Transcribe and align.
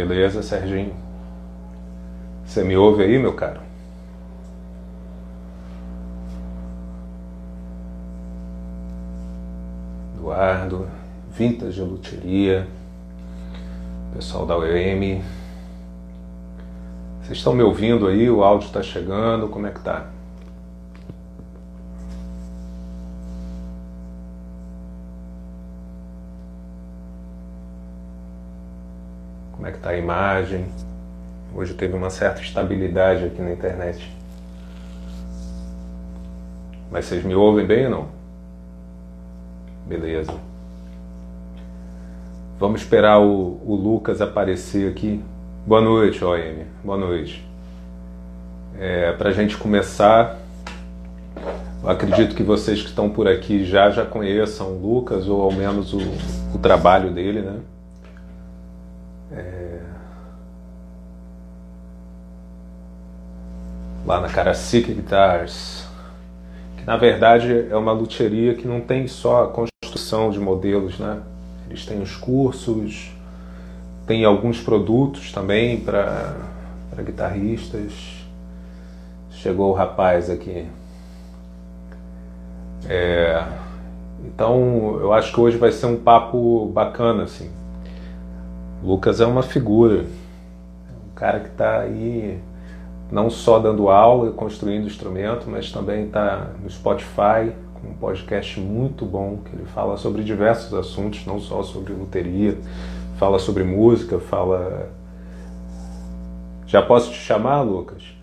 Beleza, 0.00 0.42
Serginho? 0.42 0.94
Você 2.42 2.64
me 2.64 2.74
ouve 2.74 3.02
aí, 3.02 3.18
meu 3.18 3.34
caro? 3.34 3.60
Eduardo, 10.16 10.88
Vintage 11.30 11.82
Luteria, 11.82 12.66
pessoal 14.14 14.46
da 14.46 14.56
UEM. 14.56 15.22
Vocês 17.20 17.36
estão 17.36 17.52
me 17.52 17.62
ouvindo 17.62 18.06
aí? 18.06 18.30
O 18.30 18.42
áudio 18.42 18.68
está 18.68 18.82
chegando? 18.82 19.48
Como 19.48 19.66
é 19.66 19.70
que 19.70 19.80
tá? 19.80 20.06
Como 29.60 29.68
é 29.68 29.72
que 29.72 29.78
tá 29.78 29.90
a 29.90 29.98
imagem? 30.10 30.66
Hoje 31.54 31.72
teve 31.74 31.94
uma 31.94 32.10
certa 32.10 32.40
estabilidade 32.42 33.24
aqui 33.24 33.40
na 33.40 33.52
internet. 33.52 34.10
Mas 36.90 37.04
vocês 37.04 37.24
me 37.24 37.34
ouvem 37.34 37.64
bem 37.64 37.84
ou 37.84 37.90
não? 37.90 38.08
Beleza. 39.86 40.32
Vamos 42.58 42.80
esperar 42.80 43.20
o, 43.20 43.60
o 43.64 43.74
Lucas 43.74 44.20
aparecer 44.20 44.90
aqui. 44.90 45.22
Boa 45.64 45.80
noite, 45.80 46.24
OM. 46.24 46.64
Boa 46.84 46.98
noite. 46.98 47.46
É, 48.78 49.12
Para 49.12 49.30
a 49.30 49.32
gente 49.32 49.56
começar, 49.56 50.38
acredito 51.84 52.34
que 52.34 52.42
vocês 52.42 52.82
que 52.82 52.88
estão 52.88 53.08
por 53.08 53.28
aqui 53.28 53.64
já 53.64 53.90
já 53.90 54.04
conheçam 54.04 54.72
o 54.72 54.80
Lucas, 54.80 55.28
ou 55.28 55.42
ao 55.42 55.52
menos 55.52 55.94
o, 55.94 56.00
o 56.54 56.58
trabalho 56.58 57.12
dele, 57.12 57.42
né? 57.42 57.60
Lá 64.06 64.20
na 64.20 64.28
Caracique 64.28 64.94
Guitars, 64.94 65.86
que 66.76 66.84
na 66.84 66.96
verdade 66.96 67.66
é 67.70 67.76
uma 67.76 67.92
luteria 67.92 68.54
que 68.54 68.66
não 68.66 68.80
tem 68.80 69.06
só 69.06 69.44
a 69.44 69.48
construção 69.48 70.30
de 70.30 70.40
modelos, 70.40 70.98
né? 70.98 71.20
Eles 71.68 71.84
têm 71.84 72.00
os 72.00 72.16
cursos, 72.16 73.12
tem 74.06 74.24
alguns 74.24 74.60
produtos 74.60 75.30
também 75.30 75.78
para 75.78 76.34
guitarristas. 77.04 77.92
Chegou 79.30 79.70
o 79.70 79.74
rapaz 79.74 80.28
aqui. 80.28 80.66
É, 82.88 83.44
então 84.24 84.98
eu 85.00 85.12
acho 85.12 85.32
que 85.32 85.40
hoje 85.40 85.56
vai 85.56 85.70
ser 85.70 85.86
um 85.86 85.96
papo 85.96 86.66
bacana 86.66 87.24
assim. 87.24 87.50
O 88.82 88.88
Lucas 88.88 89.20
é 89.20 89.26
uma 89.26 89.42
figura, 89.42 90.06
um 91.06 91.14
cara 91.14 91.40
que 91.40 91.48
está 91.48 91.80
aí 91.80 92.40
não 93.10 93.28
só 93.28 93.58
dando 93.58 93.88
aula 93.88 94.30
e 94.30 94.32
construindo 94.32 94.86
instrumento, 94.86 95.48
mas 95.48 95.72
também 95.72 96.06
está 96.06 96.50
no 96.62 96.70
Spotify 96.70 97.52
com 97.74 97.88
um 97.88 97.94
podcast 97.94 98.60
muito 98.60 99.04
bom 99.04 99.38
que 99.44 99.54
ele 99.56 99.64
fala 99.64 99.96
sobre 99.96 100.22
diversos 100.22 100.72
assuntos, 100.74 101.26
não 101.26 101.40
só 101.40 101.62
sobre 101.62 101.92
luteria, 101.92 102.56
fala 103.18 103.38
sobre 103.38 103.64
música, 103.64 104.18
fala. 104.18 104.90
Já 106.66 106.80
posso 106.82 107.10
te 107.10 107.18
chamar, 107.18 107.62
Lucas? 107.62 108.20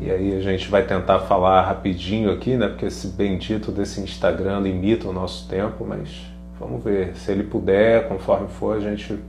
E 0.00 0.10
aí 0.10 0.34
a 0.34 0.40
gente 0.40 0.68
vai 0.70 0.82
tentar 0.82 1.20
falar 1.20 1.60
rapidinho 1.60 2.32
aqui, 2.32 2.56
né? 2.56 2.68
Porque 2.68 2.86
esse 2.86 3.08
bendito 3.08 3.70
desse 3.70 4.00
Instagram 4.00 4.60
limita 4.60 5.06
o 5.06 5.12
nosso 5.12 5.46
tempo, 5.46 5.84
mas 5.86 6.08
vamos 6.58 6.82
ver. 6.82 7.14
Se 7.16 7.30
ele 7.30 7.44
puder, 7.44 8.08
conforme 8.08 8.48
for, 8.48 8.78
a 8.78 8.80
gente 8.80 9.20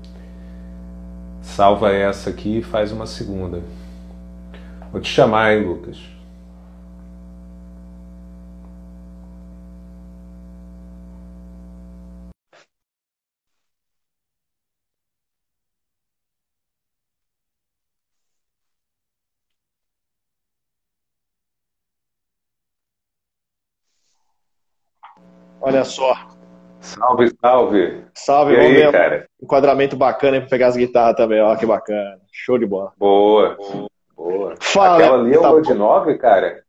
salva 1.41 1.91
essa 1.93 2.29
aqui 2.29 2.59
e 2.59 2.63
faz 2.63 2.91
uma 2.91 3.05
segunda. 3.05 3.61
Vou 4.91 5.01
te 5.01 5.09
chamar 5.09 5.45
aí, 5.47 5.63
Lucas. 5.63 5.97
Olha 25.61 25.85
só. 25.85 26.40
Salve, 26.81 27.31
salve. 27.39 28.03
Salve, 28.13 28.53
e 28.53 28.55
vamos 28.55 28.71
aí, 28.71 28.75
ver. 28.75 28.91
cara? 28.91 29.25
Enquadramento 29.41 29.95
bacana 29.95 30.39
para 30.39 30.49
pegar 30.49 30.67
as 30.67 30.75
guitarras 30.75 31.15
também, 31.15 31.39
ó, 31.39 31.55
que 31.55 31.65
bacana. 31.65 32.19
Show 32.31 32.57
de 32.57 32.65
bola. 32.65 32.91
Boa, 32.97 33.55
boa. 34.15 34.55
Fala, 34.59 34.97
Aquela 34.97 35.19
ali 35.19 35.31
é 35.31 35.33
tá 35.33 35.39
uma 35.41 35.51
bom. 35.51 35.61
de 35.61 35.73
nove, 35.73 36.17
cara? 36.17 36.63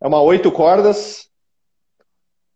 É 0.00 0.06
uma 0.06 0.20
oito 0.20 0.50
cordas. 0.50 1.28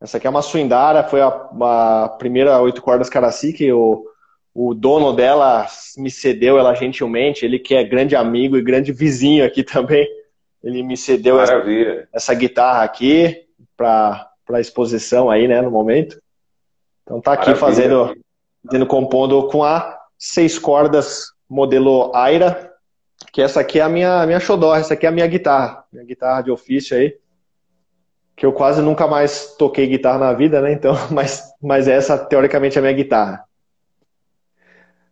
Essa 0.01 0.17
aqui 0.17 0.27
é 0.27 0.31
uma 0.31 0.43
Swindara, 0.43 1.05
foi 1.05 1.21
a, 1.21 1.29
a 1.29 2.09
primeira 2.19 2.61
oito 2.61 2.83
cordas 2.83 3.09
Caraci 3.09 3.53
que 3.53 3.73
o, 3.73 4.05
o 4.53 4.75
dono 4.75 5.13
dela 5.13 5.67
me 5.97 6.11
cedeu 6.11 6.59
ela 6.59 6.75
gentilmente, 6.75 7.45
ele 7.45 7.59
que 7.59 7.75
é 7.75 7.85
grande 7.85 8.15
amigo 8.15 8.57
e 8.57 8.63
grande 8.63 8.93
vizinho 8.93 9.47
aqui 9.47 9.63
também. 9.63 10.07
Ele 10.63 10.83
me 10.83 10.97
cedeu 10.97 11.41
essa, 11.41 11.63
essa 12.13 12.35
guitarra 12.35 12.83
aqui 12.83 13.47
para 13.77 14.31
para 14.47 14.61
exposição 14.61 15.31
aí, 15.31 15.49
né, 15.49 15.63
no 15.63 15.71
momento. 15.71 16.21
Então 17.05 17.21
tá 17.21 17.35
aqui 17.35 17.51
Maravilha. 17.51 17.61
fazendo, 17.61 18.17
fazendo 18.67 18.87
compondo 18.87 19.47
com 19.49 19.63
a 19.63 19.99
seis 20.19 20.59
cordas 20.59 21.27
modelo 21.49 22.11
Aira, 22.15 22.73
que 23.33 23.43
essa 23.43 23.61
aqui 23.61 23.79
é 23.79 23.83
a 23.83 23.89
minha 23.89 24.27
minha 24.27 24.41
xodó, 24.41 24.75
essa 24.75 24.95
aqui 24.95 25.07
é 25.07 25.09
a 25.09 25.13
minha 25.13 25.27
guitarra, 25.27 25.85
minha 25.93 26.05
guitarra 26.05 26.43
de 26.43 26.51
ofício 26.51 26.97
aí. 26.97 27.17
Que 28.37 28.45
eu 28.45 28.53
quase 28.53 28.83
nunca 28.83 29.07
mais 29.07 29.55
toquei 29.57 29.87
guitarra 29.87 30.19
na 30.19 30.33
vida, 30.33 30.61
né? 30.61 30.73
Então, 30.73 30.95
mas 31.13 31.45
mas 31.63 31.87
essa 31.87 32.19
teoricamente 32.19 32.77
é 32.77 32.81
a 32.81 32.83
minha 32.83 32.95
guitarra. 32.95 33.45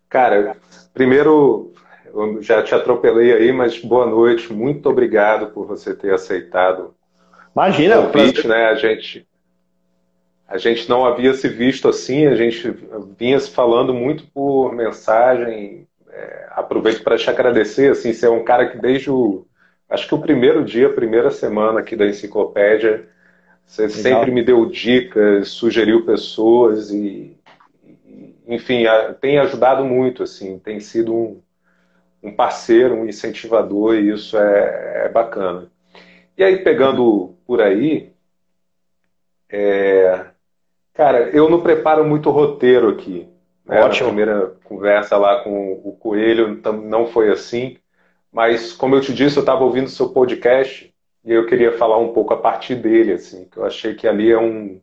Cara, 0.08 0.56
primeiro, 0.92 1.72
eu 2.06 2.42
já 2.42 2.62
te 2.62 2.74
atropelei 2.74 3.32
aí, 3.32 3.52
mas 3.52 3.78
boa 3.78 4.06
noite. 4.06 4.52
Muito 4.52 4.88
obrigado 4.88 5.48
por 5.48 5.66
você 5.66 5.94
ter 5.94 6.12
aceitado 6.12 6.94
Imagina, 7.54 8.00
o 8.00 8.06
o 8.06 8.10
prazer 8.10 8.30
convite, 8.30 8.48
né? 8.48 8.66
A 8.66 8.74
gente, 8.74 9.26
a 10.52 10.58
gente 10.58 10.86
não 10.86 11.06
havia 11.06 11.32
se 11.32 11.48
visto 11.48 11.88
assim, 11.88 12.26
a 12.26 12.34
gente 12.34 12.76
vinha 13.18 13.40
se 13.40 13.50
falando 13.50 13.94
muito 13.94 14.26
por 14.26 14.74
mensagem. 14.74 15.88
É, 16.10 16.48
aproveito 16.50 17.02
para 17.02 17.16
te 17.16 17.30
agradecer, 17.30 17.90
assim, 17.90 18.12
você 18.12 18.26
é 18.26 18.30
um 18.30 18.44
cara 18.44 18.68
que 18.68 18.76
desde 18.76 19.10
o, 19.10 19.46
acho 19.88 20.06
que 20.06 20.14
o 20.14 20.20
primeiro 20.20 20.62
dia, 20.62 20.88
a 20.88 20.92
primeira 20.92 21.30
semana 21.30 21.80
aqui 21.80 21.96
da 21.96 22.06
enciclopédia, 22.06 23.08
você 23.64 23.86
Legal. 23.86 24.02
sempre 24.02 24.30
me 24.30 24.44
deu 24.44 24.66
dicas, 24.66 25.48
sugeriu 25.48 26.04
pessoas 26.04 26.90
e, 26.90 27.34
enfim, 28.46 28.84
tem 29.22 29.38
ajudado 29.38 29.86
muito, 29.86 30.22
assim, 30.22 30.58
tem 30.58 30.80
sido 30.80 31.14
um, 31.14 31.40
um 32.22 32.30
parceiro, 32.30 32.94
um 32.94 33.08
incentivador 33.08 33.94
e 33.94 34.10
isso 34.10 34.36
é, 34.36 35.06
é 35.06 35.08
bacana. 35.08 35.72
E 36.36 36.44
aí, 36.44 36.58
pegando 36.58 37.34
por 37.46 37.62
aí, 37.62 38.12
é, 39.48 40.26
cara, 40.94 41.30
eu 41.30 41.48
não 41.48 41.60
preparo 41.60 42.04
muito 42.04 42.30
roteiro 42.30 42.88
aqui. 42.88 43.28
né? 43.66 43.80
Na 43.80 43.86
Ótimo. 43.86 44.08
primeira 44.08 44.54
conversa 44.64 45.16
lá 45.16 45.42
com 45.42 45.72
o 45.84 45.96
Coelho 45.98 46.60
não 46.84 47.06
foi 47.06 47.30
assim, 47.30 47.76
mas 48.32 48.72
como 48.72 48.94
eu 48.94 49.00
te 49.00 49.12
disse, 49.14 49.36
eu 49.36 49.42
estava 49.42 49.64
ouvindo 49.64 49.88
seu 49.88 50.10
podcast 50.10 50.92
e 51.24 51.32
eu 51.32 51.46
queria 51.46 51.72
falar 51.78 51.98
um 51.98 52.12
pouco 52.12 52.34
a 52.34 52.36
partir 52.36 52.74
dele, 52.76 53.12
assim, 53.12 53.46
que 53.50 53.56
eu 53.58 53.64
achei 53.64 53.94
que 53.94 54.08
ali 54.08 54.30
é 54.30 54.38
um, 54.38 54.80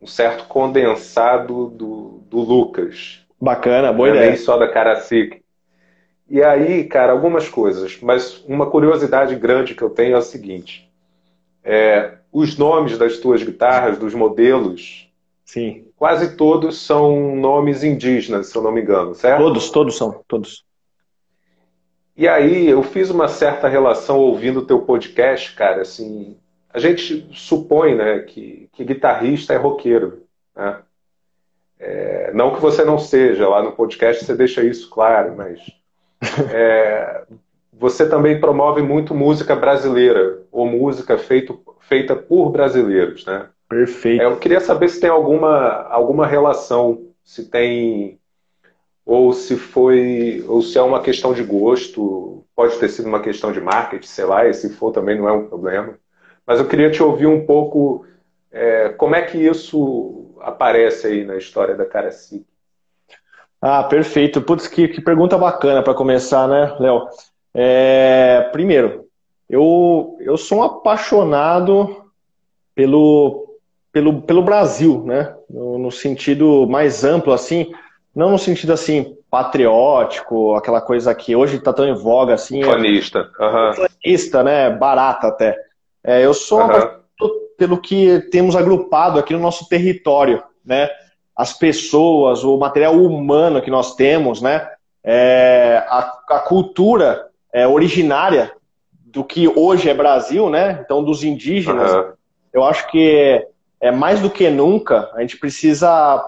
um 0.00 0.06
certo 0.06 0.46
condensado 0.46 1.68
do, 1.70 2.20
do 2.28 2.40
Lucas. 2.40 3.24
bacana, 3.40 3.92
boa 3.92 4.08
é 4.08 4.12
ideia. 4.12 4.26
nem 4.28 4.36
só 4.36 4.56
da 4.56 4.68
Caracique. 4.68 5.42
E 6.28 6.42
aí, 6.42 6.84
cara, 6.84 7.12
algumas 7.12 7.48
coisas, 7.48 7.98
mas 8.00 8.44
uma 8.46 8.70
curiosidade 8.70 9.34
grande 9.34 9.74
que 9.74 9.82
eu 9.82 9.90
tenho 9.90 10.14
é 10.14 10.18
o 10.18 10.22
seguinte: 10.22 10.88
é, 11.64 12.18
os 12.32 12.56
nomes 12.56 12.96
das 12.96 13.18
tuas 13.18 13.42
guitarras, 13.42 13.98
dos 13.98 14.14
modelos, 14.14 15.10
Sim. 15.44 15.86
quase 15.96 16.36
todos 16.36 16.80
são 16.84 17.36
nomes 17.36 17.82
indígenas, 17.82 18.48
se 18.48 18.56
eu 18.56 18.62
não 18.62 18.72
me 18.72 18.80
engano, 18.80 19.14
certo? 19.14 19.42
Todos, 19.42 19.70
todos 19.70 19.96
são, 19.96 20.22
todos. 20.28 20.64
E 22.16 22.28
aí 22.28 22.68
eu 22.68 22.82
fiz 22.82 23.10
uma 23.10 23.28
certa 23.28 23.68
relação 23.68 24.18
ouvindo 24.18 24.60
o 24.60 24.66
teu 24.66 24.82
podcast, 24.82 25.54
cara, 25.54 25.82
assim, 25.82 26.36
a 26.72 26.78
gente 26.78 27.28
supõe, 27.32 27.94
né, 27.94 28.20
que, 28.20 28.68
que 28.72 28.84
guitarrista 28.84 29.54
é 29.54 29.56
roqueiro, 29.56 30.22
né? 30.54 30.82
É, 31.82 32.30
não 32.34 32.54
que 32.54 32.60
você 32.60 32.84
não 32.84 32.98
seja, 32.98 33.48
lá 33.48 33.62
no 33.62 33.72
podcast 33.72 34.22
você 34.22 34.34
deixa 34.34 34.62
isso 34.62 34.90
claro, 34.90 35.34
mas 35.34 35.58
é, 36.52 37.24
você 37.80 38.06
também 38.06 38.38
promove 38.38 38.82
muito 38.82 39.14
música 39.14 39.56
brasileira, 39.56 40.42
ou 40.52 40.66
música 40.66 41.16
feito, 41.16 41.58
feita 41.80 42.14
por 42.14 42.50
brasileiros, 42.50 43.24
né? 43.24 43.48
Perfeito. 43.66 44.20
É, 44.20 44.26
eu 44.26 44.36
queria 44.36 44.60
saber 44.60 44.90
se 44.90 45.00
tem 45.00 45.08
alguma, 45.08 45.86
alguma 45.88 46.26
relação, 46.26 47.06
se 47.24 47.48
tem 47.48 48.18
ou 49.06 49.32
se 49.32 49.56
foi, 49.56 50.44
ou 50.46 50.60
se 50.60 50.76
é 50.76 50.82
uma 50.82 51.00
questão 51.00 51.32
de 51.32 51.42
gosto, 51.42 52.44
pode 52.54 52.78
ter 52.78 52.90
sido 52.90 53.08
uma 53.08 53.22
questão 53.22 53.50
de 53.50 53.62
marketing, 53.62 54.06
sei 54.06 54.26
lá, 54.26 54.46
e 54.46 54.52
se 54.52 54.68
for 54.74 54.92
também 54.92 55.16
não 55.16 55.26
é 55.26 55.32
um 55.32 55.48
problema. 55.48 55.98
Mas 56.46 56.60
eu 56.60 56.68
queria 56.68 56.90
te 56.90 57.02
ouvir 57.02 57.26
um 57.26 57.46
pouco 57.46 58.04
é, 58.52 58.90
como 58.90 59.14
é 59.14 59.22
que 59.22 59.38
isso 59.38 60.34
aparece 60.40 61.06
aí 61.06 61.24
na 61.24 61.36
história 61.36 61.74
da 61.74 61.86
Caraci. 61.86 62.44
Ah, 63.62 63.84
perfeito. 63.84 64.42
Putz, 64.42 64.68
que, 64.68 64.86
que 64.88 65.00
pergunta 65.00 65.38
bacana 65.38 65.82
para 65.82 65.94
começar, 65.94 66.46
né, 66.46 66.76
Léo? 66.78 67.08
É, 67.54 68.48
primeiro, 68.52 69.06
eu, 69.48 70.16
eu 70.20 70.36
sou 70.36 70.58
um 70.58 70.62
apaixonado 70.62 72.04
pelo, 72.74 73.56
pelo, 73.92 74.22
pelo 74.22 74.42
Brasil, 74.42 75.02
né? 75.04 75.34
No, 75.48 75.78
no, 75.78 75.90
sentido 75.90 76.66
mais 76.68 77.02
amplo, 77.02 77.32
assim, 77.32 77.72
não 78.14 78.30
no 78.30 78.38
sentido 78.38 78.72
assim 78.72 79.16
patriótico, 79.28 80.54
aquela 80.54 80.80
coisa 80.80 81.14
que 81.14 81.34
hoje 81.34 81.56
está 81.56 81.72
tão 81.72 81.86
em 81.86 81.94
voga 81.94 82.34
assim. 82.34 82.62
Fanista. 82.62 83.28
Uhum. 83.38 83.72
Fanista, 83.74 84.42
né? 84.42 84.70
Barata 84.70 85.28
até. 85.28 85.56
É, 86.02 86.24
eu 86.24 86.32
sou 86.32 86.60
uhum. 86.60 87.30
pelo 87.58 87.78
que 87.78 88.20
temos 88.30 88.54
agrupado 88.54 89.18
aqui 89.18 89.32
no 89.32 89.40
nosso 89.40 89.68
território, 89.68 90.42
né? 90.64 90.88
As 91.36 91.52
pessoas, 91.52 92.44
o 92.44 92.56
material 92.56 92.94
humano 92.94 93.62
que 93.62 93.70
nós 93.70 93.96
temos, 93.96 94.40
né? 94.40 94.68
É, 95.02 95.84
a, 95.88 96.18
a 96.30 96.38
cultura 96.40 97.29
é, 97.52 97.66
originária 97.66 98.52
do 98.92 99.24
que 99.24 99.48
hoje 99.48 99.88
é 99.88 99.94
Brasil, 99.94 100.48
né? 100.48 100.80
Então, 100.84 101.02
dos 101.02 101.24
indígenas, 101.24 101.92
uhum. 101.92 102.12
eu 102.52 102.64
acho 102.64 102.88
que 102.90 103.44
é 103.80 103.90
mais 103.90 104.20
do 104.20 104.30
que 104.30 104.48
nunca 104.50 105.10
a 105.14 105.20
gente 105.20 105.36
precisa, 105.36 106.24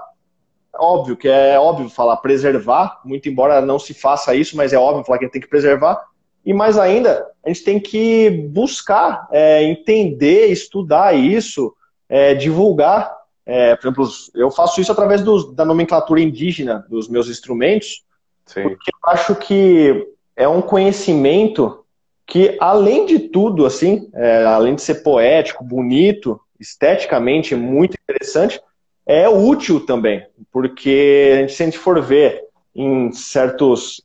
óbvio 0.74 1.16
que 1.16 1.28
é 1.28 1.58
óbvio 1.58 1.88
falar 1.88 2.16
preservar, 2.16 3.00
muito 3.04 3.28
embora 3.28 3.60
não 3.60 3.78
se 3.78 3.94
faça 3.94 4.34
isso, 4.34 4.56
mas 4.56 4.72
é 4.72 4.78
óbvio 4.78 5.04
falar 5.04 5.18
que 5.18 5.24
a 5.24 5.26
gente 5.26 5.34
tem 5.34 5.42
que 5.42 5.48
preservar. 5.48 6.02
E 6.44 6.52
mais 6.52 6.76
ainda, 6.76 7.24
a 7.44 7.48
gente 7.48 7.62
tem 7.62 7.78
que 7.78 8.30
buscar 8.50 9.28
é, 9.30 9.62
entender, 9.62 10.46
estudar 10.46 11.14
isso, 11.14 11.72
é, 12.08 12.34
divulgar. 12.34 13.16
É, 13.46 13.76
por 13.76 13.86
exemplo, 13.86 14.08
eu 14.34 14.50
faço 14.50 14.80
isso 14.80 14.90
através 14.90 15.22
da 15.54 15.64
nomenclatura 15.64 16.20
indígena 16.20 16.84
dos 16.88 17.08
meus 17.08 17.28
instrumentos, 17.28 18.04
Sim. 18.44 18.62
porque 18.62 18.90
eu 18.90 19.10
acho 19.10 19.36
que 19.36 20.11
é 20.36 20.48
um 20.48 20.62
conhecimento 20.62 21.84
que, 22.26 22.56
além 22.60 23.06
de 23.06 23.18
tudo, 23.18 23.66
assim, 23.66 24.08
é, 24.14 24.44
além 24.44 24.74
de 24.74 24.82
ser 24.82 25.02
poético, 25.02 25.64
bonito, 25.64 26.40
esteticamente 26.58 27.54
muito 27.54 27.96
interessante, 28.02 28.60
é 29.04 29.28
útil 29.28 29.84
também, 29.84 30.24
porque 30.52 31.46
se 31.48 31.62
a 31.62 31.66
gente 31.66 31.78
for 31.78 32.00
ver 32.00 32.44
em 32.74 33.10
certos 33.12 34.02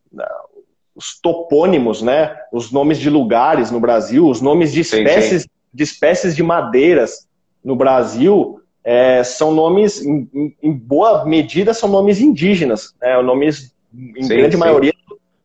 os 0.97 1.19
topônimos, 1.21 2.01
né, 2.01 2.35
os 2.51 2.71
nomes 2.71 2.97
de 2.97 3.07
lugares 3.07 3.69
no 3.69 3.79
Brasil, 3.79 4.27
os 4.27 4.41
nomes 4.41 4.73
de 4.73 4.81
espécies, 4.81 5.43
sim, 5.43 5.47
sim. 5.47 5.55
de 5.71 5.83
espécies 5.83 6.35
de 6.35 6.41
madeiras 6.41 7.27
no 7.63 7.75
Brasil, 7.75 8.59
é, 8.83 9.23
são 9.23 9.51
nomes, 9.51 10.03
em, 10.03 10.27
em, 10.61 10.73
boa 10.73 11.23
medida, 11.23 11.71
são 11.71 11.87
nomes 11.87 12.19
indígenas, 12.19 12.95
né, 12.99 13.21
nomes, 13.21 13.75
em 13.95 14.23
sim, 14.23 14.37
grande 14.37 14.57
maioria, 14.57 14.93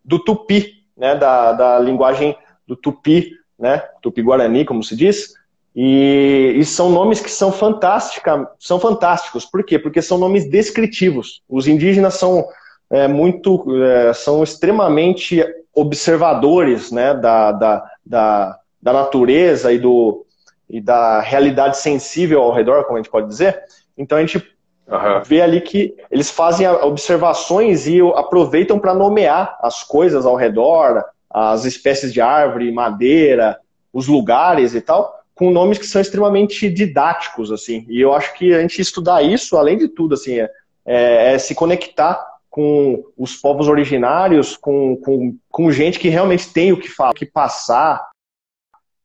do 0.04 0.19
tupi, 0.19 0.84
né, 0.96 1.14
da, 1.14 1.52
da 1.52 1.78
linguagem 1.78 2.37
do 2.66 2.76
tupi, 2.76 3.32
né, 3.58 3.78
tupi-guarani, 4.02 4.64
como 4.64 4.82
se 4.82 4.96
diz, 4.96 5.34
e, 5.75 6.54
e, 6.56 6.64
são 6.64 6.90
nomes 6.90 7.20
que 7.20 7.31
são, 7.31 7.50
fantástica, 7.50 8.50
são 8.58 8.78
fantásticos. 8.78 9.46
Por 9.46 9.64
quê? 9.64 9.78
Porque 9.78 10.02
são 10.02 10.19
nomes 10.19 10.44
descritivos. 10.49 11.43
Os 11.49 11.66
indígenas 11.66 12.14
são 12.14 12.46
é, 12.90 13.08
muito, 13.08 13.64
é, 13.82 14.12
são 14.12 14.43
extremamente 14.43 15.43
observadores 15.75 16.93
né, 16.93 17.14
da, 17.14 17.52
da, 17.52 17.90
da, 18.05 18.58
da, 18.82 18.93
natureza 18.93 19.72
e, 19.72 19.78
do, 19.78 20.26
e 20.69 20.78
da 20.78 21.20
realidade 21.20 21.78
sensível 21.78 22.43
ao 22.43 22.52
redor, 22.52 22.84
como 22.84 22.98
a 22.98 23.02
gente 23.02 23.10
pode 23.10 23.28
dizer. 23.28 23.58
Então 23.96 24.19
a 24.19 24.20
gente 24.20 24.46
uhum. 24.92 25.22
vê 25.24 25.40
ali 25.40 25.60
que 25.60 25.94
eles 26.10 26.30
fazem 26.30 26.68
observações 26.68 27.86
e 27.86 28.00
aproveitam 28.14 28.78
para 28.78 28.94
nomear 28.94 29.58
as 29.60 29.82
coisas 29.82 30.26
ao 30.26 30.36
redor, 30.36 31.04
as 31.30 31.64
espécies 31.64 32.12
de 32.12 32.20
árvore, 32.20 32.70
madeira, 32.70 33.58
os 33.92 34.06
lugares 34.06 34.74
e 34.74 34.80
tal, 34.80 35.20
com 35.34 35.50
nomes 35.50 35.78
que 35.78 35.86
são 35.86 36.00
extremamente 36.00 36.68
didáticos, 36.68 37.50
assim. 37.50 37.86
E 37.88 38.00
eu 38.00 38.12
acho 38.12 38.34
que 38.34 38.54
a 38.54 38.60
gente 38.60 38.80
estudar 38.80 39.22
isso, 39.22 39.56
além 39.56 39.78
de 39.78 39.88
tudo, 39.88 40.14
assim, 40.14 40.38
é, 40.38 40.50
é, 40.84 41.34
é 41.34 41.38
se 41.38 41.54
conectar 41.54 42.32
com 42.50 43.02
os 43.16 43.34
povos 43.34 43.66
originários, 43.66 44.56
com, 44.58 44.94
com, 44.96 45.36
com 45.50 45.72
gente 45.72 45.98
que 45.98 46.10
realmente 46.10 46.52
tem 46.52 46.70
o 46.70 46.78
que 46.78 46.88
falar, 46.88 47.12
o 47.12 47.14
que 47.14 47.24
passar 47.24 48.10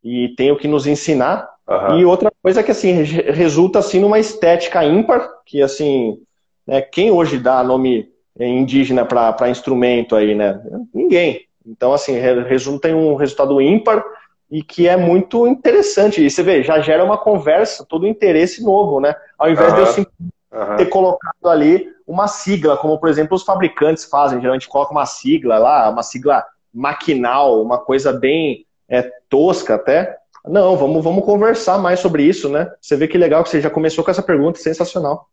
e 0.03 0.33
tem 0.35 0.51
o 0.51 0.57
que 0.57 0.67
nos 0.67 0.85
ensinar. 0.85 1.50
Uhum. 1.67 2.00
E 2.00 2.05
outra 2.05 2.31
coisa 2.41 2.63
que 2.63 2.71
assim 2.71 2.91
resulta 2.93 3.79
assim 3.79 4.00
numa 4.00 4.19
estética 4.19 4.86
ímpar, 4.86 5.29
que 5.45 5.62
assim, 5.62 6.17
né, 6.65 6.81
quem 6.81 7.12
hoje 7.12 7.38
dá 7.38 7.63
nome 7.63 8.09
indígena 8.39 9.03
para 9.05 9.50
instrumento 9.50 10.15
aí, 10.15 10.33
né? 10.33 10.62
Ninguém. 10.93 11.41
Então 11.65 11.93
assim 11.93 12.13
resulta 12.47 12.89
em 12.89 12.93
um 12.93 13.15
resultado 13.15 13.62
ímpar 13.62 14.03
e 14.50 14.63
que 14.63 14.88
é 14.88 14.95
muito 14.95 15.45
interessante. 15.45 16.24
E 16.24 16.29
você 16.29 16.41
vê, 16.41 16.63
já 16.63 16.79
gera 16.79 17.03
uma 17.03 17.17
conversa, 17.17 17.86
todo 17.86 18.05
um 18.05 18.09
interesse 18.09 18.63
novo, 18.63 19.01
né? 19.01 19.13
Ao 19.38 19.50
invés 19.50 19.69
uhum. 19.69 19.75
de 19.75 19.81
eu 19.81 19.88
simplesmente 19.88 20.33
uhum. 20.53 20.75
ter 20.77 20.86
colocado 20.86 21.47
ali 21.47 21.89
uma 22.07 22.27
sigla, 22.27 22.77
como 22.77 22.97
por 22.97 23.09
exemplo 23.09 23.36
os 23.36 23.43
fabricantes 23.43 24.05
fazem, 24.05 24.39
geralmente 24.39 24.69
coloca 24.69 24.91
uma 24.91 25.05
sigla 25.05 25.57
lá, 25.57 25.89
uma 25.89 26.03
sigla 26.03 26.45
maquinal, 26.74 27.62
uma 27.62 27.77
coisa 27.77 28.13
bem 28.13 28.65
é, 28.88 29.12
tosca 29.29 29.75
até. 29.75 30.17
Não, 30.49 30.77
vamos, 30.77 31.03
vamos 31.03 31.25
conversar 31.25 31.77
mais 31.77 31.99
sobre 31.99 32.23
isso, 32.23 32.49
né? 32.49 32.71
Você 32.81 32.95
vê 32.95 33.07
que 33.07 33.17
legal 33.17 33.43
que 33.43 33.49
você 33.49 33.61
já 33.61 33.69
começou 33.69 34.03
com 34.03 34.11
essa 34.11 34.23
pergunta, 34.23 34.59
sensacional. 34.59 35.27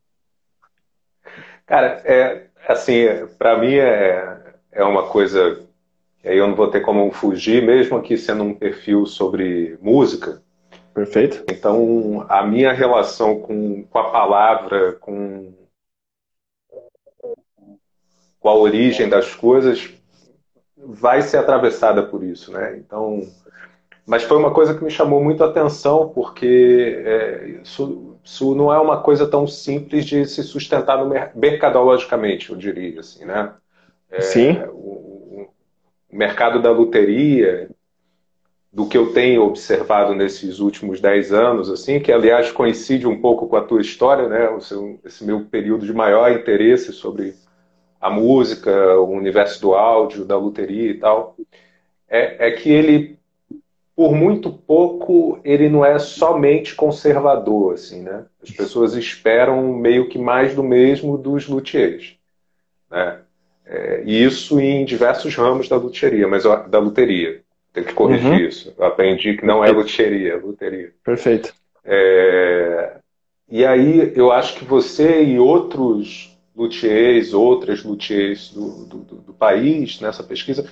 Cara, 1.67 2.03
é 2.05 2.47
assim, 2.69 3.07
para 3.39 3.59
mim 3.59 3.75
é, 3.75 4.39
é 4.73 4.85
uma 4.85 5.09
coisa 5.09 5.63
que 6.21 6.29
aí 6.29 6.39
eu 6.39 6.47
não 6.47 6.55
vou 6.55 6.69
ter 6.69 6.81
como 6.81 7.11
fugir, 7.11 7.63
mesmo 7.63 7.97
aqui 7.97 8.17
sendo 8.17 8.45
um 8.45 8.55
perfil 8.55 9.07
sobre 9.07 9.79
música. 9.81 10.43
Perfeito. 10.93 11.45
Então, 11.51 12.25
a 12.29 12.47
minha 12.47 12.73
relação 12.73 13.41
com, 13.41 13.85
com 13.85 13.99
a 13.99 14.11
palavra, 14.11 14.93
com 14.93 15.53
com 18.45 18.51
a 18.51 18.55
origem 18.55 19.09
das 19.09 19.35
coisas 19.35 19.91
vai 20.77 21.23
ser 21.23 21.39
atravessada 21.39 22.03
por 22.03 22.23
isso, 22.23 22.53
né? 22.53 22.77
Então, 22.77 23.23
mas 24.07 24.23
foi 24.23 24.37
uma 24.37 24.53
coisa 24.53 24.75
que 24.75 24.85
me 24.85 24.91
chamou 24.91 25.23
muito 25.23 25.43
a 25.43 25.47
atenção 25.49 26.09
porque 26.09 27.03
é, 27.05 27.59
isso, 27.63 28.19
isso, 28.23 28.55
não 28.55 28.73
é 28.73 28.79
uma 28.79 29.01
coisa 29.01 29.27
tão 29.27 29.47
simples 29.47 30.05
de 30.05 30.27
se 30.27 30.43
sustentar 30.43 31.03
no 31.03 31.13
mercadologicamente, 31.35 32.51
eu 32.51 32.57
diria 32.57 33.01
assim, 33.01 33.25
né? 33.25 33.55
É, 34.11 34.21
Sim. 34.21 34.59
O, 34.73 35.49
o, 35.49 35.49
mercado 36.13 36.63
da 36.63 36.71
loteria, 36.71 37.69
do 38.73 38.87
que 38.87 38.99
eu 38.99 39.13
tenho 39.13 39.43
observado 39.43 40.15
nesses 40.15 40.59
últimos 40.59 41.01
dez 41.01 41.33
anos, 41.33 41.71
assim, 41.71 42.01
que 42.01 42.13
aliás 42.13 42.51
coincide 42.51 43.07
um 43.07 43.21
pouco 43.21 43.49
com 43.49 43.57
a 43.57 43.63
tua 43.63 43.81
história, 43.81 44.29
né? 44.29 44.61
Seu, 44.61 44.99
esse 45.05 45.25
meu 45.25 45.45
período 45.45 45.87
de 45.87 45.93
maior 45.93 46.31
interesse 46.33 46.93
sobre 46.93 47.35
a 48.01 48.11
música, 48.11 48.99
o 48.99 49.11
universo 49.11 49.61
do 49.63 49.75
áudio, 49.75 50.25
da 50.25 50.37
luteria 50.37 50.91
e 50.91 50.99
tal, 50.99 51.37
é, 52.09 52.49
é 52.49 52.51
que 52.51 52.71
ele, 52.71 53.19
por 53.97 54.13
muito 54.13 54.51
pouco, 54.51 55.39
ele 55.45 55.69
não 55.69 55.85
é 55.85 55.99
somente 55.99 56.75
conservador, 56.75 57.75
assim, 57.75 58.03
né? 58.03 58.25
As 58.43 58.51
pessoas 58.51 58.95
esperam 58.95 59.73
meio 59.75 60.09
que 60.09 60.19
mais 60.19 60.55
do 60.55 60.63
mesmo 60.63 61.17
dos 61.17 61.47
luthiers, 61.47 62.17
né? 62.91 63.21
É, 63.67 64.03
e 64.05 64.23
isso 64.23 64.61
em 64.61 64.85
diversos 64.85 65.35
ramos 65.35 65.69
da 65.69 65.77
luteria, 65.77 66.29
mas 66.29 66.45
da 66.45 66.79
luteria. 66.79 67.41
Tem 67.73 67.83
que 67.83 67.95
corrigir 67.95 68.31
uhum. 68.31 68.37
isso. 68.37 68.73
Eu 68.79 68.85
aprendi 68.85 69.37
que 69.37 69.45
não 69.45 69.65
é 69.65 69.71
luteria, 69.71 70.35
é 70.35 70.37
luteria. 70.37 70.93
Perfeito. 71.03 71.53
É, 71.85 72.99
e 73.49 73.65
aí 73.65 74.13
eu 74.15 74.31
acho 74.31 74.57
que 74.57 74.65
você 74.65 75.23
e 75.23 75.39
outros 75.39 76.39
luthiers, 76.55 77.35
outras 77.35 77.83
luthiers 77.83 78.53
do, 78.53 78.87
do, 78.87 78.99
do, 78.99 79.33
país 79.35 80.01
nessa 80.01 80.23
pesquisa, 80.23 80.71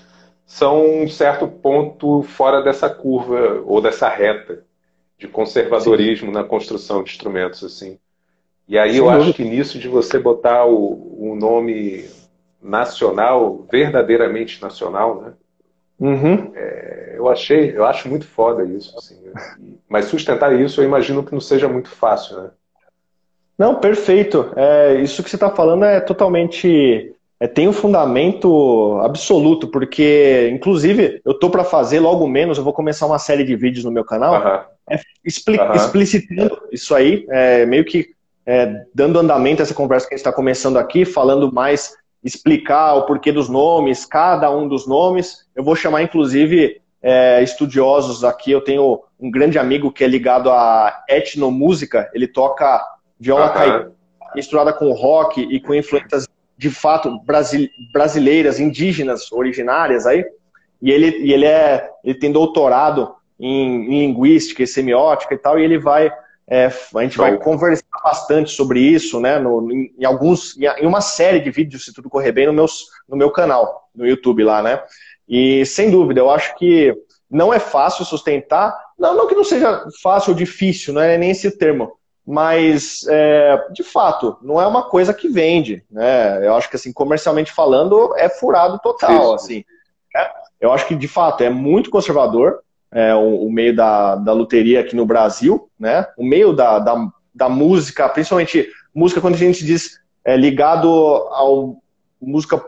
são 0.52 1.02
um 1.02 1.08
certo 1.08 1.48
ponto 1.48 2.22
fora 2.24 2.60
dessa 2.60 2.90
curva 2.90 3.62
ou 3.64 3.80
dessa 3.80 4.06
reta 4.06 4.62
de 5.18 5.26
conservadorismo 5.26 6.26
Sim. 6.26 6.34
na 6.34 6.44
construção 6.44 7.02
de 7.02 7.10
instrumentos 7.10 7.64
assim. 7.64 7.98
E 8.68 8.78
aí 8.78 8.92
Sim, 8.92 8.98
eu 8.98 9.08
acho 9.08 9.32
que 9.32 9.44
nisso 9.44 9.78
de 9.78 9.88
você 9.88 10.18
botar 10.18 10.66
o, 10.66 11.30
o 11.30 11.34
nome 11.34 12.04
nacional, 12.62 13.66
verdadeiramente 13.72 14.60
nacional, 14.60 15.22
né? 15.22 15.32
Uhum. 15.98 16.52
É, 16.54 17.14
eu 17.16 17.30
achei, 17.30 17.74
eu 17.74 17.86
acho 17.86 18.06
muito 18.06 18.26
foda 18.26 18.62
isso. 18.62 18.94
Assim, 18.98 19.18
mas 19.88 20.04
sustentar 20.04 20.54
isso, 20.60 20.82
eu 20.82 20.84
imagino 20.84 21.24
que 21.24 21.32
não 21.32 21.40
seja 21.40 21.66
muito 21.66 21.88
fácil, 21.88 22.36
né? 22.36 22.50
Não, 23.56 23.76
perfeito. 23.76 24.52
É, 24.54 25.00
isso 25.00 25.22
que 25.22 25.30
você 25.30 25.36
está 25.36 25.48
falando 25.48 25.86
é 25.86 25.98
totalmente. 25.98 27.11
É, 27.42 27.48
tem 27.48 27.66
um 27.66 27.72
fundamento 27.72 29.00
absoluto, 29.02 29.66
porque, 29.66 30.48
inclusive, 30.54 31.20
eu 31.24 31.34
tô 31.34 31.50
para 31.50 31.64
fazer 31.64 31.98
logo 31.98 32.24
menos, 32.28 32.56
eu 32.56 32.62
vou 32.62 32.72
começar 32.72 33.04
uma 33.04 33.18
série 33.18 33.42
de 33.42 33.56
vídeos 33.56 33.84
no 33.84 33.90
meu 33.90 34.04
canal, 34.04 34.34
uh 34.34 34.44
-huh. 34.44 34.64
é, 34.88 35.00
expli 35.24 35.56
uh 35.56 35.62
-huh. 35.62 35.74
explicitando 35.74 36.56
isso 36.70 36.94
aí, 36.94 37.26
é, 37.28 37.66
meio 37.66 37.84
que 37.84 38.10
é, 38.46 38.84
dando 38.94 39.18
andamento 39.18 39.60
a 39.60 39.64
essa 39.64 39.74
conversa 39.74 40.06
que 40.06 40.14
a 40.14 40.16
gente 40.16 40.24
está 40.24 40.32
começando 40.32 40.76
aqui, 40.76 41.04
falando 41.04 41.52
mais, 41.52 41.96
explicar 42.22 42.94
o 42.94 43.06
porquê 43.06 43.32
dos 43.32 43.48
nomes, 43.48 44.06
cada 44.06 44.48
um 44.48 44.68
dos 44.68 44.86
nomes. 44.86 45.44
Eu 45.56 45.64
vou 45.64 45.74
chamar, 45.74 46.00
inclusive, 46.00 46.80
é, 47.02 47.42
estudiosos 47.42 48.22
aqui. 48.22 48.52
Eu 48.52 48.60
tenho 48.60 49.02
um 49.18 49.28
grande 49.32 49.58
amigo 49.58 49.90
que 49.90 50.04
é 50.04 50.06
ligado 50.06 50.48
à 50.48 51.02
etnomúsica, 51.08 52.08
ele 52.14 52.28
toca 52.28 52.86
viola 53.18 53.48
uhum. 53.48 53.52
caipira 53.52 53.92
misturada 54.34 54.72
com 54.72 54.92
rock 54.92 55.42
e 55.42 55.60
com 55.60 55.74
influências 55.74 56.26
de 56.62 56.70
fato 56.70 57.18
brasil, 57.24 57.68
brasileiras, 57.92 58.60
indígenas, 58.60 59.32
originárias 59.32 60.06
aí. 60.06 60.24
E 60.80 60.92
ele, 60.92 61.18
e 61.18 61.32
ele, 61.32 61.44
é, 61.44 61.90
ele 62.04 62.16
tem 62.16 62.30
doutorado 62.30 63.12
em, 63.38 63.86
em 63.86 64.06
linguística 64.06 64.62
e 64.62 64.66
semiótica 64.66 65.34
e 65.34 65.38
tal, 65.38 65.58
e 65.58 65.64
ele 65.64 65.76
vai 65.76 66.12
é, 66.48 66.66
a 66.66 67.02
gente 67.02 67.18
vai 67.18 67.36
conversar 67.38 67.84
bastante 68.04 68.50
sobre 68.50 68.78
isso, 68.80 69.18
né? 69.18 69.38
No, 69.38 69.72
em, 69.72 69.92
em, 69.98 70.04
alguns, 70.04 70.56
em 70.56 70.86
uma 70.86 71.00
série 71.00 71.40
de 71.40 71.50
vídeos, 71.50 71.84
se 71.84 71.92
tudo 71.92 72.10
correr 72.10 72.30
bem, 72.30 72.46
no, 72.46 72.52
meus, 72.52 72.86
no 73.08 73.16
meu 73.16 73.30
canal, 73.30 73.88
no 73.94 74.06
YouTube 74.06 74.44
lá, 74.44 74.62
né? 74.62 74.80
E 75.28 75.64
sem 75.66 75.90
dúvida, 75.90 76.20
eu 76.20 76.30
acho 76.30 76.54
que 76.56 76.94
não 77.30 77.52
é 77.52 77.58
fácil 77.58 78.04
sustentar. 78.04 78.76
Não, 78.98 79.16
não 79.16 79.26
que 79.26 79.34
não 79.34 79.44
seja 79.44 79.84
fácil 80.02 80.30
ou 80.30 80.36
difícil, 80.36 80.94
não 80.94 81.00
é 81.00 81.16
nem 81.16 81.30
esse 81.30 81.50
termo 81.56 81.92
mas 82.26 83.04
é, 83.08 83.66
de 83.72 83.82
fato 83.82 84.36
não 84.42 84.60
é 84.60 84.66
uma 84.66 84.84
coisa 84.84 85.12
que 85.12 85.28
vende, 85.28 85.84
né? 85.90 86.46
Eu 86.46 86.54
acho 86.54 86.70
que 86.70 86.76
assim 86.76 86.92
comercialmente 86.92 87.52
falando 87.52 88.14
é 88.16 88.28
furado 88.28 88.78
total, 88.78 89.34
assim. 89.34 89.64
É, 90.14 90.30
eu 90.60 90.72
acho 90.72 90.86
que 90.86 90.94
de 90.94 91.08
fato 91.08 91.42
é 91.42 91.50
muito 91.50 91.90
conservador 91.90 92.60
é, 92.92 93.14
o, 93.14 93.46
o, 93.46 93.52
meio 93.52 93.74
da, 93.74 94.16
da 94.16 94.32
loteria 94.32 94.80
aqui 94.80 94.94
no 94.94 95.06
Brasil, 95.06 95.68
né? 95.78 96.06
O 96.16 96.24
meio 96.24 96.52
da, 96.52 96.78
da, 96.78 97.08
da 97.34 97.48
música, 97.48 98.08
principalmente 98.08 98.68
música 98.94 99.20
quando 99.20 99.34
a 99.34 99.38
gente 99.38 99.64
diz 99.64 99.98
é, 100.24 100.36
ligado 100.36 100.88
ao 100.88 101.82
música 102.20 102.62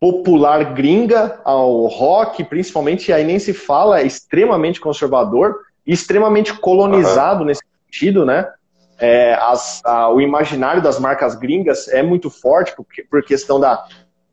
popular 0.00 0.74
gringa, 0.74 1.40
ao 1.44 1.86
rock, 1.86 2.44
principalmente 2.44 3.12
aí 3.12 3.24
nem 3.24 3.38
se 3.38 3.52
fala, 3.52 4.00
é 4.00 4.06
extremamente 4.06 4.80
conservador 4.80 5.56
e 5.86 5.92
extremamente 5.92 6.54
colonizado 6.54 7.40
uhum. 7.40 7.46
nesse 7.46 7.62
sentido, 7.84 8.24
né? 8.24 8.46
É, 8.98 9.34
as, 9.34 9.80
a, 9.84 10.10
o 10.10 10.20
imaginário 10.20 10.82
das 10.82 10.98
marcas 10.98 11.34
gringas 11.34 11.88
é 11.88 12.02
muito 12.02 12.30
forte 12.30 12.74
por, 12.74 12.86
por 13.10 13.24
questão 13.24 13.58
da, 13.58 13.84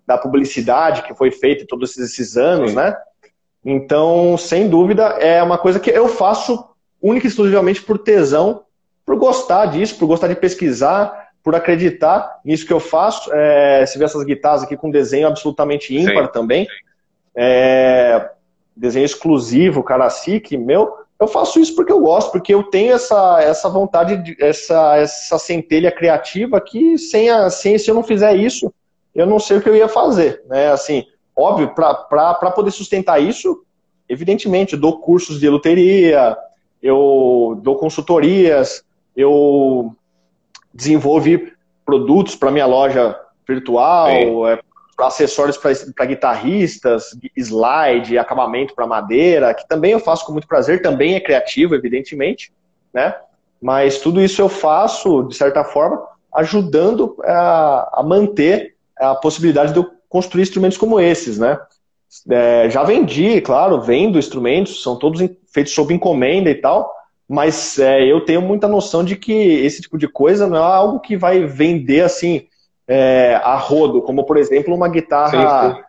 da 0.06 0.18
publicidade 0.18 1.04
que 1.04 1.14
foi 1.14 1.32
feita 1.32 1.66
todos 1.68 1.98
esses 1.98 2.38
anos, 2.38 2.72
Sim. 2.72 2.78
né? 2.78 2.96
Então, 3.64 4.38
sem 4.38 4.68
dúvida, 4.68 5.04
é 5.20 5.42
uma 5.42 5.58
coisa 5.58 5.80
que 5.80 5.90
eu 5.90 6.08
faço 6.08 6.68
única 7.02 7.28
e 7.28 7.30
exclusivamente 7.30 7.82
por 7.82 7.98
tesão, 7.98 8.64
por 9.06 9.16
gostar 9.18 9.68
disso, 9.68 9.98
por 9.98 10.08
gostar 10.08 10.28
de 10.28 10.36
pesquisar, 10.36 11.30
por 11.44 11.56
acreditar 11.56 12.40
nisso 12.44 12.66
que 12.66 12.74
eu 12.74 12.80
faço. 12.80 13.32
É, 13.34 13.86
se 13.86 13.98
vê 13.98 14.06
essas 14.06 14.24
guitarras 14.24 14.64
aqui 14.64 14.76
com 14.78 14.90
desenho 14.90 15.28
absolutamente 15.28 15.96
ímpar 15.96 16.26
Sim. 16.26 16.32
também. 16.32 16.68
É, 17.36 18.30
desenho 18.76 19.06
exclusivo, 19.06 19.84
cara, 19.84 20.08
que 20.44 20.58
meu. 20.58 20.96
Eu 21.22 21.28
faço 21.28 21.60
isso 21.60 21.76
porque 21.76 21.92
eu 21.92 22.00
gosto, 22.00 22.32
porque 22.32 22.52
eu 22.52 22.64
tenho 22.64 22.94
essa, 22.94 23.40
essa 23.44 23.70
vontade, 23.70 24.18
de, 24.18 24.44
essa, 24.44 24.98
essa 24.98 25.38
centelha 25.38 25.92
criativa 25.92 26.60
que 26.60 26.98
sem, 26.98 27.30
a, 27.30 27.48
sem 27.52 27.78
se 27.78 27.92
eu 27.92 27.94
não 27.94 28.02
fizer 28.02 28.36
isso, 28.36 28.74
eu 29.14 29.28
não 29.28 29.38
sei 29.38 29.58
o 29.58 29.62
que 29.62 29.70
eu 29.70 29.76
ia 29.76 29.88
fazer. 29.88 30.42
Né? 30.48 30.72
Assim, 30.72 31.06
óbvio, 31.38 31.76
para 31.76 32.52
poder 32.56 32.72
sustentar 32.72 33.22
isso, 33.22 33.64
evidentemente, 34.10 34.74
eu 34.74 34.80
dou 34.80 34.98
cursos 34.98 35.40
de 35.40 35.48
loteria, 35.48 36.36
eu 36.82 37.60
dou 37.62 37.76
consultorias, 37.76 38.84
eu 39.16 39.96
desenvolvi 40.74 41.54
produtos 41.86 42.36
para 42.36 42.50
minha 42.50 42.66
loja 42.66 43.16
virtual, 43.48 44.48
é, 44.48 44.60
acessórios 45.00 45.58
para 45.58 46.06
guitarristas, 46.06 47.18
slide, 47.36 48.18
acabamento 48.18 48.76
para 48.76 48.86
madeira, 48.86 49.54
que 49.54 49.68
também 49.68 49.92
eu 49.92 50.00
faço 50.00 50.26
com 50.26 50.32
muito 50.32 50.48
prazer, 50.48 50.82
também 50.82 51.16
é 51.16 51.20
criativo, 51.20 51.76
evidentemente, 51.76 52.52
né? 52.94 53.16
Mas 53.62 54.00
tudo 54.00 54.22
isso 54.22 54.42
eu 54.42 54.50
faço, 54.50 55.24
de 55.24 55.36
certa 55.36 55.64
forma, 55.64 56.02
ajudando 56.34 57.16
a, 57.24 58.00
a 58.00 58.04
manter 58.04 58.76
a 58.98 59.16
possibilidade 59.16 59.74
de 59.74 59.80
eu 59.80 59.92
construir 60.10 60.44
instrumentos 60.44 60.78
como 60.78 61.00
esses, 61.00 61.38
né? 61.38 61.58
É, 62.30 62.70
já 62.70 62.84
vendi, 62.84 63.40
claro, 63.42 63.82
vendo 63.82 64.20
instrumentos, 64.20 64.84
são 64.84 64.98
todos 64.98 65.22
feitos 65.54 65.74
sob 65.74 65.94
encomenda 65.94 66.50
e 66.50 66.56
tal, 66.56 66.94
mas 67.28 67.80
é, 67.80 68.04
eu 68.06 68.26
tenho 68.26 68.42
muita 68.42 68.68
noção 68.68 69.04
de 69.04 69.16
que 69.16 69.32
esse 69.32 69.82
tipo 69.82 69.98
de 69.98 70.08
coisa 70.08 70.48
não 70.48 70.58
é 70.58 70.60
algo 70.60 71.00
que 71.00 71.16
vai 71.16 71.46
vender 71.46 72.02
assim 72.02 72.48
é, 72.88 73.36
a 73.36 73.56
rodo, 73.56 74.02
como 74.02 74.26
por 74.26 74.38
exemplo 74.38 74.76
uma 74.76 74.90
guitarra 74.90 75.86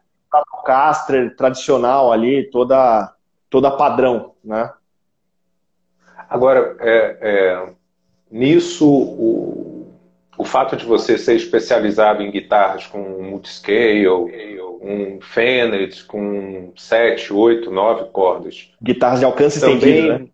Caster 0.65 1.35
tradicional 1.37 2.13
ali, 2.13 2.49
toda, 2.51 3.13
toda 3.51 3.71
padrão, 3.71 4.33
né? 4.43 4.71
Agora, 6.29 6.77
é, 6.81 7.19
é, 7.21 7.73
nisso, 8.31 8.89
o, 8.89 9.93
o 10.39 10.45
fato 10.45 10.77
de 10.77 10.87
você 10.87 11.19
ser 11.19 11.35
especializado 11.35 12.23
em 12.23 12.31
guitarras 12.31 12.87
com 12.87 13.01
multiscale, 13.23 14.09
um 14.09 15.21
Fender 15.21 15.91
com 16.07 16.73
7, 16.77 17.33
8, 17.33 17.71
9 17.71 18.11
cordas. 18.11 18.73
Guitarras 18.83 19.21
de 19.21 19.25
alcance 19.25 19.61
também, 19.61 19.77
estendido, 19.77 20.19
né? 20.19 20.27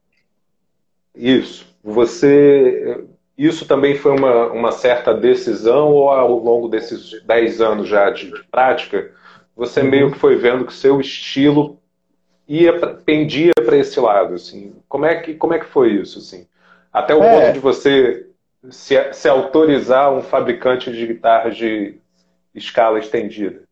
Isso. 1.14 1.66
Você 1.82 3.04
isso 3.38 3.64
também 3.66 3.94
foi 3.94 4.12
uma, 4.18 4.48
uma 4.48 4.72
certa 4.72 5.14
decisão 5.14 5.92
ou 5.92 6.10
ao 6.10 6.36
longo 6.36 6.68
desses 6.68 7.22
10 7.22 7.60
anos 7.60 7.88
já 7.88 8.10
de, 8.10 8.32
de 8.32 8.42
prática, 8.50 9.12
você 9.54 9.80
uhum. 9.80 9.88
meio 9.88 10.10
que 10.10 10.18
foi 10.18 10.34
vendo 10.34 10.64
que 10.64 10.72
seu 10.72 11.00
estilo 11.00 11.78
ia 12.48 12.72
pendia 13.04 13.52
para 13.54 13.76
esse 13.76 14.00
lado, 14.00 14.34
assim. 14.34 14.74
Como 14.88 15.04
é 15.04 15.16
que 15.20 15.34
como 15.34 15.54
é 15.54 15.58
que 15.58 15.66
foi 15.66 15.92
isso, 15.92 16.18
assim? 16.18 16.48
Até 16.92 17.14
o 17.14 17.22
é. 17.22 17.30
ponto 17.30 17.52
de 17.52 17.60
você 17.60 18.26
se, 18.70 19.12
se 19.12 19.28
autorizar 19.28 20.12
um 20.12 20.22
fabricante 20.22 20.90
de 20.90 21.06
guitarras 21.06 21.56
de 21.56 21.98
escala 22.54 22.98
estendida. 22.98 23.67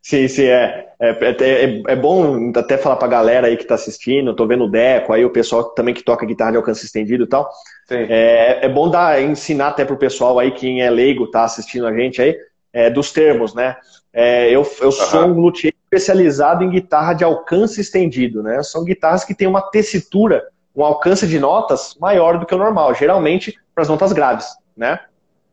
Sim, 0.00 0.28
sim, 0.28 0.44
é. 0.44 0.88
É, 1.00 1.10
é, 1.10 1.82
é 1.88 1.96
bom 1.96 2.52
até 2.54 2.76
falar 2.76 2.96
pra 2.96 3.08
galera 3.08 3.46
aí 3.46 3.56
que 3.56 3.64
tá 3.64 3.74
assistindo, 3.74 4.34
tô 4.34 4.46
vendo 4.46 4.64
o 4.64 4.70
Deco, 4.70 5.12
aí 5.12 5.24
o 5.24 5.30
pessoal 5.30 5.64
também 5.70 5.94
que 5.94 6.04
toca 6.04 6.26
guitarra 6.26 6.52
de 6.52 6.56
alcance 6.56 6.84
estendido 6.84 7.24
e 7.24 7.26
tal. 7.26 7.50
É, 7.90 8.66
é 8.66 8.68
bom 8.68 8.88
dar, 8.88 9.20
ensinar 9.20 9.68
até 9.68 9.84
pro 9.84 9.96
pessoal 9.96 10.38
aí, 10.38 10.50
quem 10.52 10.82
é 10.82 10.88
leigo, 10.88 11.30
tá 11.30 11.44
assistindo 11.44 11.86
a 11.86 11.92
gente 11.92 12.22
aí, 12.22 12.36
é, 12.72 12.88
dos 12.88 13.12
termos, 13.12 13.54
né? 13.54 13.76
É, 14.12 14.46
eu 14.48 14.66
eu 14.80 14.86
uhum. 14.86 14.92
sou 14.92 15.24
um 15.26 15.40
luthier 15.40 15.74
especializado 15.84 16.62
em 16.64 16.70
guitarra 16.70 17.14
de 17.14 17.24
alcance 17.24 17.80
estendido, 17.80 18.42
né? 18.42 18.62
São 18.62 18.84
guitarras 18.84 19.24
que 19.24 19.34
têm 19.34 19.48
uma 19.48 19.62
tessitura, 19.62 20.46
um 20.74 20.84
alcance 20.84 21.26
de 21.26 21.38
notas 21.38 21.96
maior 22.00 22.38
do 22.38 22.46
que 22.46 22.54
o 22.54 22.58
normal, 22.58 22.94
geralmente 22.94 23.58
para 23.74 23.82
as 23.82 23.88
notas 23.88 24.12
graves, 24.12 24.46
né? 24.76 25.00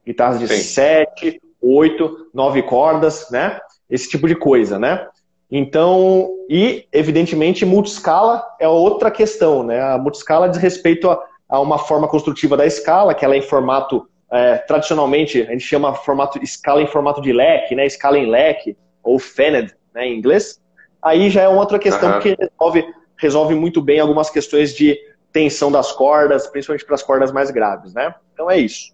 Guitarras 0.06 0.40
de 0.40 0.48
Sim. 0.48 0.62
7, 0.62 1.42
8, 1.62 2.30
9 2.34 2.64
cordas, 2.64 3.30
né? 3.30 3.60
Esse 3.90 4.10
tipo 4.10 4.28
de 4.28 4.36
coisa, 4.36 4.78
né? 4.78 5.08
Então, 5.52 6.30
e 6.48 6.86
evidentemente 6.92 7.66
multiscala 7.66 8.46
é 8.60 8.68
outra 8.68 9.10
questão, 9.10 9.64
né? 9.64 9.82
A 9.82 9.98
multiscala 9.98 10.48
diz 10.48 10.60
respeito 10.60 11.10
a, 11.10 11.20
a 11.50 11.60
uma 11.60 11.80
forma 11.80 12.08
construtiva 12.08 12.56
da 12.56 12.66
escala, 12.66 13.16
que 13.16 13.26
ela 13.26 13.34
é 13.34 13.40
em 13.40 13.42
formato, 13.42 14.08
é, 14.32 14.58
tradicionalmente, 14.58 15.42
a 15.42 15.52
gente 15.52 15.64
chama 15.64 15.96
formato 15.96 16.42
escala 16.44 16.82
em 16.84 16.88
formato 16.88 17.22
de 17.22 17.34
leque, 17.34 17.74
né? 17.74 17.86
Escala 17.86 18.18
em 18.20 18.30
leque, 18.30 18.78
ou 19.04 19.18
fened, 19.18 19.74
né, 19.94 20.08
em 20.08 20.18
inglês. 20.18 20.62
Aí 21.02 21.30
já 21.30 21.44
é 21.44 21.48
uma 21.48 21.62
outra 21.62 21.80
questão 21.80 22.14
uhum. 22.14 22.20
que 22.20 22.36
resolve, 22.40 22.86
resolve 23.18 23.56
muito 23.56 23.82
bem 23.82 24.00
algumas 24.00 24.30
questões 24.30 24.76
de 24.76 24.98
tensão 25.32 25.72
das 25.72 25.92
cordas, 25.92 26.48
principalmente 26.48 26.86
para 26.86 26.96
as 26.96 27.04
cordas 27.04 27.32
mais 27.32 27.50
graves, 27.50 27.94
né? 27.94 28.14
Então 28.34 28.52
é 28.52 28.58
isso. 28.58 28.94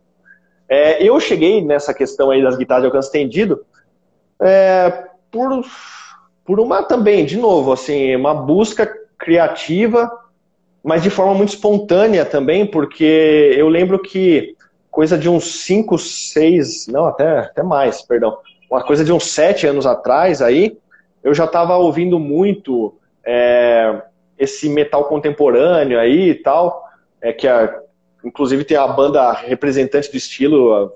É, 0.70 1.04
eu 1.04 1.20
cheguei 1.20 1.64
nessa 1.64 1.94
questão 1.94 2.32
aí 2.32 2.42
das 2.42 2.56
guitarras 2.56 2.84
de 2.84 2.88
alcance 2.88 3.08
estendido 3.08 3.66
é, 4.42 5.06
por, 5.32 5.66
por 6.44 6.60
uma 6.60 6.84
também, 6.84 7.26
de 7.26 7.38
novo, 7.38 7.72
assim, 7.72 8.16
uma 8.16 8.34
busca 8.34 8.92
criativa, 9.18 10.12
mas 10.84 11.04
de 11.04 11.10
forma 11.10 11.34
muito 11.34 11.50
espontânea 11.50 12.26
também, 12.26 12.66
porque 12.66 13.56
eu 13.58 13.68
lembro 13.68 14.00
que 14.00 14.56
coisa 14.92 15.18
de 15.18 15.28
uns 15.28 15.64
5, 15.64 15.98
6, 15.98 16.88
não, 16.88 17.06
até, 17.06 17.40
até 17.40 17.64
mais, 17.64 18.02
perdão, 18.02 18.38
uma 18.70 18.84
coisa 18.84 19.04
de 19.04 19.12
uns 19.12 19.28
7 19.28 19.68
anos 19.68 19.86
atrás 19.86 20.42
aí, 20.42 20.78
eu 21.24 21.34
já 21.34 21.46
estava 21.46 21.76
ouvindo 21.76 22.20
muito 22.20 22.96
é, 23.26 24.02
esse 24.38 24.70
metal 24.70 25.06
contemporâneo 25.06 26.00
aí 26.00 26.30
e 26.30 26.36
tal, 26.36 26.86
é 27.22 27.34
que 27.34 27.48
a, 27.48 27.82
inclusive 28.24 28.64
tem 28.64 28.78
a 28.78 28.88
banda 28.88 29.32
representante 29.32 30.12
do 30.12 30.18
estilo 30.18 30.94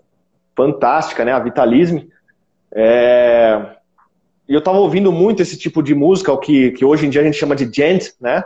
fantástica, 0.55 1.23
né? 1.23 1.31
A 1.31 1.39
Vitalisme. 1.39 2.09
É... 2.73 3.65
E 4.47 4.53
eu 4.53 4.61
tava 4.61 4.79
ouvindo 4.79 5.11
muito 5.11 5.41
esse 5.41 5.57
tipo 5.57 5.83
de 5.83 5.93
música, 5.93 6.33
o 6.33 6.37
que, 6.37 6.71
que 6.71 6.83
hoje 6.83 7.05
em 7.05 7.09
dia 7.09 7.21
a 7.21 7.23
gente 7.23 7.37
chama 7.37 7.55
de 7.55 7.71
gent, 7.71 8.09
né? 8.19 8.43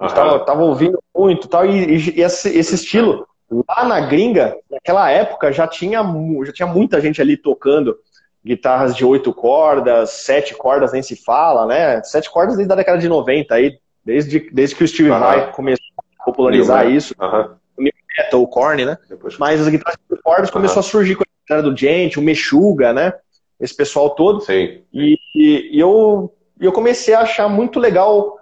Eu 0.00 0.08
tava, 0.08 0.38
tava 0.44 0.62
ouvindo 0.62 0.98
muito 1.14 1.48
tal, 1.48 1.66
e, 1.66 2.16
e 2.16 2.20
esse, 2.20 2.56
esse 2.56 2.74
estilo, 2.74 3.26
lá 3.68 3.84
na 3.84 4.00
gringa, 4.00 4.56
naquela 4.70 5.10
época, 5.10 5.52
já 5.52 5.66
tinha, 5.66 6.02
já 6.44 6.52
tinha 6.52 6.68
muita 6.68 7.00
gente 7.00 7.20
ali 7.20 7.36
tocando 7.36 7.96
guitarras 8.44 8.96
de 8.96 9.04
oito 9.04 9.32
cordas, 9.32 10.10
sete 10.10 10.54
cordas 10.54 10.92
nem 10.92 11.02
se 11.02 11.16
fala, 11.16 11.66
né? 11.66 12.02
Sete 12.02 12.30
cordas 12.30 12.56
desde 12.56 12.72
a 12.72 12.76
década 12.76 12.98
de 12.98 13.08
90, 13.08 13.54
aí, 13.54 13.78
desde, 14.04 14.50
desde 14.50 14.74
que 14.76 14.84
o 14.84 14.88
Steve 14.88 15.10
Vai 15.10 15.52
começou 15.52 15.86
a 16.18 16.24
popularizar 16.24 16.84
New 16.84 16.96
isso. 16.96 17.14
O 17.18 17.82
New 17.82 17.92
Metal, 18.16 18.42
o 18.42 18.48
Korn, 18.48 18.84
né? 18.84 18.98
Depois... 19.08 19.36
Mas 19.38 19.60
as 19.60 19.68
guitarras 19.68 19.96
de 19.96 20.14
oito 20.14 20.22
cordas 20.22 20.50
começou 20.50 20.80
a 20.80 20.82
surgir 20.82 21.16
com 21.16 21.24
do 21.62 21.76
Gente, 21.76 22.18
o 22.18 22.22
Meshuga, 22.22 22.92
né? 22.92 23.12
Esse 23.60 23.74
pessoal 23.74 24.10
todo. 24.10 24.40
Sim. 24.40 24.82
E, 24.92 25.18
e, 25.34 25.76
e 25.76 25.80
eu, 25.80 26.32
eu 26.60 26.72
comecei 26.72 27.14
a 27.14 27.20
achar 27.20 27.48
muito 27.48 27.80
legal. 27.80 28.38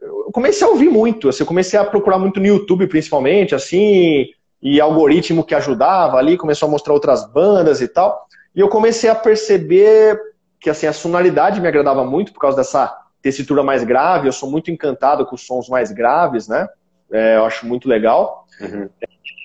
Eu 0.00 0.30
comecei 0.32 0.66
a 0.66 0.70
ouvir 0.70 0.88
muito, 0.88 1.28
assim, 1.28 1.42
eu 1.42 1.46
comecei 1.46 1.78
a 1.78 1.84
procurar 1.84 2.18
muito 2.18 2.38
no 2.38 2.46
YouTube, 2.46 2.86
principalmente, 2.86 3.54
assim, 3.54 4.26
e 4.62 4.80
algoritmo 4.80 5.44
que 5.44 5.54
ajudava 5.54 6.18
ali, 6.18 6.36
começou 6.36 6.68
a 6.68 6.70
mostrar 6.70 6.92
outras 6.92 7.30
bandas 7.30 7.80
e 7.80 7.88
tal. 7.88 8.26
E 8.54 8.60
eu 8.60 8.68
comecei 8.68 9.10
a 9.10 9.14
perceber 9.14 10.18
que 10.60 10.70
assim, 10.70 10.86
a 10.86 10.92
sonoridade 10.92 11.60
me 11.60 11.68
agradava 11.68 12.04
muito 12.04 12.32
por 12.32 12.40
causa 12.40 12.56
dessa 12.56 12.96
tessitura 13.20 13.62
mais 13.62 13.84
grave. 13.84 14.28
Eu 14.28 14.32
sou 14.32 14.50
muito 14.50 14.70
encantado 14.70 15.26
com 15.26 15.34
os 15.34 15.46
sons 15.46 15.68
mais 15.68 15.92
graves, 15.92 16.48
né? 16.48 16.66
É, 17.12 17.36
eu 17.36 17.44
acho 17.44 17.66
muito 17.66 17.86
legal. 17.86 18.46
Uhum. 18.60 18.88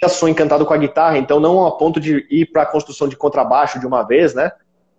Eu 0.01 0.09
sou 0.09 0.29
encantado 0.29 0.65
com 0.65 0.73
a 0.73 0.77
guitarra, 0.77 1.17
então 1.17 1.39
não 1.39 1.65
a 1.65 1.77
ponto 1.77 1.99
de 1.99 2.25
ir 2.29 2.45
para 2.47 2.63
a 2.63 2.65
construção 2.65 3.07
de 3.07 3.15
contrabaixo 3.15 3.79
de 3.79 3.85
uma 3.85 4.03
vez, 4.03 4.33
né? 4.33 4.51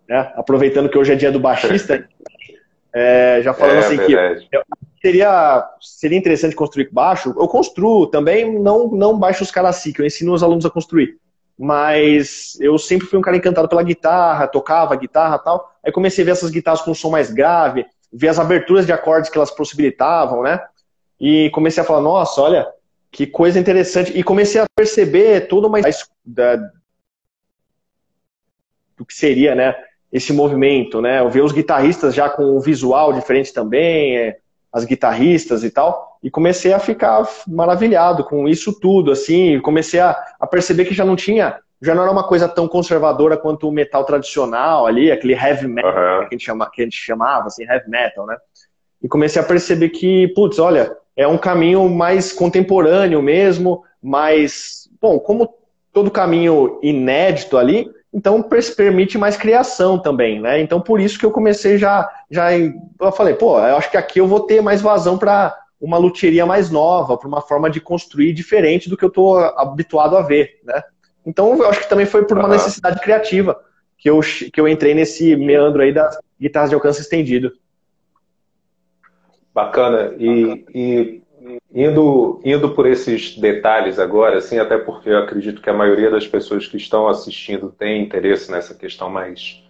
né? 0.07 0.31
Aproveitando 0.35 0.89
que 0.89 0.97
hoje 0.97 1.13
é 1.13 1.15
dia 1.15 1.31
do 1.31 1.39
baixista, 1.39 2.07
é, 2.93 3.41
já 3.43 3.53
falando 3.53 3.77
é, 3.77 3.79
assim 3.79 3.97
verdade. 3.97 4.47
que 4.51 4.61
seria, 5.01 5.69
seria 5.79 6.17
interessante 6.17 6.55
construir 6.55 6.89
baixo. 6.91 7.33
Eu 7.37 7.47
construo 7.47 8.07
também, 8.07 8.59
não, 8.59 8.87
não 8.89 9.17
baixo 9.17 9.43
os 9.43 9.51
caras 9.51 9.77
assim, 9.77 9.91
que 9.91 10.01
eu 10.01 10.05
ensino 10.05 10.33
os 10.33 10.43
alunos 10.43 10.65
a 10.65 10.69
construir 10.69 11.19
mas 11.63 12.57
eu 12.59 12.75
sempre 12.79 13.05
fui 13.05 13.19
um 13.19 13.21
cara 13.21 13.37
encantado 13.37 13.69
pela 13.69 13.83
guitarra, 13.83 14.47
tocava 14.47 14.95
guitarra 14.95 15.35
e 15.35 15.43
tal. 15.43 15.71
Aí 15.85 15.91
comecei 15.91 16.23
a 16.23 16.25
ver 16.25 16.31
essas 16.31 16.49
guitarras 16.49 16.81
com 16.81 16.89
um 16.89 16.95
som 16.95 17.11
mais 17.11 17.31
grave, 17.31 17.85
ver 18.11 18.29
as 18.29 18.39
aberturas 18.39 18.83
de 18.83 18.91
acordes 18.91 19.29
que 19.29 19.37
elas 19.37 19.51
possibilitavam, 19.51 20.41
né? 20.41 20.59
E 21.19 21.51
comecei 21.51 21.83
a 21.83 21.85
falar, 21.85 22.01
nossa, 22.01 22.41
olha, 22.41 22.67
que 23.11 23.27
coisa 23.27 23.59
interessante. 23.59 24.17
E 24.17 24.23
comecei 24.23 24.61
a 24.61 24.65
perceber 24.75 25.47
toda 25.47 25.67
uma 25.67 25.79
da, 26.25 26.55
do 28.95 29.05
que 29.05 29.13
seria, 29.13 29.53
né? 29.53 29.75
Esse 30.11 30.31
movimento, 30.31 31.01
né? 31.01 31.19
Eu 31.19 31.29
ver 31.29 31.41
os 31.41 31.51
guitarristas 31.51 32.15
já 32.15 32.29
com 32.29 32.55
um 32.55 32.59
visual 32.59 33.13
diferente 33.13 33.53
também, 33.53 34.17
é, 34.17 34.37
as 34.71 34.85
guitarristas 34.85 35.63
e 35.63 35.69
tal, 35.69 36.17
e 36.23 36.31
comecei 36.31 36.71
a 36.71 36.79
ficar 36.79 37.27
maravilhado 37.47 38.23
com 38.23 38.47
isso 38.47 38.79
tudo, 38.79 39.11
assim, 39.11 39.59
comecei 39.59 39.99
a, 39.99 40.15
a 40.39 40.47
perceber 40.47 40.85
que 40.85 40.93
já 40.93 41.03
não 41.03 41.15
tinha, 41.15 41.59
já 41.81 41.93
não 41.93 42.03
era 42.03 42.11
uma 42.11 42.25
coisa 42.25 42.47
tão 42.47 42.67
conservadora 42.67 43.35
quanto 43.35 43.67
o 43.67 43.71
metal 43.71 44.05
tradicional 44.05 44.85
ali, 44.85 45.11
aquele 45.11 45.33
heavy 45.33 45.67
metal 45.67 45.91
uhum. 45.91 46.19
que, 46.19 46.35
a 46.35 46.37
gente 46.37 46.45
chama, 46.45 46.69
que 46.71 46.81
a 46.81 46.85
gente 46.85 46.97
chamava, 46.97 47.47
assim, 47.47 47.63
heavy 47.63 47.89
metal, 47.89 48.25
né? 48.25 48.37
E 49.03 49.07
comecei 49.07 49.41
a 49.41 49.45
perceber 49.45 49.89
que, 49.89 50.27
putz, 50.29 50.59
olha, 50.59 50.95
é 51.15 51.27
um 51.27 51.37
caminho 51.37 51.87
mais 51.89 52.31
contemporâneo 52.31 53.21
mesmo, 53.21 53.83
mais, 54.01 54.89
bom, 55.01 55.19
como 55.19 55.53
todo 55.93 56.09
caminho 56.09 56.79
inédito 56.81 57.57
ali, 57.57 57.89
então 58.13 58.43
permite 58.75 59.17
mais 59.17 59.37
criação 59.37 59.97
também, 59.97 60.41
né? 60.41 60.59
Então 60.59 60.81
por 60.81 60.99
isso 60.99 61.17
que 61.17 61.25
eu 61.25 61.31
comecei 61.31 61.77
já, 61.77 62.09
já 62.29 62.51
eu 62.53 63.11
falei, 63.11 63.33
pô, 63.33 63.57
eu 63.59 63.77
acho 63.77 63.89
que 63.89 63.97
aqui 63.97 64.19
eu 64.19 64.27
vou 64.27 64.41
ter 64.41 64.61
mais 64.61 64.81
vazão 64.81 65.17
para 65.17 65.57
uma 65.79 65.97
luteria 65.97 66.45
mais 66.45 66.69
nova, 66.69 67.17
para 67.17 67.27
uma 67.27 67.41
forma 67.41 67.69
de 67.69 67.79
construir 67.79 68.33
diferente 68.33 68.89
do 68.89 68.97
que 68.97 69.03
eu 69.03 69.09
estou 69.09 69.37
habituado 69.37 70.17
a 70.17 70.21
ver, 70.21 70.59
né? 70.63 70.81
Então 71.25 71.57
eu 71.57 71.69
acho 71.69 71.81
que 71.81 71.89
também 71.89 72.05
foi 72.05 72.25
por 72.25 72.37
uma 72.37 72.47
uhum. 72.47 72.53
necessidade 72.53 72.99
criativa 72.99 73.57
que 73.97 74.09
eu, 74.09 74.19
que 74.19 74.59
eu 74.59 74.67
entrei 74.67 74.93
nesse 74.93 75.35
meandro 75.35 75.81
aí 75.81 75.93
das 75.93 76.17
guitarras 76.39 76.69
de 76.69 76.75
alcance 76.75 77.01
estendido. 77.01 77.51
Bacana. 79.53 80.15
E, 80.17 80.45
Bacana. 80.45 80.71
e 80.73 81.21
Indo, 81.73 82.39
indo 82.45 82.75
por 82.75 82.85
esses 82.85 83.35
detalhes 83.37 83.97
agora, 83.97 84.37
assim, 84.37 84.59
até 84.59 84.77
porque 84.77 85.09
eu 85.09 85.17
acredito 85.17 85.61
que 85.61 85.69
a 85.69 85.73
maioria 85.73 86.11
das 86.11 86.27
pessoas 86.27 86.67
que 86.67 86.77
estão 86.77 87.07
assistindo 87.07 87.71
tem 87.71 88.03
interesse 88.03 88.51
nessa 88.51 88.75
questão 88.75 89.09
mais 89.09 89.63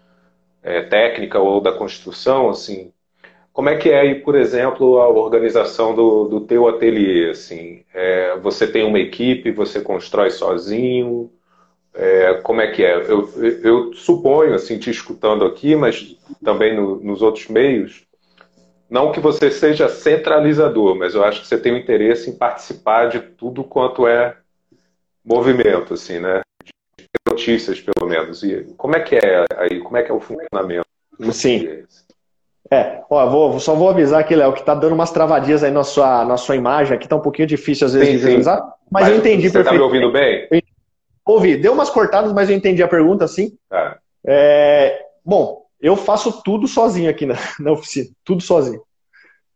é, 0.61 0.81
técnica 0.81 1.39
ou 1.39 1.61
da 1.61 1.71
construção, 1.71 2.49
assim, 2.49 2.91
como 3.53 3.69
é 3.69 3.77
que 3.77 3.89
é 3.89 3.99
aí, 3.99 4.15
por 4.15 4.35
exemplo, 4.35 4.99
a 4.99 5.07
organização 5.09 5.95
do, 5.95 6.27
do 6.27 6.41
teu 6.41 6.67
ateliê, 6.67 7.29
assim, 7.29 7.83
é, 7.93 8.37
você 8.39 8.67
tem 8.67 8.83
uma 8.83 8.99
equipe, 8.99 9.51
você 9.51 9.79
constrói 9.79 10.29
sozinho, 10.31 11.31
é, 11.93 12.33
como 12.43 12.61
é 12.61 12.71
que 12.71 12.83
é? 12.83 12.95
Eu, 12.95 13.29
eu, 13.63 13.93
suponho, 13.93 14.53
assim, 14.55 14.77
te 14.77 14.89
escutando 14.89 15.45
aqui, 15.45 15.75
mas 15.75 16.17
também 16.43 16.75
no, 16.75 16.95
nos 16.97 17.21
outros 17.21 17.47
meios, 17.47 18.05
não 18.91 19.13
que 19.13 19.21
você 19.21 19.49
seja 19.49 19.87
centralizador, 19.87 20.95
mas 20.97 21.15
eu 21.15 21.23
acho 21.23 21.39
que 21.39 21.47
você 21.47 21.57
tem 21.57 21.73
um 21.73 21.77
interesse 21.77 22.29
em 22.29 22.35
participar 22.35 23.07
de 23.07 23.21
tudo 23.21 23.63
quanto 23.63 24.05
é 24.05 24.35
movimento, 25.23 25.93
assim, 25.93 26.19
né? 26.19 26.41
De 26.97 27.05
notícias, 27.25 27.79
pelo 27.79 28.09
menos. 28.09 28.43
E 28.43 28.65
como 28.75 28.97
é 28.97 28.99
que 28.99 29.15
é 29.15 29.45
aí? 29.55 29.79
Como 29.79 29.95
é 29.95 30.03
que 30.03 30.11
é 30.11 30.13
o 30.13 30.19
funcionamento? 30.19 30.85
Sim. 31.31 31.85
É, 32.69 33.01
ó, 33.09 33.29
vou, 33.29 33.59
só 33.61 33.75
vou 33.75 33.89
avisar 33.89 34.19
aqui, 34.19 34.35
Léo, 34.35 34.53
que 34.53 34.63
tá 34.63 34.75
dando 34.75 34.93
umas 34.93 35.11
travadinhas 35.11 35.63
aí 35.63 35.71
na 35.71 35.85
sua, 35.85 36.25
na 36.25 36.35
sua 36.35 36.57
imagem, 36.57 36.95
aqui 36.95 37.07
tá 37.07 37.15
um 37.15 37.21
pouquinho 37.21 37.47
difícil 37.47 37.87
às 37.87 37.93
vezes 37.93 38.09
sim, 38.09 38.13
de 38.13 38.19
visualizar, 38.19 38.61
mas, 38.89 39.03
mas, 39.03 39.09
eu 39.09 39.17
entendi 39.17 39.49
Você 39.49 39.63
tá 39.63 39.73
me 39.73 39.79
ouvindo 39.79 40.11
bem? 40.11 40.47
Ouvi, 41.25 41.55
deu 41.55 41.73
umas 41.73 41.89
cortadas, 41.89 42.33
mas 42.33 42.49
eu 42.49 42.55
entendi 42.55 42.83
a 42.83 42.87
pergunta, 42.87 43.27
sim. 43.27 43.57
Tá. 43.69 43.97
É, 44.25 45.05
bom, 45.23 45.60
eu 45.81 45.95
faço 45.95 46.41
tudo 46.43 46.67
sozinho 46.67 47.09
aqui 47.09 47.25
na, 47.25 47.35
na 47.59 47.71
oficina, 47.71 48.09
tudo 48.23 48.41
sozinho. 48.41 48.81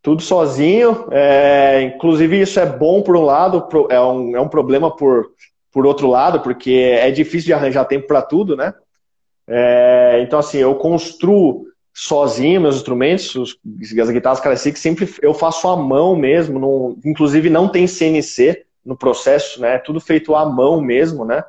Tudo 0.01 0.21
sozinho, 0.21 1.07
é, 1.11 1.81
inclusive 1.81 2.39
isso 2.39 2.59
é 2.59 2.65
bom 2.65 3.01
por 3.01 3.17
um 3.17 3.23
lado, 3.23 3.67
é 3.89 3.99
um, 3.99 4.37
é 4.37 4.41
um 4.41 4.47
problema 4.47 4.95
por, 4.95 5.31
por 5.71 5.85
outro 5.85 6.07
lado, 6.07 6.41
porque 6.41 6.71
é 6.71 7.09
difícil 7.09 7.47
de 7.47 7.53
arranjar 7.53 7.85
tempo 7.85 8.05
para 8.05 8.21
tudo, 8.21 8.55
né? 8.55 8.73
É, 9.47 10.19
então, 10.21 10.37
assim, 10.37 10.57
eu 10.57 10.75
construo 10.75 11.65
sozinho 11.93 12.61
meus 12.61 12.75
instrumentos, 12.75 13.33
os, 13.35 13.57
as 13.99 14.09
guitarras 14.09 14.39
Classic, 14.39 14.77
sempre 14.77 15.09
eu 15.21 15.33
faço 15.33 15.67
à 15.67 15.77
mão 15.77 16.15
mesmo, 16.15 16.59
não, 16.59 16.97
inclusive 17.05 17.49
não 17.49 17.69
tem 17.69 17.87
CNC 17.87 18.65
no 18.85 18.97
processo, 18.97 19.61
né? 19.61 19.79
Tudo 19.79 19.99
feito 19.99 20.35
à 20.35 20.45
mão 20.45 20.81
mesmo, 20.81 21.25
né? 21.25 21.43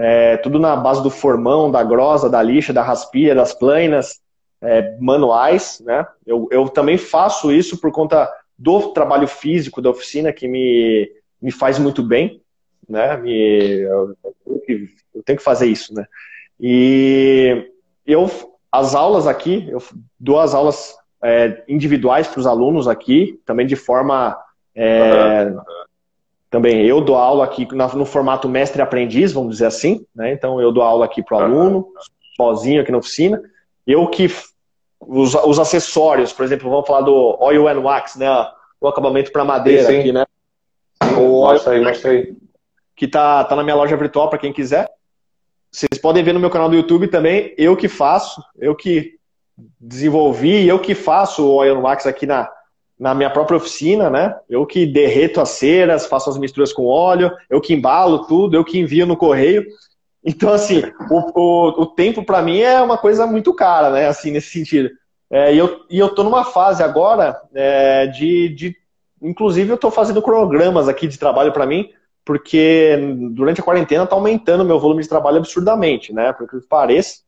É, 0.00 0.36
tudo 0.36 0.60
na 0.60 0.76
base 0.76 1.02
do 1.02 1.10
formão, 1.10 1.72
da 1.72 1.82
grosa, 1.82 2.30
da 2.30 2.40
lixa, 2.40 2.72
da 2.72 2.82
raspia, 2.82 3.34
das 3.34 3.52
planas, 3.52 4.20
é, 4.62 4.96
manuais, 5.00 5.82
né? 5.84 6.06
Eu, 6.24 6.46
eu 6.52 6.68
também 6.68 6.96
faço 6.96 7.50
isso 7.50 7.80
por 7.80 7.90
conta 7.90 8.32
do 8.56 8.92
trabalho 8.92 9.26
físico 9.26 9.82
da 9.82 9.90
oficina, 9.90 10.32
que 10.32 10.46
me, 10.46 11.10
me 11.42 11.50
faz 11.50 11.80
muito 11.80 12.00
bem, 12.00 12.40
né? 12.88 13.16
Me, 13.16 13.80
eu, 13.80 14.16
eu 14.68 15.22
tenho 15.24 15.38
que 15.38 15.44
fazer 15.44 15.66
isso, 15.66 15.92
né? 15.92 16.06
E 16.60 17.68
eu, 18.06 18.30
as 18.70 18.94
aulas 18.94 19.26
aqui, 19.26 19.66
eu 19.68 19.82
dou 20.18 20.38
as 20.38 20.54
aulas 20.54 20.96
é, 21.20 21.64
individuais 21.68 22.28
para 22.28 22.38
os 22.38 22.46
alunos 22.46 22.86
aqui, 22.86 23.40
também 23.44 23.66
de 23.66 23.74
forma 23.74 24.38
é, 24.76 25.46
uhum 25.46 25.60
também 26.50 26.86
eu 26.86 27.00
dou 27.00 27.16
aula 27.16 27.44
aqui 27.44 27.66
no 27.94 28.06
formato 28.06 28.48
mestre-aprendiz, 28.48 29.32
vamos 29.32 29.52
dizer 29.52 29.66
assim, 29.66 30.04
né? 30.14 30.32
Então 30.32 30.60
eu 30.60 30.72
dou 30.72 30.82
aula 30.82 31.04
aqui 31.04 31.22
para 31.22 31.36
o 31.36 31.40
aluno, 31.40 31.88
sozinho 32.36 32.80
aqui 32.80 32.90
na 32.90 32.98
oficina. 32.98 33.40
Eu 33.86 34.06
que 34.08 34.30
os, 35.00 35.34
os, 35.34 35.58
acessórios, 35.58 36.32
por 36.32 36.44
exemplo, 36.44 36.70
vamos 36.70 36.86
falar 36.86 37.02
do 37.02 37.36
oil 37.40 37.68
and 37.68 37.80
wax, 37.80 38.16
né? 38.16 38.28
O 38.80 38.88
acabamento 38.88 39.30
para 39.30 39.44
madeira 39.44 39.82
sim, 39.82 39.92
sim. 39.92 39.98
aqui, 40.00 40.12
né? 40.12 40.24
O 41.18 41.42
mostra 41.42 41.74
aí, 41.74 41.84
mostra 41.84 42.10
aí. 42.12 42.34
Que 42.96 43.06
tá, 43.06 43.44
tá 43.44 43.54
na 43.54 43.62
minha 43.62 43.76
loja 43.76 43.96
virtual 43.96 44.28
para 44.28 44.38
quem 44.38 44.52
quiser. 44.52 44.88
Vocês 45.70 46.00
podem 46.00 46.24
ver 46.24 46.32
no 46.32 46.40
meu 46.40 46.50
canal 46.50 46.68
do 46.68 46.76
YouTube 46.76 47.08
também, 47.08 47.54
eu 47.58 47.76
que 47.76 47.88
faço, 47.88 48.42
eu 48.56 48.74
que 48.74 49.18
desenvolvi, 49.78 50.66
eu 50.66 50.78
que 50.78 50.94
faço 50.94 51.44
o 51.44 51.54
oil 51.56 51.76
and 51.76 51.80
wax 51.80 52.06
aqui 52.06 52.24
na, 52.24 52.48
na 52.98 53.14
minha 53.14 53.30
própria 53.30 53.56
oficina, 53.56 54.10
né? 54.10 54.36
Eu 54.48 54.66
que 54.66 54.84
derreto 54.84 55.40
as 55.40 55.50
ceras, 55.50 56.06
faço 56.06 56.28
as 56.28 56.38
misturas 56.38 56.72
com 56.72 56.86
óleo, 56.86 57.30
eu 57.48 57.60
que 57.60 57.72
embalo 57.72 58.26
tudo, 58.26 58.56
eu 58.56 58.64
que 58.64 58.78
envio 58.78 59.06
no 59.06 59.16
correio. 59.16 59.64
Então, 60.24 60.52
assim, 60.52 60.82
o, 61.10 61.40
o, 61.40 61.82
o 61.82 61.86
tempo 61.86 62.24
para 62.24 62.42
mim 62.42 62.58
é 62.58 62.82
uma 62.82 62.98
coisa 62.98 63.26
muito 63.26 63.54
cara, 63.54 63.90
né? 63.90 64.08
Assim, 64.08 64.30
nesse 64.30 64.50
sentido. 64.50 64.90
É, 65.30 65.54
e, 65.54 65.58
eu, 65.58 65.84
e 65.88 65.98
eu 65.98 66.08
tô 66.08 66.24
numa 66.24 66.44
fase 66.44 66.82
agora 66.82 67.40
é, 67.54 68.06
de, 68.06 68.48
de. 68.48 68.76
Inclusive, 69.22 69.70
eu 69.70 69.78
tô 69.78 69.90
fazendo 69.90 70.22
cronogramas 70.22 70.88
aqui 70.88 71.06
de 71.06 71.18
trabalho 71.18 71.52
para 71.52 71.66
mim, 71.66 71.90
porque 72.24 72.98
durante 73.32 73.60
a 73.60 73.64
quarentena 73.64 74.04
está 74.04 74.16
aumentando 74.16 74.64
meu 74.64 74.78
volume 74.80 75.02
de 75.02 75.08
trabalho 75.08 75.38
absurdamente, 75.38 76.12
né? 76.12 76.32
Porque 76.32 76.58
pareça, 76.68 77.20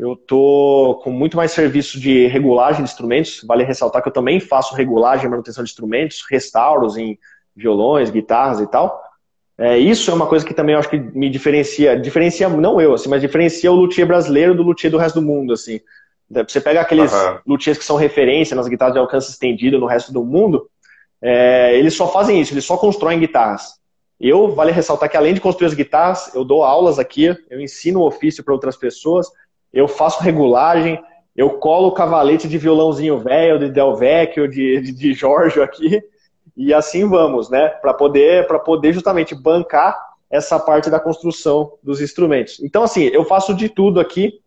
eu 0.00 0.16
tô 0.16 0.98
com 1.04 1.10
muito 1.10 1.36
mais 1.36 1.52
serviço 1.52 2.00
de 2.00 2.26
regulagem 2.26 2.82
de 2.82 2.90
instrumentos. 2.90 3.44
Vale 3.46 3.64
ressaltar 3.64 4.00
que 4.02 4.08
eu 4.08 4.12
também 4.12 4.40
faço 4.40 4.74
regulagem 4.74 5.26
e 5.26 5.28
manutenção 5.28 5.62
de 5.62 5.68
instrumentos, 5.68 6.24
restauros 6.30 6.96
em 6.96 7.18
violões, 7.54 8.08
guitarras 8.08 8.60
e 8.60 8.66
tal. 8.66 8.98
É, 9.58 9.76
isso 9.76 10.10
é 10.10 10.14
uma 10.14 10.26
coisa 10.26 10.46
que 10.46 10.54
também 10.54 10.72
eu 10.72 10.78
acho 10.78 10.88
que 10.88 10.98
me 10.98 11.28
diferencia, 11.28 12.00
diferencia 12.00 12.48
não 12.48 12.80
eu, 12.80 12.94
assim, 12.94 13.10
mas 13.10 13.20
diferencia 13.20 13.70
o 13.70 13.74
luthier 13.74 14.06
brasileiro 14.06 14.54
do 14.54 14.62
luthier 14.62 14.90
do 14.90 14.96
resto 14.96 15.20
do 15.20 15.26
mundo, 15.26 15.52
assim. 15.52 15.78
Você 16.30 16.62
pega 16.62 16.80
aqueles 16.80 17.12
uhum. 17.12 17.38
luthiers 17.46 17.76
que 17.76 17.84
são 17.84 17.96
referência 17.96 18.56
nas 18.56 18.68
guitarras 18.68 18.94
de 18.94 19.00
alcance 19.00 19.30
estendido 19.30 19.78
no 19.78 19.84
resto 19.84 20.14
do 20.14 20.24
mundo, 20.24 20.66
é, 21.20 21.76
eles 21.76 21.92
só 21.92 22.08
fazem 22.08 22.40
isso, 22.40 22.54
eles 22.54 22.64
só 22.64 22.78
constroem 22.78 23.20
guitarras. 23.20 23.78
Eu, 24.18 24.54
vale 24.54 24.72
ressaltar 24.72 25.10
que 25.10 25.16
além 25.16 25.34
de 25.34 25.42
construir 25.42 25.66
as 25.66 25.74
guitarras, 25.74 26.34
eu 26.34 26.42
dou 26.42 26.62
aulas 26.62 26.98
aqui, 26.98 27.36
eu 27.50 27.60
ensino 27.60 28.00
o 28.00 28.06
ofício 28.06 28.42
para 28.42 28.54
outras 28.54 28.78
pessoas, 28.78 29.26
eu 29.72 29.86
faço 29.88 30.22
regulagem, 30.22 31.02
eu 31.36 31.50
colo 31.58 31.88
o 31.88 31.92
cavalete 31.92 32.48
de 32.48 32.58
violãozinho 32.58 33.18
velho, 33.18 33.58
de 33.58 33.70
Del 33.70 33.96
Vecchio, 33.96 34.48
de, 34.48 34.80
de, 34.80 34.92
de 34.92 35.14
Giorgio 35.14 35.62
aqui, 35.62 36.02
e 36.56 36.74
assim 36.74 37.08
vamos, 37.08 37.48
né? 37.48 37.68
Para 37.68 37.94
poder, 37.94 38.46
poder 38.64 38.92
justamente 38.92 39.34
bancar 39.34 39.98
essa 40.30 40.58
parte 40.58 40.90
da 40.90 41.00
construção 41.00 41.72
dos 41.82 42.00
instrumentos. 42.00 42.60
Então, 42.60 42.82
assim, 42.82 43.04
eu 43.04 43.24
faço 43.24 43.54
de 43.54 43.68
tudo 43.68 43.98
aqui. 43.98 44.40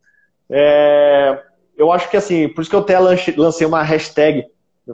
É, 0.50 1.42
eu 1.78 1.92
acho 1.92 2.10
que, 2.10 2.16
assim, 2.16 2.48
por 2.48 2.62
isso 2.62 2.70
que 2.70 2.76
eu 2.76 2.82
até 2.82 2.98
lancei 3.00 3.68
uma 3.68 3.84
hashtag 3.84 4.46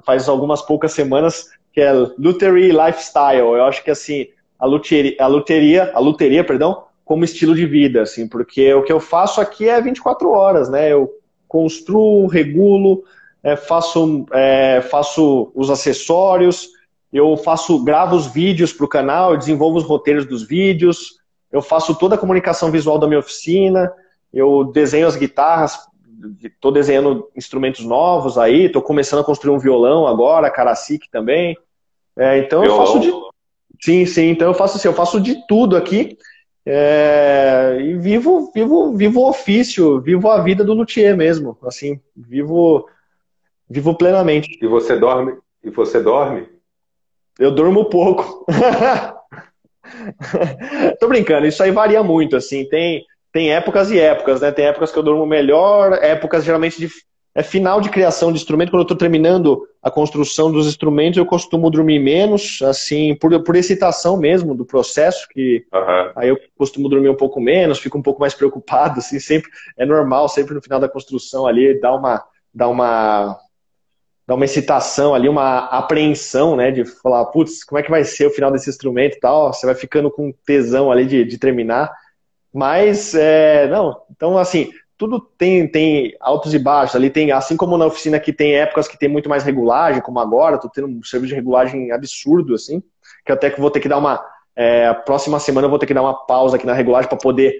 faz 0.03 0.29
algumas 0.29 0.61
poucas 0.61 0.93
semanas, 0.93 1.47
que 1.73 1.81
é 1.81 1.91
Luthery 1.91 2.71
Lifestyle. 2.71 3.39
Eu 3.39 3.63
acho 3.63 3.83
que, 3.83 3.91
assim, 3.91 4.27
a 4.57 4.65
luteria, 4.65 5.15
a 5.19 5.27
luteria, 5.27 5.91
a 5.93 5.99
luteria, 5.99 6.43
perdão, 6.43 6.85
como 7.09 7.23
estilo 7.23 7.55
de 7.55 7.65
vida, 7.65 8.03
assim, 8.03 8.27
porque 8.27 8.71
o 8.71 8.83
que 8.83 8.93
eu 8.93 8.99
faço 8.99 9.41
aqui 9.41 9.67
é 9.67 9.81
24 9.81 10.29
horas, 10.29 10.69
né? 10.69 10.93
Eu 10.93 11.09
construo, 11.47 12.27
regulo, 12.27 13.03
é, 13.41 13.55
faço, 13.55 14.27
é, 14.31 14.79
faço 14.91 15.51
os 15.55 15.71
acessórios, 15.71 16.69
eu 17.11 17.35
faço, 17.35 17.83
gravo 17.83 18.15
os 18.15 18.27
vídeos 18.27 18.71
para 18.71 18.85
o 18.85 18.87
canal, 18.87 19.31
eu 19.31 19.37
desenvolvo 19.39 19.79
os 19.79 19.85
roteiros 19.85 20.23
dos 20.23 20.43
vídeos, 20.47 21.19
eu 21.51 21.63
faço 21.63 21.95
toda 21.95 22.13
a 22.13 22.17
comunicação 22.17 22.69
visual 22.69 22.99
da 22.99 23.07
minha 23.07 23.21
oficina, 23.21 23.91
eu 24.31 24.65
desenho 24.65 25.07
as 25.07 25.15
guitarras, 25.15 25.79
estou 26.43 26.71
desenhando 26.71 27.27
instrumentos 27.35 27.83
novos 27.83 28.37
aí, 28.37 28.65
estou 28.65 28.83
começando 28.83 29.21
a 29.21 29.25
construir 29.25 29.55
um 29.55 29.57
violão 29.57 30.05
agora, 30.05 30.51
caracique 30.51 31.09
também. 31.09 31.57
É, 32.15 32.37
então 32.37 32.61
violão. 32.61 32.81
eu 32.81 32.85
faço 32.85 32.99
de 32.99 33.11
Sim, 33.81 34.05
sim. 34.05 34.29
Então 34.29 34.47
eu 34.47 34.53
faço 34.53 34.77
assim, 34.77 34.87
eu 34.87 34.93
faço 34.93 35.19
de 35.19 35.47
tudo 35.47 35.75
aqui 35.75 36.17
é, 36.71 37.77
e 37.81 37.95
vivo, 37.95 38.51
vivo, 38.53 38.95
vivo 38.95 39.21
o 39.21 39.29
ofício, 39.29 39.99
vivo 39.99 40.29
a 40.29 40.39
vida 40.43 40.63
do 40.63 40.75
luthier 40.75 41.17
mesmo, 41.17 41.57
assim, 41.63 41.99
vivo, 42.15 42.87
vivo 43.67 43.97
plenamente. 43.97 44.59
E 44.61 44.67
você 44.67 44.95
dorme? 44.95 45.35
E 45.63 45.71
você 45.71 45.99
dorme? 45.99 46.47
Eu 47.39 47.49
durmo 47.49 47.89
pouco. 47.89 48.45
Tô 50.99 51.07
brincando, 51.07 51.47
isso 51.47 51.63
aí 51.63 51.71
varia 51.71 52.03
muito, 52.03 52.35
assim, 52.35 52.69
tem 52.69 53.03
tem 53.31 53.51
épocas 53.51 53.89
e 53.89 53.99
épocas, 53.99 54.41
né? 54.41 54.51
Tem 54.51 54.65
épocas 54.65 54.91
que 54.91 54.99
eu 54.99 55.03
durmo 55.03 55.25
melhor, 55.25 55.93
épocas 55.93 56.43
geralmente 56.43 56.79
de 56.79 56.89
é 57.33 57.43
final 57.43 57.79
de 57.79 57.89
criação 57.89 58.31
de 58.31 58.37
instrumento, 58.37 58.71
quando 58.71 58.81
eu 58.81 58.83
estou 58.83 58.97
terminando 58.97 59.67
a 59.81 59.91
construção 59.91 60.51
dos 60.51 60.67
instrumentos, 60.67 61.17
eu 61.17 61.25
costumo 61.25 61.69
dormir 61.69 61.99
menos, 61.99 62.59
assim, 62.63 63.15
por, 63.15 63.43
por 63.43 63.55
excitação 63.55 64.17
mesmo 64.17 64.55
do 64.55 64.65
processo, 64.65 65.27
que 65.29 65.65
uhum. 65.71 66.11
aí 66.15 66.29
eu 66.29 66.39
costumo 66.57 66.89
dormir 66.89 67.09
um 67.09 67.15
pouco 67.15 67.39
menos, 67.39 67.79
fico 67.79 67.97
um 67.97 68.01
pouco 68.01 68.19
mais 68.19 68.33
preocupado, 68.33 68.99
assim, 68.99 69.19
sempre, 69.19 69.49
é 69.77 69.85
normal, 69.85 70.27
sempre 70.27 70.53
no 70.53 70.61
final 70.61 70.79
da 70.79 70.89
construção 70.89 71.45
ali, 71.45 71.79
dá 71.79 71.93
uma, 71.93 72.23
dá 72.53 72.67
uma, 72.67 73.37
dá 74.27 74.35
uma 74.35 74.45
excitação 74.45 75.13
ali, 75.13 75.29
uma 75.29 75.65
apreensão, 75.67 76.55
né, 76.55 76.71
de 76.71 76.83
falar, 76.83 77.25
putz, 77.25 77.63
como 77.63 77.79
é 77.79 77.83
que 77.83 77.91
vai 77.91 78.03
ser 78.03 78.25
o 78.25 78.31
final 78.31 78.51
desse 78.51 78.69
instrumento 78.69 79.17
e 79.17 79.19
tal, 79.19 79.53
você 79.53 79.65
vai 79.67 79.75
ficando 79.75 80.09
com 80.09 80.33
tesão 80.45 80.91
ali 80.91 81.05
de, 81.05 81.23
de 81.23 81.37
terminar, 81.37 81.91
mas, 82.51 83.13
é, 83.13 83.67
não, 83.67 84.01
então, 84.09 84.37
assim, 84.37 84.71
tudo 84.99 85.21
tem, 85.21 85.65
tem 85.65 86.13
altos 86.19 86.53
e 86.53 86.59
baixos. 86.59 86.93
Ali 86.93 87.09
tem, 87.09 87.31
assim 87.31 87.55
como 87.55 87.77
na 87.77 87.85
oficina 87.85 88.19
que 88.19 88.33
tem 88.33 88.57
épocas 88.57 88.85
que 88.85 88.99
tem 88.99 89.07
muito 89.07 89.29
mais 89.29 89.45
regulagem, 89.45 90.01
como 90.01 90.19
agora, 90.19 90.57
estou 90.57 90.69
tendo 90.69 90.87
um 90.87 91.01
serviço 91.01 91.29
de 91.29 91.35
regulagem 91.35 91.89
absurdo, 91.93 92.53
assim, 92.53 92.83
que 93.25 93.31
até 93.31 93.49
que 93.49 93.61
vou 93.61 93.71
ter 93.71 93.79
que 93.79 93.87
dar 93.87 93.97
uma. 93.97 94.23
É, 94.55 94.93
próxima 94.93 95.39
semana 95.39 95.65
eu 95.65 95.69
vou 95.69 95.79
ter 95.79 95.85
que 95.85 95.93
dar 95.93 96.01
uma 96.01 96.25
pausa 96.25 96.57
aqui 96.57 96.65
na 96.65 96.73
regulagem 96.73 97.07
para 97.07 97.17
poder 97.17 97.55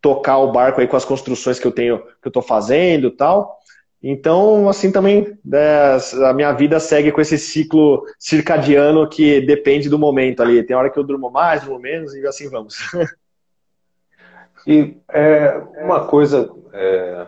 tocar 0.00 0.38
o 0.38 0.52
barco 0.52 0.80
aí 0.80 0.86
com 0.86 0.96
as 0.96 1.04
construções 1.04 1.58
que 1.58 1.66
eu 1.66 1.72
tenho, 1.72 1.98
que 1.98 2.26
eu 2.26 2.30
estou 2.30 2.42
fazendo 2.42 3.10
tal. 3.10 3.58
Então, 4.00 4.68
assim 4.68 4.92
também, 4.92 5.36
é, 5.52 5.98
a 6.28 6.32
minha 6.32 6.52
vida 6.52 6.78
segue 6.78 7.10
com 7.10 7.20
esse 7.20 7.38
ciclo 7.38 8.04
circadiano 8.20 9.08
que 9.08 9.40
depende 9.40 9.88
do 9.88 9.98
momento 9.98 10.42
ali. 10.42 10.62
Tem 10.62 10.76
hora 10.76 10.90
que 10.90 10.98
eu 10.98 11.02
durmo 11.02 11.28
mais, 11.28 11.62
durmo 11.62 11.80
menos, 11.80 12.14
e 12.14 12.24
assim 12.24 12.48
vamos. 12.48 12.76
E 14.66 14.96
é, 15.08 15.58
uma 15.82 16.06
coisa, 16.06 16.50
é, 16.72 17.26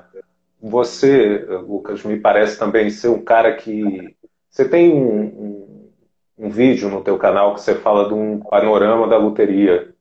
você, 0.61 1.45
Lucas, 1.67 2.03
me 2.03 2.19
parece 2.19 2.59
também 2.59 2.91
ser 2.91 3.09
um 3.09 3.23
cara 3.23 3.55
que. 3.55 4.17
Você 4.51 4.67
tem 4.67 4.93
um, 4.93 5.23
um, 5.23 5.91
um, 6.39 6.49
vídeo 6.49 6.89
no 6.89 7.03
teu 7.03 7.19
canal 7.19 7.55
que 7.55 7.61
você 7.61 7.75
fala 7.75 8.09
de 8.09 8.15
um 8.15 8.41
panorama 8.41 9.07
da 9.07 9.19
loteria 9.19 9.93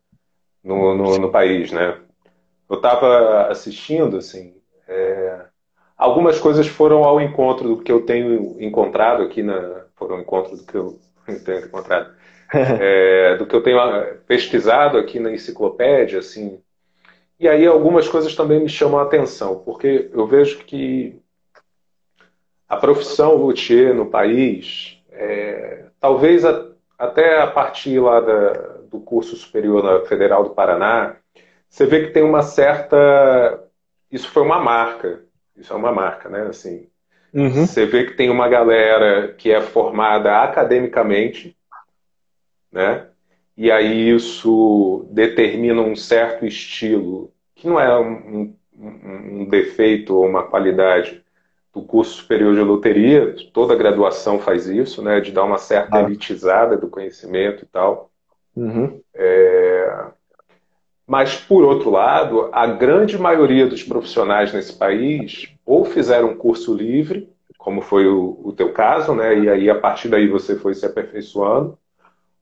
no, 0.63 0.95
no, 0.95 1.17
no 1.17 1.31
país, 1.31 1.71
né? 1.71 1.99
Eu 2.69 2.77
estava 2.77 3.47
assistindo, 3.47 4.17
assim. 4.17 4.55
É, 4.87 5.45
algumas 5.97 6.39
coisas 6.39 6.67
foram 6.67 7.03
ao 7.03 7.19
encontro 7.19 7.67
do 7.67 7.83
que 7.83 7.91
eu 7.91 8.05
tenho 8.05 8.55
encontrado 8.59 9.23
aqui 9.23 9.43
na. 9.43 9.85
Foram 9.95 10.15
ao 10.15 10.21
encontro 10.21 10.55
do 10.55 10.63
que 10.63 10.75
eu 10.75 10.99
tenho 11.43 11.65
encontrado. 11.65 12.15
É, 12.53 13.35
do 13.37 13.47
que 13.47 13.55
eu 13.55 13.61
tenho 13.61 13.79
pesquisado 14.27 14.97
aqui 14.99 15.19
na 15.19 15.31
enciclopédia, 15.31 16.19
assim, 16.19 16.61
e 17.39 17.47
aí 17.47 17.65
algumas 17.65 18.07
coisas 18.07 18.35
também 18.35 18.61
me 18.61 18.69
chamam 18.69 18.99
a 18.99 19.03
atenção, 19.03 19.59
porque 19.59 20.09
eu 20.13 20.25
vejo 20.25 20.59
que 20.59 21.19
a 22.67 22.77
profissão 22.77 23.35
luthier 23.35 23.93
no 23.93 24.05
país, 24.05 25.01
é, 25.11 25.85
talvez 25.99 26.45
a, 26.45 26.67
até 26.97 27.41
a 27.41 27.47
partir 27.47 27.99
lá 27.99 28.19
da, 28.21 28.53
do 28.89 28.99
curso 28.99 29.35
superior 29.35 29.83
na 29.83 30.05
Federal 30.05 30.43
do 30.43 30.51
Paraná, 30.51 31.17
você 31.69 31.85
vê 31.85 32.05
que 32.05 32.13
tem 32.13 32.23
uma 32.23 32.41
certa. 32.41 33.61
Isso 34.09 34.29
foi 34.29 34.43
uma 34.43 34.59
marca. 34.59 35.23
Isso 35.57 35.73
é 35.73 35.75
uma 35.75 35.91
marca, 35.91 36.29
né? 36.29 36.43
Assim, 36.43 36.87
uhum. 37.33 37.65
Você 37.65 37.85
vê 37.85 38.05
que 38.05 38.13
tem 38.13 38.29
uma 38.29 38.47
galera 38.47 39.33
que 39.33 39.51
é 39.51 39.61
formada 39.61 40.41
academicamente, 40.41 41.55
né? 42.71 43.07
E 43.57 43.71
aí 43.71 44.09
isso 44.09 45.07
determina 45.11 45.81
um 45.81 45.95
certo 45.95 46.45
estilo, 46.45 47.31
que 47.55 47.67
não 47.67 47.79
é 47.79 47.97
um, 47.97 48.53
um, 48.77 49.41
um 49.41 49.45
defeito 49.45 50.15
ou 50.15 50.25
uma 50.25 50.43
qualidade 50.43 51.23
do 51.73 51.81
curso 51.81 52.13
superior 52.13 52.53
de 52.53 52.61
loteria, 52.61 53.35
toda 53.53 53.75
graduação 53.75 54.39
faz 54.39 54.67
isso, 54.67 55.01
né, 55.01 55.19
de 55.19 55.31
dar 55.31 55.43
uma 55.43 55.57
certa 55.57 55.97
ah. 55.97 56.01
elitizada 56.03 56.77
do 56.77 56.87
conhecimento 56.87 57.63
e 57.63 57.67
tal. 57.67 58.09
Uhum. 58.55 59.01
É... 59.13 60.05
Mas, 61.05 61.35
por 61.35 61.63
outro 61.63 61.89
lado, 61.89 62.49
a 62.51 62.65
grande 62.65 63.17
maioria 63.17 63.67
dos 63.67 63.83
profissionais 63.83 64.53
nesse 64.53 64.73
país 64.73 65.53
ou 65.65 65.85
fizeram 65.85 66.29
um 66.29 66.37
curso 66.37 66.73
livre, 66.73 67.29
como 67.57 67.81
foi 67.81 68.07
o, 68.07 68.39
o 68.43 68.53
teu 68.53 68.71
caso, 68.71 69.13
né, 69.13 69.37
e 69.37 69.49
aí 69.49 69.69
a 69.69 69.75
partir 69.79 70.07
daí 70.07 70.27
você 70.27 70.55
foi 70.55 70.73
se 70.73 70.85
aperfeiçoando, 70.85 71.77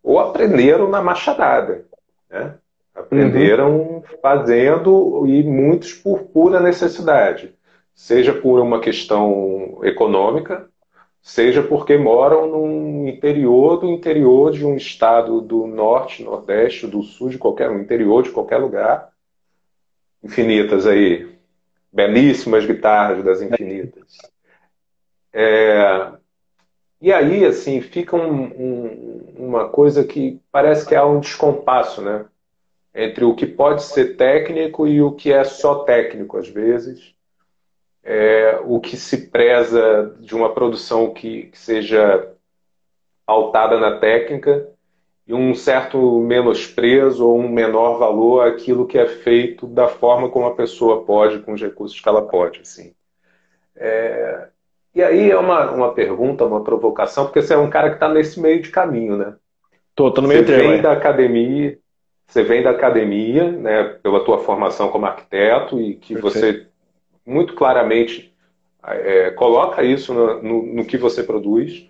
ou 0.04 0.20
aprenderam 0.20 0.90
na 0.90 1.02
machadada. 1.02 1.86
Né? 2.30 2.56
Aprenderam 2.94 3.72
uhum. 3.78 4.04
fazendo 4.22 5.26
e 5.26 5.42
muitos 5.42 5.94
por 5.94 6.24
pura 6.26 6.60
necessidade. 6.60 7.56
Seja 7.96 8.34
por 8.34 8.60
uma 8.60 8.80
questão 8.80 9.80
econômica, 9.84 10.68
seja 11.22 11.64
porque 11.64 11.98
moram 11.98 12.48
no 12.48 13.08
interior 13.08 13.78
do 13.78 13.88
interior 13.88 14.52
de 14.52 14.66
um 14.66 14.76
estado 14.76 15.40
do 15.40 15.66
norte, 15.66 16.24
nordeste, 16.24 16.86
do 16.86 17.02
sul, 17.02 17.30
de 17.30 17.38
qualquer 17.38 17.72
interior 17.72 18.24
de 18.24 18.32
qualquer 18.32 18.58
lugar. 18.58 19.10
Infinitas 20.24 20.86
aí, 20.86 21.34
belíssimas 21.92 22.66
guitarras 22.66 23.24
das 23.24 23.42
infinitas. 23.42 24.18
É, 25.32 26.12
e 27.04 27.12
aí, 27.12 27.44
assim, 27.44 27.82
fica 27.82 28.16
um, 28.16 28.44
um, 28.46 29.34
uma 29.36 29.68
coisa 29.68 30.06
que 30.06 30.40
parece 30.50 30.88
que 30.88 30.96
há 30.96 31.06
um 31.06 31.20
descompasso, 31.20 32.02
né? 32.02 32.26
Entre 32.96 33.26
o 33.26 33.36
que 33.36 33.46
pode 33.46 33.84
ser 33.84 34.16
técnico 34.16 34.88
e 34.88 35.02
o 35.02 35.12
que 35.12 35.30
é 35.30 35.44
só 35.44 35.84
técnico, 35.84 36.38
às 36.38 36.48
vezes. 36.48 37.14
É, 38.02 38.58
o 38.64 38.80
que 38.80 38.96
se 38.96 39.28
preza 39.28 40.16
de 40.22 40.34
uma 40.34 40.54
produção 40.54 41.14
que, 41.14 41.48
que 41.48 41.60
seja 41.60 42.34
pautada 43.26 43.78
na 43.78 44.00
técnica 44.00 44.70
e 45.28 45.34
um 45.34 45.54
certo 45.54 46.22
menosprezo 46.22 47.28
ou 47.28 47.38
um 47.38 47.50
menor 47.50 48.00
valor 48.00 48.48
àquilo 48.48 48.88
que 48.88 48.98
é 48.98 49.08
feito 49.08 49.68
da 49.68 49.90
forma 49.90 50.30
como 50.30 50.46
a 50.46 50.56
pessoa 50.56 51.04
pode, 51.04 51.40
com 51.40 51.52
os 51.52 51.62
recursos 51.62 52.00
que 52.00 52.08
ela 52.08 52.26
pode. 52.26 52.62
Assim. 52.62 52.96
É... 53.76 54.53
E 54.96 55.02
aí 55.02 55.32
é 55.32 55.38
uma, 55.38 55.72
uma 55.72 55.94
pergunta, 55.94 56.46
uma 56.46 56.64
provocação, 56.64 57.26
porque 57.26 57.42
você 57.42 57.54
é 57.54 57.58
um 57.58 57.70
cara 57.70 57.90
que 57.90 57.96
está 57.96 58.08
nesse 58.08 58.40
meio 58.40 58.62
de 58.62 58.70
caminho, 58.70 59.18
né? 59.18 59.36
Tô, 59.96 60.12
tô 60.12 60.22
no 60.22 60.28
meio 60.28 60.46
você 60.46 60.58
vem 60.58 60.82
da 60.82 60.92
academia, 60.92 61.80
você 62.28 62.44
vem 62.44 62.64
da 62.64 62.72
academia, 62.72 63.52
né, 63.52 63.84
pela 64.02 64.24
tua 64.24 64.40
formação 64.40 64.90
como 64.90 65.06
arquiteto 65.06 65.80
e 65.80 65.96
que 65.96 66.16
Perfeito. 66.16 66.24
você 66.24 66.68
muito 67.26 67.54
claramente 67.54 68.34
é, 68.84 69.32
coloca 69.32 69.84
isso 69.84 70.14
no, 70.14 70.42
no, 70.42 70.64
no, 70.74 70.86
que 70.86 70.98
você 70.98 71.24
produz, 71.24 71.90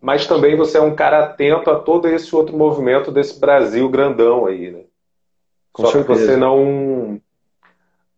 mas 0.00 0.26
também 0.26 0.56
você 0.56 0.78
é 0.78 0.82
um 0.82 0.94
cara 0.94 1.24
atento 1.24 1.70
a 1.70 1.78
todo 1.78 2.08
esse 2.08 2.34
outro 2.34 2.56
movimento 2.56 3.10
desse 3.10 3.40
Brasil 3.40 3.88
grandão 3.88 4.46
aí, 4.46 4.70
né? 4.70 4.84
Com 5.72 5.82
Só 5.82 5.92
certeza. 5.92 6.20
que 6.20 6.26
você 6.26 6.36
não 6.36 7.20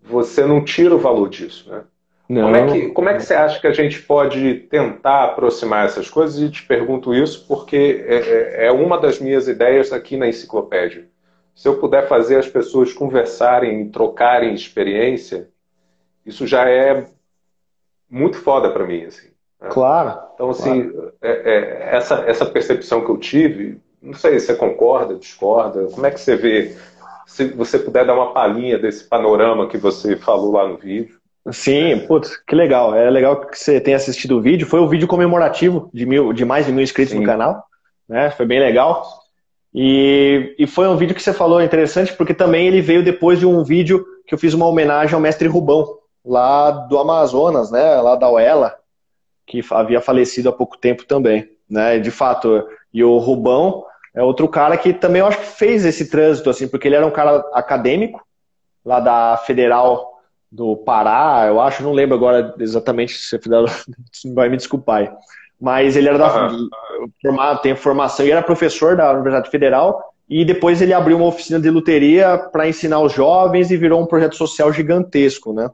você 0.00 0.44
não 0.44 0.64
tira 0.64 0.94
o 0.94 0.98
valor 0.98 1.28
disso, 1.28 1.70
né? 1.70 1.84
Não. 2.28 2.42
Como, 2.42 2.56
é 2.56 2.66
que, 2.66 2.88
como 2.88 3.08
é 3.08 3.14
que 3.14 3.22
você 3.22 3.34
acha 3.34 3.60
que 3.60 3.66
a 3.66 3.72
gente 3.72 4.02
pode 4.02 4.54
tentar 4.70 5.24
aproximar 5.24 5.86
essas 5.86 6.10
coisas? 6.10 6.40
E 6.40 6.50
te 6.50 6.64
pergunto 6.64 7.14
isso 7.14 7.46
porque 7.46 8.04
é, 8.06 8.16
é, 8.16 8.66
é 8.66 8.72
uma 8.72 8.98
das 8.98 9.20
minhas 9.20 9.46
ideias 9.46 9.92
aqui 9.92 10.16
na 10.16 10.28
enciclopédia. 10.28 11.08
Se 11.54 11.68
eu 11.68 11.78
puder 11.78 12.08
fazer 12.08 12.36
as 12.36 12.48
pessoas 12.48 12.92
conversarem, 12.92 13.88
trocarem 13.88 14.54
experiência, 14.54 15.48
isso 16.24 16.46
já 16.46 16.68
é 16.68 17.06
muito 18.10 18.36
foda 18.38 18.70
para 18.70 18.84
mim, 18.84 19.04
assim. 19.04 19.28
Né? 19.60 19.68
Claro. 19.70 20.18
Então, 20.34 20.50
assim, 20.50 20.90
claro. 20.90 21.12
É, 21.22 21.30
é, 21.30 21.96
essa, 21.96 22.24
essa 22.26 22.44
percepção 22.44 23.04
que 23.04 23.10
eu 23.10 23.16
tive, 23.16 23.80
não 24.02 24.14
sei 24.14 24.38
se 24.38 24.46
você 24.46 24.54
concorda, 24.54 25.14
discorda, 25.14 25.86
como 25.86 26.04
é 26.04 26.10
que 26.10 26.20
você 26.20 26.36
vê? 26.36 26.76
Se 27.26 27.46
você 27.48 27.78
puder 27.78 28.04
dar 28.04 28.14
uma 28.14 28.32
palhinha 28.32 28.78
desse 28.78 29.04
panorama 29.04 29.68
que 29.68 29.78
você 29.78 30.16
falou 30.16 30.52
lá 30.52 30.66
no 30.66 30.76
vídeo. 30.76 31.15
Sim, 31.50 32.04
putz, 32.06 32.36
que 32.36 32.54
legal. 32.54 32.94
É 32.94 33.08
legal 33.08 33.40
que 33.46 33.58
você 33.58 33.80
tenha 33.80 33.96
assistido 33.96 34.38
o 34.38 34.40
vídeo. 34.40 34.66
Foi 34.66 34.80
o 34.80 34.88
vídeo 34.88 35.06
comemorativo 35.06 35.88
de, 35.92 36.04
mil, 36.04 36.32
de 36.32 36.44
mais 36.44 36.66
de 36.66 36.72
mil 36.72 36.82
inscritos 36.82 37.12
Sim. 37.12 37.20
no 37.20 37.26
canal. 37.26 37.64
Né? 38.08 38.30
Foi 38.30 38.46
bem 38.46 38.58
legal. 38.58 39.06
E, 39.72 40.54
e 40.58 40.66
foi 40.66 40.88
um 40.88 40.96
vídeo 40.96 41.14
que 41.14 41.22
você 41.22 41.32
falou 41.32 41.62
interessante, 41.62 42.12
porque 42.14 42.34
também 42.34 42.66
ele 42.66 42.80
veio 42.80 43.02
depois 43.02 43.38
de 43.38 43.46
um 43.46 43.62
vídeo 43.62 44.04
que 44.26 44.34
eu 44.34 44.38
fiz 44.38 44.54
uma 44.54 44.66
homenagem 44.66 45.14
ao 45.14 45.20
mestre 45.20 45.46
Rubão, 45.46 45.98
lá 46.24 46.70
do 46.70 46.98
Amazonas, 46.98 47.70
né? 47.70 48.00
Lá 48.00 48.16
da 48.16 48.28
Uela, 48.28 48.74
que 49.46 49.62
havia 49.70 50.00
falecido 50.00 50.48
há 50.48 50.52
pouco 50.52 50.76
tempo 50.76 51.04
também. 51.04 51.48
Né? 51.70 51.98
De 51.98 52.10
fato, 52.10 52.66
e 52.92 53.04
o 53.04 53.18
Rubão 53.18 53.84
é 54.14 54.22
outro 54.22 54.48
cara 54.48 54.76
que 54.76 54.92
também 54.92 55.20
eu 55.20 55.26
acho 55.26 55.38
que 55.38 55.46
fez 55.46 55.84
esse 55.84 56.10
trânsito, 56.10 56.50
assim, 56.50 56.66
porque 56.66 56.88
ele 56.88 56.96
era 56.96 57.06
um 57.06 57.10
cara 57.10 57.44
acadêmico, 57.52 58.24
lá 58.84 58.98
da 58.98 59.36
Federal 59.36 60.15
do 60.56 60.74
Pará, 60.74 61.44
eu 61.46 61.60
acho, 61.60 61.82
não 61.82 61.92
lembro 61.92 62.16
agora 62.16 62.54
exatamente 62.58 63.12
se 63.14 63.38
vai 64.34 64.48
me 64.48 64.56
desculpar. 64.56 65.14
Mas 65.60 65.96
ele 65.96 66.08
era 66.08 66.18
da 66.18 66.48
uhum. 66.48 67.56
tem 67.62 67.76
formação 67.76 68.26
e 68.26 68.30
era 68.30 68.42
professor 68.42 68.96
da 68.96 69.12
Universidade 69.12 69.50
Federal 69.50 70.02
e 70.28 70.44
depois 70.44 70.82
ele 70.82 70.92
abriu 70.92 71.16
uma 71.16 71.26
oficina 71.26 71.60
de 71.60 71.70
luteria 71.70 72.36
para 72.38 72.68
ensinar 72.68 73.00
os 73.00 73.12
jovens 73.12 73.70
e 73.70 73.76
virou 73.76 74.02
um 74.02 74.06
projeto 74.06 74.34
social 74.34 74.72
gigantesco, 74.72 75.52
né? 75.52 75.70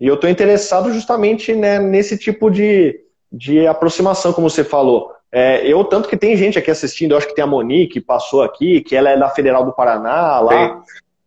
E 0.00 0.06
eu 0.06 0.14
estou 0.14 0.28
interessado 0.30 0.92
justamente 0.92 1.54
né, 1.54 1.78
nesse 1.78 2.16
tipo 2.16 2.50
de, 2.50 3.00
de 3.32 3.66
aproximação, 3.66 4.32
como 4.32 4.48
você 4.48 4.62
falou. 4.62 5.12
É, 5.30 5.66
eu, 5.66 5.84
tanto 5.84 6.08
que 6.08 6.16
tem 6.16 6.36
gente 6.36 6.58
aqui 6.58 6.70
assistindo, 6.70 7.12
eu 7.12 7.18
acho 7.18 7.26
que 7.26 7.34
tem 7.34 7.44
a 7.44 7.46
Monique, 7.46 7.94
que 7.94 8.00
passou 8.00 8.42
aqui, 8.42 8.80
que 8.80 8.96
ela 8.96 9.10
é 9.10 9.18
da 9.18 9.28
Federal 9.28 9.64
do 9.64 9.72
Paraná, 9.72 10.40
lá. 10.40 10.82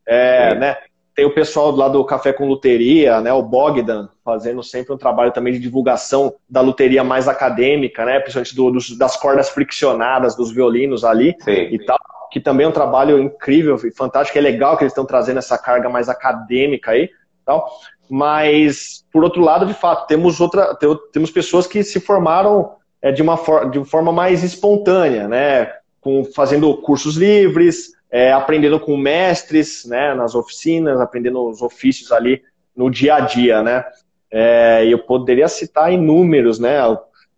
É, 0.05 0.55
né? 0.55 0.77
Tem 1.13 1.25
o 1.25 1.33
pessoal 1.33 1.71
lá 1.71 1.89
do 1.89 2.03
Café 2.05 2.31
com 2.31 2.47
Luteria, 2.47 3.19
né, 3.19 3.33
o 3.33 3.41
Bogdan, 3.41 4.07
fazendo 4.23 4.63
sempre 4.63 4.93
um 4.93 4.97
trabalho 4.97 5.31
também 5.31 5.51
de 5.53 5.59
divulgação 5.59 6.33
da 6.49 6.61
luteria 6.61 7.03
mais 7.03 7.27
acadêmica, 7.27 8.05
né, 8.05 8.19
principalmente 8.19 8.55
do, 8.55 8.71
dos, 8.71 8.97
das 8.97 9.17
cordas 9.17 9.49
friccionadas, 9.49 10.35
dos 10.35 10.51
violinos 10.51 11.03
ali 11.03 11.35
Sim. 11.41 11.51
e 11.51 11.79
tal, 11.85 11.97
que 12.31 12.39
também 12.39 12.65
é 12.65 12.69
um 12.69 12.73
trabalho 12.73 13.19
incrível 13.19 13.75
e 13.83 13.91
fantástico, 13.91 14.37
é 14.37 14.41
legal 14.41 14.77
que 14.77 14.83
eles 14.83 14.93
estão 14.93 15.05
trazendo 15.05 15.39
essa 15.39 15.57
carga 15.57 15.89
mais 15.89 16.07
acadêmica 16.07 16.91
aí, 16.91 17.09
tal. 17.45 17.69
Mas, 18.09 19.05
por 19.11 19.23
outro 19.23 19.41
lado, 19.41 19.65
de 19.65 19.73
fato, 19.73 20.07
temos, 20.07 20.39
outra, 20.39 20.77
temos 21.11 21.31
pessoas 21.31 21.67
que 21.67 21.83
se 21.83 21.99
formaram 21.99 22.73
é, 23.01 23.11
de, 23.11 23.21
uma 23.21 23.37
for, 23.37 23.69
de 23.69 23.83
forma 23.83 24.11
mais 24.11 24.43
espontânea, 24.43 25.27
né, 25.27 25.73
com, 25.99 26.23
fazendo 26.23 26.75
cursos 26.77 27.15
livres, 27.15 27.91
é, 28.11 28.31
aprendendo 28.33 28.79
com 28.79 28.97
mestres, 28.97 29.85
né, 29.85 30.13
nas 30.13 30.35
oficinas, 30.35 30.99
aprendendo 30.99 31.47
os 31.47 31.61
ofícios 31.61 32.11
ali 32.11 32.43
no 32.75 32.89
dia 32.89 33.15
a 33.15 33.19
dia, 33.21 33.63
né. 33.63 33.85
É, 34.29 34.85
eu 34.85 34.99
poderia 34.99 35.47
citar 35.47 35.91
inúmeros, 35.91 36.59
né, 36.59 36.77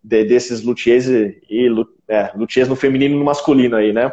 de, 0.02 0.24
desses 0.24 0.62
luthiers 0.62 1.06
e, 1.06 1.70
é, 2.08 2.30
luthiers 2.34 2.68
no 2.68 2.76
feminino 2.76 3.14
e 3.14 3.18
no 3.18 3.24
masculino 3.24 3.76
aí, 3.76 3.92
né. 3.92 4.12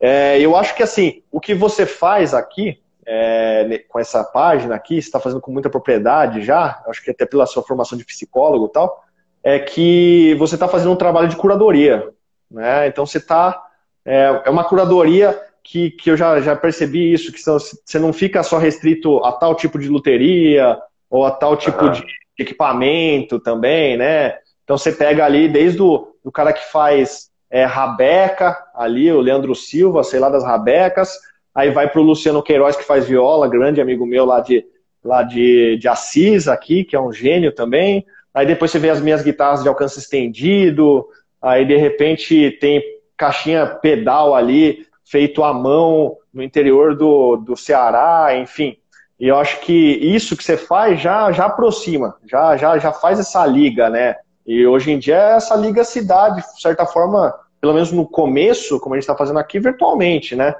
É, 0.00 0.40
eu 0.40 0.56
acho 0.56 0.74
que 0.74 0.82
assim, 0.82 1.22
o 1.30 1.40
que 1.40 1.54
você 1.54 1.84
faz 1.84 2.32
aqui 2.32 2.80
é, 3.06 3.84
com 3.88 3.98
essa 3.98 4.22
página 4.22 4.74
aqui, 4.74 5.00
você 5.00 5.08
está 5.08 5.18
fazendo 5.18 5.40
com 5.40 5.50
muita 5.50 5.70
propriedade 5.70 6.42
já, 6.42 6.82
acho 6.86 7.02
que 7.02 7.10
até 7.10 7.24
pela 7.26 7.46
sua 7.46 7.62
formação 7.62 7.96
de 7.96 8.04
psicólogo 8.04 8.66
e 8.66 8.72
tal, 8.72 9.04
é 9.42 9.58
que 9.58 10.34
você 10.38 10.56
está 10.56 10.68
fazendo 10.68 10.92
um 10.92 10.96
trabalho 10.96 11.28
de 11.28 11.36
curadoria, 11.36 12.06
né? 12.50 12.86
Então 12.86 13.06
você 13.06 13.18
está 13.18 13.62
é, 14.04 14.42
é 14.44 14.50
uma 14.50 14.64
curadoria 14.64 15.40
que, 15.68 15.90
que 15.90 16.10
eu 16.10 16.16
já, 16.16 16.40
já 16.40 16.56
percebi 16.56 17.12
isso, 17.12 17.30
que 17.30 17.42
você 17.42 17.98
não 17.98 18.10
fica 18.10 18.42
só 18.42 18.56
restrito 18.56 19.22
a 19.22 19.32
tal 19.32 19.54
tipo 19.54 19.78
de 19.78 19.86
luteria 19.86 20.78
ou 21.10 21.26
a 21.26 21.30
tal 21.30 21.58
tipo 21.58 21.84
uhum. 21.84 21.92
de 21.92 22.02
equipamento 22.38 23.38
também, 23.38 23.94
né? 23.94 24.34
Então 24.64 24.78
você 24.78 24.90
pega 24.90 25.26
ali 25.26 25.46
desde 25.46 25.82
o 25.82 26.14
do 26.24 26.32
cara 26.32 26.54
que 26.54 26.72
faz 26.72 27.28
é, 27.50 27.64
rabeca, 27.64 28.56
ali, 28.74 29.12
o 29.12 29.20
Leandro 29.20 29.54
Silva, 29.54 30.02
sei 30.02 30.18
lá, 30.18 30.30
das 30.30 30.42
rabecas, 30.42 31.18
aí 31.54 31.70
vai 31.70 31.86
para 31.86 32.00
o 32.00 32.04
Luciano 32.04 32.42
Queiroz, 32.42 32.74
que 32.74 32.84
faz 32.84 33.06
viola, 33.06 33.46
grande 33.46 33.80
amigo 33.80 34.06
meu 34.06 34.24
lá 34.24 34.40
de, 34.40 34.64
lá 35.04 35.22
de, 35.22 35.76
de 35.76 35.86
Assis 35.86 36.48
aqui, 36.48 36.82
que 36.82 36.96
é 36.96 37.00
um 37.00 37.12
gênio 37.12 37.54
também. 37.54 38.06
Aí 38.32 38.46
depois 38.46 38.70
você 38.70 38.78
vê 38.78 38.88
as 38.88 39.02
minhas 39.02 39.22
guitarras 39.22 39.62
de 39.62 39.68
alcance 39.68 39.98
estendido, 39.98 41.06
aí 41.42 41.66
de 41.66 41.76
repente 41.76 42.52
tem 42.52 42.82
caixinha 43.18 43.66
pedal 43.66 44.34
ali, 44.34 44.87
feito 45.10 45.42
à 45.42 45.52
mão 45.52 46.16
no 46.32 46.42
interior 46.42 46.94
do, 46.94 47.36
do 47.36 47.56
Ceará, 47.56 48.36
enfim. 48.36 48.76
E 49.18 49.26
eu 49.26 49.36
acho 49.36 49.60
que 49.60 49.72
isso 49.72 50.36
que 50.36 50.44
você 50.44 50.56
faz 50.56 51.00
já, 51.00 51.32
já 51.32 51.46
aproxima, 51.46 52.16
já, 52.24 52.56
já, 52.56 52.78
já 52.78 52.92
faz 52.92 53.18
essa 53.18 53.44
liga, 53.46 53.88
né? 53.90 54.16
E 54.46 54.66
hoje 54.66 54.92
em 54.92 54.98
dia 54.98 55.16
essa 55.16 55.56
liga 55.56 55.82
se 55.82 56.06
dá, 56.06 56.28
de 56.28 56.42
certa 56.60 56.86
forma, 56.86 57.34
pelo 57.60 57.74
menos 57.74 57.90
no 57.90 58.06
começo, 58.06 58.78
como 58.78 58.94
a 58.94 58.98
gente 58.98 59.02
está 59.02 59.16
fazendo 59.16 59.38
aqui, 59.38 59.58
virtualmente, 59.58 60.36
né? 60.36 60.54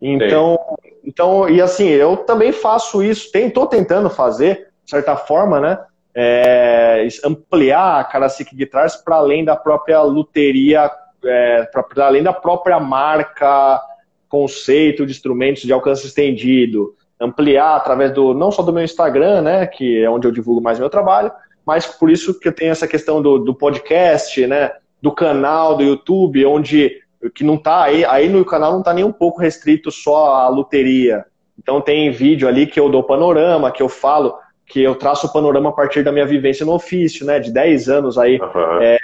Então, 0.00 0.58
então, 1.04 1.48
e 1.48 1.60
assim, 1.60 1.86
eu 1.88 2.16
também 2.16 2.52
faço 2.52 3.02
isso, 3.02 3.30
estou 3.34 3.66
tentando 3.66 4.08
fazer, 4.08 4.68
de 4.84 4.90
certa 4.90 5.16
forma, 5.16 5.60
né? 5.60 5.78
É, 6.14 7.06
ampliar 7.24 8.00
a 8.00 8.04
Karasik 8.04 8.54
Guitars 8.54 8.96
para 8.96 9.16
além 9.16 9.44
da 9.44 9.56
própria 9.56 10.02
luteria 10.02 10.90
é, 11.24 11.64
para 11.64 12.06
além 12.06 12.22
da 12.22 12.32
própria 12.32 12.78
marca, 12.80 13.80
conceito 14.28 15.04
de 15.04 15.12
instrumentos 15.12 15.62
de 15.62 15.72
alcance 15.72 16.06
estendido, 16.06 16.94
ampliar 17.20 17.76
através 17.76 18.12
do 18.12 18.34
não 18.34 18.50
só 18.50 18.62
do 18.62 18.72
meu 18.72 18.82
Instagram, 18.82 19.42
né, 19.42 19.66
que 19.66 20.02
é 20.02 20.10
onde 20.10 20.26
eu 20.26 20.32
divulgo 20.32 20.60
mais 20.60 20.78
meu 20.78 20.90
trabalho, 20.90 21.30
mas 21.64 21.86
por 21.86 22.10
isso 22.10 22.38
que 22.38 22.48
eu 22.48 22.52
tenho 22.52 22.72
essa 22.72 22.88
questão 22.88 23.22
do, 23.22 23.38
do 23.38 23.54
podcast, 23.54 24.44
né, 24.46 24.72
do 25.00 25.12
canal 25.12 25.76
do 25.76 25.82
YouTube, 25.82 26.44
onde 26.46 27.00
que 27.34 27.44
não 27.44 27.56
tá 27.56 27.84
aí, 27.84 28.04
aí 28.04 28.28
no 28.28 28.44
canal 28.44 28.72
não 28.72 28.82
tá 28.82 28.92
nem 28.92 29.04
um 29.04 29.12
pouco 29.12 29.40
restrito 29.40 29.92
só 29.92 30.34
à 30.34 30.48
luteria. 30.48 31.24
Então 31.56 31.80
tem 31.80 32.10
vídeo 32.10 32.48
ali 32.48 32.66
que 32.66 32.80
eu 32.80 32.88
dou 32.88 33.04
panorama, 33.04 33.70
que 33.70 33.82
eu 33.82 33.88
falo, 33.88 34.34
que 34.66 34.82
eu 34.82 34.96
traço 34.96 35.28
o 35.28 35.32
panorama 35.32 35.70
a 35.70 35.72
partir 35.72 36.02
da 36.02 36.10
minha 36.10 36.26
vivência 36.26 36.66
no 36.66 36.72
ofício, 36.72 37.24
né, 37.24 37.38
de 37.38 37.52
10 37.52 37.88
anos 37.88 38.18
aí 38.18 38.40
uhum. 38.40 38.82
É, 38.82 38.98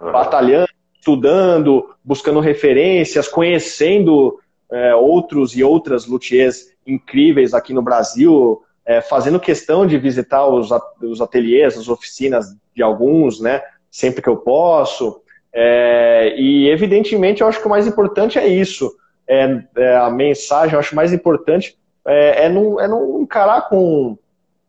uhum. 0.00 0.12
batalhando 0.12 0.68
estudando, 1.00 1.94
buscando 2.04 2.40
referências, 2.40 3.26
conhecendo 3.26 4.38
é, 4.70 4.94
outros 4.94 5.56
e 5.56 5.64
outras 5.64 6.06
luthiers 6.06 6.66
incríveis 6.86 7.54
aqui 7.54 7.72
no 7.72 7.82
Brasil, 7.82 8.62
é, 8.84 9.00
fazendo 9.00 9.40
questão 9.40 9.86
de 9.86 9.96
visitar 9.98 10.46
os, 10.46 10.68
os 11.02 11.20
ateliês, 11.20 11.78
as 11.78 11.88
oficinas 11.88 12.54
de 12.74 12.82
alguns, 12.82 13.40
né, 13.40 13.62
sempre 13.90 14.20
que 14.20 14.28
eu 14.28 14.36
posso. 14.36 15.22
É, 15.52 16.34
e, 16.36 16.68
evidentemente, 16.68 17.40
eu 17.40 17.48
acho 17.48 17.60
que 17.60 17.66
o 17.66 17.70
mais 17.70 17.86
importante 17.86 18.38
é 18.38 18.46
isso. 18.46 18.94
É, 19.26 19.62
é 19.76 19.96
a 19.96 20.10
mensagem, 20.10 20.74
eu 20.74 20.80
acho 20.80 20.94
mais 20.94 21.12
importante 21.12 21.78
é, 22.06 22.46
é, 22.46 22.48
não, 22.48 22.80
é 22.80 22.88
não 22.88 23.20
encarar 23.20 23.68
com, 23.68 24.18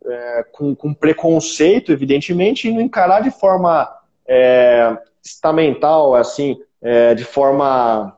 é, 0.05 0.45
com, 0.51 0.75
com, 0.75 0.93
preconceito, 0.93 1.91
evidentemente, 1.91 2.67
e 2.67 2.71
não 2.71 2.81
encarar 2.81 3.21
de 3.21 3.31
forma 3.31 3.89
estamental, 5.23 6.15
assim, 6.15 6.57
é, 6.81 7.13
de 7.13 7.23
forma 7.23 8.17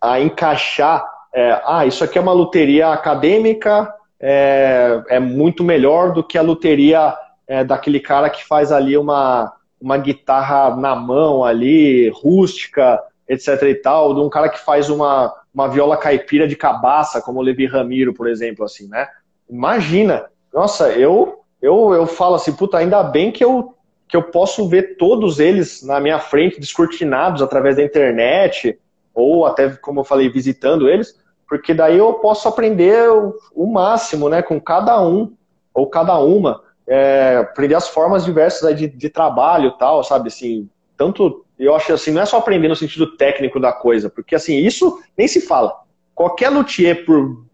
a 0.00 0.20
encaixar, 0.20 1.04
é, 1.34 1.60
ah, 1.64 1.84
isso 1.84 2.02
aqui 2.02 2.18
é 2.18 2.20
uma 2.20 2.32
loteria 2.32 2.88
acadêmica, 2.88 3.92
é, 4.18 5.02
é 5.08 5.20
muito 5.20 5.62
melhor 5.62 6.12
do 6.12 6.24
que 6.24 6.38
a 6.38 6.42
loteria 6.42 7.14
é, 7.46 7.62
daquele 7.62 8.00
cara 8.00 8.30
que 8.30 8.44
faz 8.44 8.72
ali 8.72 8.96
uma, 8.96 9.52
uma 9.80 9.98
guitarra 9.98 10.74
na 10.74 10.96
mão 10.96 11.44
ali, 11.44 12.08
rústica, 12.08 13.02
etc 13.28 13.62
e 13.62 13.74
tal, 13.74 14.14
de 14.14 14.20
um 14.20 14.30
cara 14.30 14.48
que 14.48 14.58
faz 14.58 14.88
uma, 14.88 15.34
uma 15.52 15.68
viola 15.68 15.96
caipira 15.96 16.48
de 16.48 16.56
cabaça, 16.56 17.20
como 17.20 17.40
o 17.40 17.42
Levi 17.42 17.66
Ramiro, 17.66 18.14
por 18.14 18.28
exemplo, 18.28 18.64
assim, 18.64 18.88
né? 18.88 19.06
Imagina, 19.48 20.26
nossa, 20.52 20.88
eu 20.90 21.44
eu, 21.60 21.94
eu 21.94 22.06
falo 22.06 22.34
assim, 22.34 22.52
puta, 22.52 22.78
ainda 22.78 23.02
bem 23.02 23.32
que 23.32 23.44
eu, 23.44 23.74
que 24.08 24.16
eu 24.16 24.22
posso 24.22 24.68
ver 24.68 24.96
todos 24.96 25.40
eles 25.40 25.82
na 25.82 26.00
minha 26.00 26.18
frente, 26.18 26.60
descortinados 26.60 27.42
através 27.42 27.76
da 27.76 27.82
internet, 27.82 28.78
ou 29.14 29.46
até, 29.46 29.70
como 29.70 30.00
eu 30.00 30.04
falei, 30.04 30.28
visitando 30.28 30.88
eles, 30.88 31.18
porque 31.48 31.72
daí 31.72 31.98
eu 31.98 32.14
posso 32.14 32.48
aprender 32.48 33.08
o, 33.54 33.66
máximo, 33.66 34.28
né, 34.28 34.42
com 34.42 34.60
cada 34.60 35.00
um, 35.00 35.32
ou 35.72 35.86
cada 35.88 36.18
uma, 36.18 36.62
é, 36.86 37.38
aprender 37.38 37.74
as 37.74 37.88
formas 37.88 38.24
diversas 38.24 38.76
de, 38.76 38.86
de 38.88 39.08
trabalho 39.08 39.72
tal, 39.72 40.02
sabe, 40.04 40.28
assim, 40.28 40.68
tanto, 40.96 41.44
eu 41.58 41.74
acho 41.74 41.92
assim, 41.92 42.10
não 42.10 42.22
é 42.22 42.26
só 42.26 42.38
aprender 42.38 42.68
no 42.68 42.76
sentido 42.76 43.16
técnico 43.16 43.58
da 43.60 43.72
coisa, 43.72 44.08
porque 44.08 44.34
assim, 44.34 44.56
isso 44.58 45.00
nem 45.16 45.28
se 45.28 45.40
fala. 45.40 45.74
Qualquer 46.14 46.48
luthier, 46.48 47.04
por, 47.04 47.44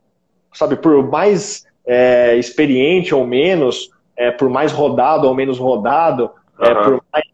sabe, 0.53 0.77
por 0.77 1.09
mais 1.09 1.65
é, 1.87 2.37
experiente 2.37 3.15
ou 3.15 3.27
menos, 3.27 3.91
é, 4.17 4.31
por 4.31 4.49
mais 4.49 4.73
rodado 4.73 5.27
ou 5.27 5.35
menos 5.35 5.59
rodado, 5.59 6.31
uhum. 6.59 6.67
é, 6.67 6.75
por, 6.75 7.05
mais, 7.12 7.25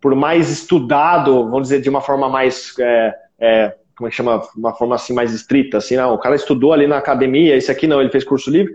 por, 0.00 0.14
mais, 0.14 0.50
estudado, 0.50 1.44
vamos 1.44 1.68
dizer, 1.68 1.80
de 1.80 1.90
uma 1.90 2.00
forma 2.00 2.28
mais. 2.28 2.74
É, 2.78 3.14
é, 3.38 3.74
como 3.96 4.08
é 4.08 4.10
que 4.10 4.16
chama? 4.16 4.42
Uma 4.56 4.74
forma 4.74 4.94
assim 4.94 5.12
mais 5.12 5.32
estrita, 5.32 5.78
assim, 5.78 5.96
não, 5.96 6.14
o 6.14 6.18
cara 6.18 6.34
estudou 6.34 6.72
ali 6.72 6.86
na 6.86 6.98
academia, 6.98 7.56
esse 7.56 7.70
aqui 7.70 7.86
não, 7.86 8.00
ele 8.00 8.10
fez 8.10 8.24
curso 8.24 8.50
livre. 8.50 8.74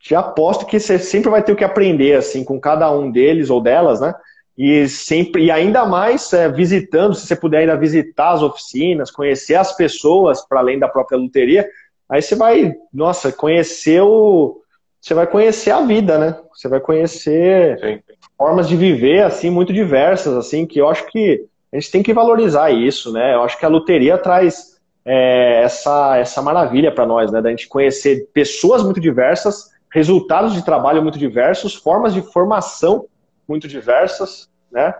Te 0.00 0.14
aposto 0.14 0.66
que 0.66 0.80
você 0.80 0.98
sempre 0.98 1.30
vai 1.30 1.42
ter 1.42 1.52
o 1.52 1.56
que 1.56 1.64
aprender, 1.64 2.14
assim, 2.14 2.44
com 2.44 2.60
cada 2.60 2.90
um 2.90 3.10
deles 3.10 3.50
ou 3.50 3.60
delas, 3.60 4.00
né? 4.00 4.12
E 4.58 4.88
sempre, 4.88 5.44
e 5.44 5.50
ainda 5.50 5.86
mais 5.86 6.32
é, 6.32 6.48
visitando, 6.48 7.14
se 7.14 7.26
você 7.26 7.36
puder 7.36 7.58
ainda 7.58 7.76
visitar 7.76 8.32
as 8.32 8.42
oficinas, 8.42 9.10
conhecer 9.10 9.54
as 9.54 9.74
pessoas 9.74 10.46
para 10.46 10.60
além 10.60 10.78
da 10.78 10.88
própria 10.88 11.16
luteria, 11.16 11.66
aí 12.08 12.20
você 12.20 12.34
vai, 12.34 12.74
nossa, 12.92 13.32
conhecer 13.32 14.02
o, 14.02 14.62
você 15.02 15.14
vai 15.14 15.26
conhecer 15.26 15.72
a 15.72 15.80
vida, 15.80 16.16
né? 16.16 16.38
Você 16.54 16.68
vai 16.68 16.78
conhecer 16.78 17.76
Sim. 17.80 18.02
Formas 18.36 18.68
de 18.68 18.76
viver 18.76 19.22
assim 19.22 19.50
muito 19.50 19.72
diversas, 19.72 20.34
assim 20.34 20.66
que 20.66 20.80
eu 20.80 20.88
acho 20.88 21.06
que 21.06 21.46
a 21.72 21.76
gente 21.76 21.90
tem 21.90 22.02
que 22.02 22.12
valorizar 22.12 22.70
isso, 22.70 23.12
né? 23.12 23.34
Eu 23.34 23.42
acho 23.42 23.58
que 23.58 23.64
a 23.64 23.68
loteria 23.68 24.18
traz 24.18 24.78
é, 25.04 25.62
essa 25.62 26.16
essa 26.18 26.42
maravilha 26.42 26.92
para 26.92 27.06
nós, 27.06 27.30
né? 27.30 27.40
Da 27.40 27.50
gente 27.50 27.68
conhecer 27.68 28.28
pessoas 28.32 28.82
muito 28.82 29.00
diversas, 29.00 29.70
resultados 29.90 30.54
de 30.54 30.64
trabalho 30.64 31.02
muito 31.02 31.18
diversos, 31.18 31.74
formas 31.74 32.14
de 32.14 32.22
formação 32.22 33.06
muito 33.48 33.68
diversas, 33.68 34.48
né? 34.70 34.94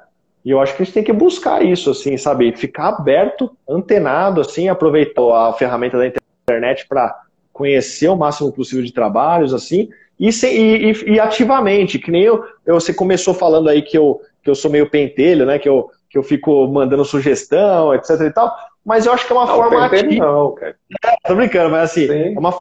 E 0.45 0.51
eu 0.51 0.61
acho 0.61 0.75
que 0.75 0.83
a 0.83 0.85
gente 0.85 0.95
tem 0.95 1.05
que 1.05 1.13
buscar 1.13 1.65
isso, 1.65 1.91
assim, 1.91 2.17
sabe? 2.17 2.53
Ficar 2.57 2.89
aberto, 2.89 3.57
antenado, 3.69 4.41
assim, 4.41 4.69
aproveitar 4.69 5.49
a 5.49 5.53
ferramenta 5.53 5.99
da 5.99 6.07
internet 6.07 6.87
para 6.89 7.23
conhecer 7.53 8.09
o 8.09 8.17
máximo 8.17 8.53
possível 8.53 8.85
de 8.85 8.93
trabalhos, 8.93 9.55
assim, 9.55 9.89
e, 10.31 10.47
e, 10.47 11.15
e, 11.15 11.21
ativamente, 11.21 11.99
que 11.99 12.11
nem 12.11 12.23
eu, 12.23 12.45
eu, 12.65 12.75
você 12.79 12.95
começou 12.95 13.35
falando 13.35 13.69
aí 13.69 13.83
que 13.83 13.99
eu, 13.99 14.21
que 14.43 14.49
eu 14.49 14.55
sou 14.55 14.71
meio 14.71 14.89
pentelho, 14.89 15.45
né? 15.45 15.59
Que 15.59 15.69
eu, 15.69 15.91
que 16.09 16.17
eu 16.17 16.23
fico 16.23 16.69
mandando 16.69 17.05
sugestão, 17.05 17.93
etc 17.93 18.21
e 18.21 18.31
tal. 18.31 18.55
Mas 18.85 19.05
eu 19.05 19.13
acho 19.13 19.27
que 19.27 19.33
é 19.33 19.37
uma 19.37 19.47
não, 19.47 19.55
forma 19.57 19.85
ativa. 19.85 20.25
Não, 20.25 20.55
cara. 20.55 20.77
É, 21.05 21.17
tô 21.27 21.35
brincando, 21.35 21.71
mas 21.71 21.91
assim, 21.91 22.07
é 22.09 22.39
uma, 22.39 22.57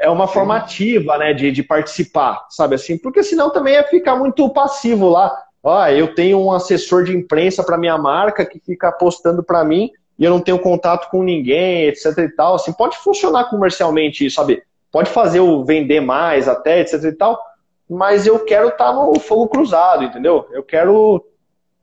é 0.00 0.10
uma 0.10 0.28
forma 0.28 0.56
ativa, 0.56 1.16
né, 1.16 1.32
de, 1.32 1.50
de 1.50 1.62
participar, 1.62 2.46
sabe 2.50 2.74
assim? 2.74 2.98
Porque 2.98 3.22
senão 3.22 3.50
também 3.50 3.76
é 3.76 3.82
ficar 3.82 4.16
muito 4.16 4.48
passivo 4.50 5.08
lá. 5.08 5.34
Ó, 5.62 5.86
eu 5.88 6.14
tenho 6.14 6.38
um 6.38 6.52
assessor 6.52 7.04
de 7.04 7.16
imprensa 7.16 7.64
para 7.64 7.78
minha 7.78 7.96
marca 7.96 8.44
que 8.44 8.60
fica 8.60 8.92
postando 8.92 9.42
para 9.42 9.64
mim 9.64 9.90
e 10.18 10.24
eu 10.24 10.30
não 10.30 10.40
tenho 10.40 10.58
contato 10.58 11.10
com 11.10 11.22
ninguém, 11.22 11.86
etc 11.86 12.16
e 12.18 12.28
tal. 12.28 12.56
Assim, 12.56 12.72
pode 12.72 12.96
funcionar 12.98 13.50
comercialmente, 13.50 14.30
sabe? 14.30 14.62
Pode 14.96 15.10
fazer 15.10 15.40
o 15.40 15.62
vender 15.62 16.00
mais 16.00 16.48
até, 16.48 16.80
etc 16.80 17.04
e 17.04 17.12
tal, 17.12 17.38
mas 17.86 18.26
eu 18.26 18.38
quero 18.46 18.68
estar 18.68 18.86
tá 18.86 18.92
no 18.94 19.20
fogo 19.20 19.46
cruzado, 19.46 20.04
entendeu? 20.04 20.46
Eu 20.50 20.62
quero 20.62 21.22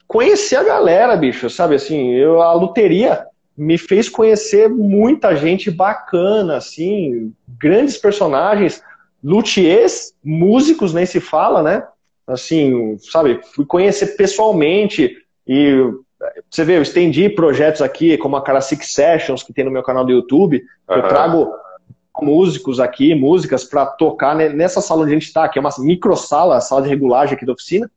conhecer 0.07 0.55
a 0.55 0.63
galera, 0.63 1.15
bicho, 1.15 1.47
sabe 1.47 1.75
assim, 1.75 2.09
eu, 2.09 2.41
a 2.41 2.51
luteria 2.53 3.23
me 3.55 3.77
fez 3.77 4.09
conhecer 4.09 4.67
muita 4.67 5.35
gente 5.35 5.69
bacana, 5.69 6.57
assim, 6.57 7.31
grandes 7.59 7.99
personagens, 7.99 8.81
luthiers, 9.23 10.15
músicos, 10.23 10.91
nem 10.91 11.05
se 11.05 11.19
fala, 11.19 11.61
né? 11.61 11.87
Assim, 12.25 12.97
sabe, 12.97 13.41
fui 13.53 13.63
conhecer 13.63 14.17
pessoalmente 14.17 15.15
e 15.47 15.87
você 16.49 16.63
vê, 16.63 16.77
eu 16.77 16.81
estendi 16.81 17.29
projetos 17.29 17.83
aqui, 17.83 18.17
como 18.17 18.35
a 18.35 18.41
Cara 18.41 18.59
Six 18.59 18.91
Sessions, 18.91 19.43
que 19.43 19.53
tem 19.53 19.65
no 19.65 19.69
meu 19.69 19.83
canal 19.83 20.03
do 20.03 20.11
YouTube. 20.11 20.63
Uhum. 20.89 20.95
Eu 20.95 21.07
trago 21.07 21.62
músicos 22.21 22.79
aqui, 22.79 23.15
músicas 23.15 23.63
para 23.63 23.85
tocar 23.85 24.35
nessa 24.35 24.81
sala 24.81 25.01
onde 25.01 25.11
a 25.11 25.13
gente 25.13 25.27
está, 25.27 25.47
que 25.47 25.57
é 25.57 25.61
uma 25.61 25.71
micro 25.79 26.15
sala, 26.15 26.61
sala 26.61 26.83
de 26.83 26.89
regulagem 26.89 27.35
aqui 27.35 27.45
da 27.45 27.53
oficina, 27.53 27.89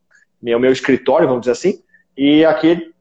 meu, 0.43 0.59
meu 0.59 0.73
escritório, 0.73 1.29
vamos 1.29 1.43
dizer 1.43 1.53
assim. 1.53 1.81
E 2.17 2.45
aqui 2.45 2.93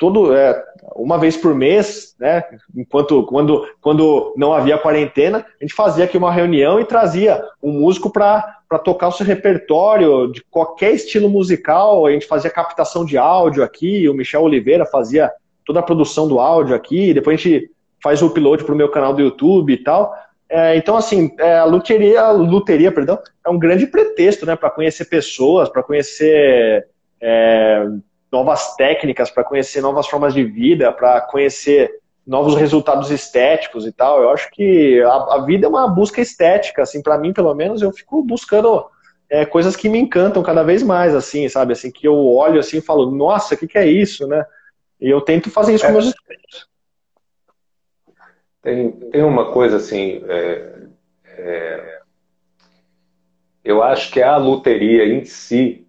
todo 0.00 0.34
é, 0.34 0.64
uma 0.96 1.18
vez 1.18 1.36
por 1.36 1.54
mês, 1.54 2.14
né? 2.18 2.42
Enquanto 2.74 3.22
quando, 3.24 3.66
quando 3.82 4.34
não 4.34 4.54
havia 4.54 4.78
quarentena, 4.78 5.44
a 5.60 5.64
gente 5.64 5.74
fazia 5.74 6.06
aqui 6.06 6.16
uma 6.16 6.32
reunião 6.32 6.80
e 6.80 6.86
trazia 6.86 7.42
um 7.62 7.72
músico 7.72 8.10
para 8.10 8.56
tocar 8.82 9.08
o 9.08 9.12
seu 9.12 9.26
repertório 9.26 10.32
de 10.32 10.42
qualquer 10.50 10.94
estilo 10.94 11.28
musical. 11.28 12.06
A 12.06 12.12
gente 12.12 12.26
fazia 12.26 12.50
captação 12.50 13.04
de 13.04 13.18
áudio 13.18 13.62
aqui, 13.62 14.08
o 14.08 14.14
Michel 14.14 14.42
Oliveira 14.42 14.86
fazia 14.86 15.30
toda 15.66 15.80
a 15.80 15.82
produção 15.82 16.26
do 16.26 16.40
áudio 16.40 16.74
aqui, 16.74 17.12
depois 17.12 17.38
a 17.38 17.42
gente 17.42 17.70
faz 18.02 18.22
o 18.22 18.26
upload 18.26 18.64
para 18.64 18.74
o 18.74 18.78
meu 18.78 18.88
canal 18.88 19.12
do 19.12 19.20
YouTube 19.20 19.72
e 19.72 19.76
tal. 19.76 20.14
É, 20.50 20.76
então, 20.76 20.96
assim, 20.96 21.30
é, 21.38 21.58
a 21.58 21.64
luteria, 21.64 22.22
a 22.22 22.30
luteria, 22.32 22.90
perdão, 22.90 23.16
é 23.46 23.48
um 23.48 23.58
grande 23.58 23.86
pretexto, 23.86 24.44
né, 24.44 24.56
para 24.56 24.68
conhecer 24.68 25.04
pessoas, 25.04 25.68
para 25.68 25.80
conhecer 25.80 26.88
é, 27.20 27.86
novas 28.32 28.74
técnicas, 28.74 29.30
para 29.30 29.44
conhecer 29.44 29.80
novas 29.80 30.08
formas 30.08 30.34
de 30.34 30.42
vida, 30.42 30.90
para 30.92 31.20
conhecer 31.20 32.00
novos 32.26 32.56
resultados 32.56 33.12
estéticos 33.12 33.86
e 33.86 33.92
tal. 33.92 34.20
Eu 34.22 34.30
acho 34.30 34.50
que 34.50 35.00
a, 35.02 35.36
a 35.36 35.44
vida 35.44 35.66
é 35.66 35.68
uma 35.68 35.86
busca 35.86 36.20
estética, 36.20 36.82
assim, 36.82 37.00
para 37.00 37.16
mim, 37.16 37.32
pelo 37.32 37.54
menos, 37.54 37.80
eu 37.80 37.92
fico 37.92 38.20
buscando 38.24 38.86
é, 39.30 39.46
coisas 39.46 39.76
que 39.76 39.88
me 39.88 40.00
encantam 40.00 40.42
cada 40.42 40.64
vez 40.64 40.82
mais, 40.82 41.14
assim, 41.14 41.48
sabe, 41.48 41.74
assim, 41.74 41.92
que 41.92 42.08
eu 42.08 42.26
olho 42.26 42.58
assim 42.58 42.78
e 42.78 42.82
falo, 42.82 43.08
nossa, 43.12 43.54
o 43.54 43.56
que, 43.56 43.68
que 43.68 43.78
é 43.78 43.86
isso, 43.86 44.26
né? 44.26 44.44
E 45.00 45.08
eu 45.08 45.20
tento 45.20 45.48
fazer 45.48 45.74
isso 45.74 45.84
com 45.84 45.90
é. 45.90 45.92
meus 45.92 46.06
estudos. 46.06 46.69
Tem, 48.62 48.90
tem 48.90 49.22
uma 49.22 49.52
coisa 49.52 49.76
assim, 49.78 50.22
é, 50.28 50.86
é, 51.24 52.00
eu 53.64 53.82
acho 53.82 54.12
que 54.12 54.22
a 54.22 54.36
luteria 54.36 55.06
em 55.06 55.24
si 55.24 55.86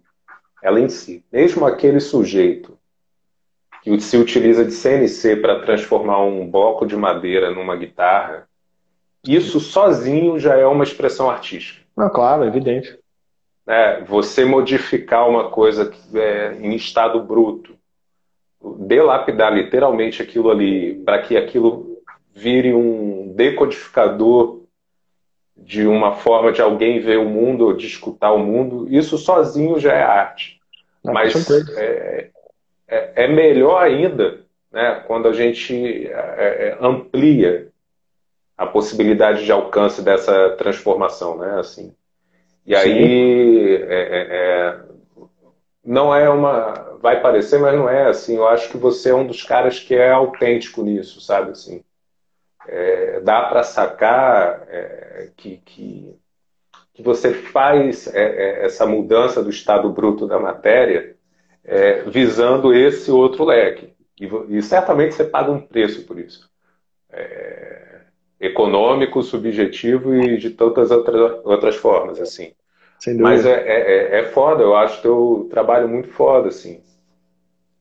ela 0.62 0.80
em 0.80 0.88
si. 0.88 1.24
Mesmo 1.32 1.66
aquele 1.66 1.98
sujeito 1.98 2.78
que 3.82 4.00
se 4.00 4.16
utiliza 4.16 4.64
de 4.64 4.70
CNC 4.70 5.36
para 5.36 5.60
transformar 5.60 6.22
um 6.22 6.48
bloco 6.48 6.86
de 6.86 6.96
madeira 6.96 7.50
numa 7.50 7.74
guitarra, 7.74 8.48
isso 9.26 9.58
sozinho 9.58 10.38
já 10.38 10.56
é 10.56 10.64
uma 10.64 10.84
expressão 10.84 11.28
artística. 11.28 11.82
Ah, 11.96 12.08
claro, 12.08 12.44
evidente. 12.44 12.96
É, 13.66 14.00
você 14.02 14.44
modificar 14.44 15.28
uma 15.28 15.50
coisa 15.50 15.86
que 15.86 16.18
é 16.18 16.54
em 16.60 16.74
estado 16.74 17.20
bruto, 17.20 17.74
delapidar 18.78 19.52
literalmente 19.52 20.22
aquilo 20.22 20.50
ali 20.50 20.94
para 21.04 21.20
que 21.20 21.36
aquilo 21.36 21.91
vire 22.34 22.72
um 22.74 23.32
decodificador 23.34 24.62
de 25.56 25.86
uma 25.86 26.16
forma 26.16 26.50
de 26.50 26.60
alguém 26.60 27.00
ver 27.00 27.18
o 27.18 27.24
mundo 27.24 27.66
ou 27.66 27.72
de 27.72 27.86
escutar 27.86 28.32
o 28.32 28.38
mundo, 28.38 28.86
isso 28.90 29.16
sozinho 29.16 29.78
já 29.78 29.92
é 29.92 30.02
arte. 30.02 30.60
Não, 31.04 31.12
Mas 31.12 31.50
é, 31.76 32.30
é, 32.88 33.12
é, 33.24 33.28
melhor 33.28 33.82
ainda 33.82 34.40
né, 34.72 35.02
quando 35.06 35.28
a 35.28 35.32
gente 35.32 36.06
é, 36.06 36.10
é, 36.10 36.78
amplia 36.80 37.68
a 38.56 38.66
possibilidade 38.66 39.44
de 39.44 39.52
alcance 39.52 40.02
dessa 40.02 40.50
transformação, 40.50 41.38
né? 41.38 41.58
Assim. 41.58 41.94
E 42.64 42.74
aí 42.76 43.76
é, 43.88 44.26
é, 44.30 44.80
não 45.84 46.14
é 46.14 46.28
uma. 46.28 46.92
Vai 47.00 47.20
parecer, 47.20 47.58
mas 47.58 47.74
não 47.74 47.88
é 47.88 48.06
assim. 48.06 48.36
Eu 48.36 48.46
acho 48.46 48.70
que 48.70 48.76
você 48.76 49.10
é 49.10 49.14
um 49.14 49.26
dos 49.26 49.42
caras 49.42 49.80
que 49.80 49.94
é 49.94 50.12
autêntico 50.12 50.82
nisso, 50.82 51.20
sabe? 51.20 51.50
Assim 51.50 51.82
é, 52.68 53.20
dá 53.20 53.42
para 53.42 53.62
sacar 53.62 54.66
é, 54.68 55.30
que, 55.36 55.58
que, 55.64 56.16
que, 56.94 57.02
você 57.02 57.32
faz 57.32 58.06
é, 58.08 58.22
é, 58.22 58.64
essa 58.64 58.86
mudança 58.86 59.42
do 59.42 59.50
estado 59.50 59.90
bruto 59.90 60.26
da 60.26 60.38
matéria 60.38 61.16
é, 61.64 62.02
visando 62.02 62.74
esse 62.74 63.10
outro 63.10 63.44
leque. 63.44 63.92
E, 64.20 64.28
e, 64.48 64.62
certamente 64.62 65.14
você 65.14 65.24
paga 65.24 65.50
um 65.50 65.60
preço 65.60 66.06
por 66.06 66.18
isso. 66.18 66.50
é, 67.10 67.82
econômico, 68.40 69.22
subjetivo 69.22 70.14
e 70.16 70.36
de 70.36 70.50
tantas 70.50 70.90
outras, 70.90 71.40
outras 71.44 71.76
formas, 71.76 72.20
assim. 72.20 72.52
Mas 73.20 73.46
é, 73.46 73.52
é, 73.52 74.20
é 74.20 74.24
foda, 74.24 74.62
eu 74.62 74.76
acho 74.76 75.02
teu 75.02 75.48
trabalho 75.50 75.88
muito 75.88 76.08
foda, 76.08 76.48
assim. 76.48 76.80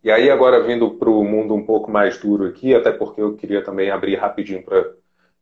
E 0.04 0.10
aí, 0.10 0.30
agora 0.30 0.64
vindo 0.64 0.90
para 0.92 1.10
o 1.10 1.24
mundo 1.24 1.54
um 1.54 1.64
pouco 1.64 1.92
mais 1.92 2.18
duro 2.18 2.46
aqui, 2.46 2.74
até 2.74 2.92
porque 2.92 3.22
eu 3.22 3.36
queria 3.36 3.64
também 3.64 3.92
abrir 3.92 4.16
rapidinho 4.16 4.64
para 4.64 4.94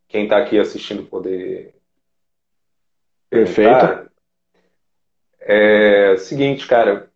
quem 0.06 0.24
está 0.24 0.36
aqui 0.36 0.58
assistindo 0.58 1.04
poder. 1.04 1.74
Perfeito. 3.30 4.10
É 5.40 6.16
seguinte, 6.18 6.66
cara, 6.66 7.08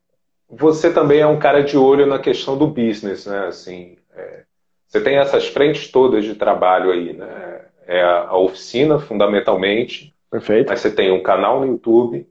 você 0.48 0.92
também 0.92 1.20
é 1.20 1.26
um 1.26 1.38
cara 1.38 1.62
de 1.62 1.76
olho 1.76 2.06
na 2.06 2.18
questão 2.18 2.56
do 2.56 2.66
business, 2.66 3.26
né? 3.26 3.46
Assim, 3.46 3.98
é, 4.14 4.44
você 4.86 5.00
tem 5.00 5.16
essas 5.16 5.48
frentes 5.48 5.90
todas 5.90 6.24
de 6.24 6.34
trabalho 6.34 6.90
aí, 6.90 7.12
né? 7.12 7.66
É 7.86 8.02
a, 8.02 8.28
a 8.28 8.38
oficina, 8.38 8.98
fundamentalmente. 8.98 10.14
Perfeito. 10.30 10.68
Mas 10.68 10.80
você 10.80 10.90
tem 10.90 11.12
um 11.12 11.22
canal 11.22 11.60
no 11.60 11.66
YouTube, 11.66 12.26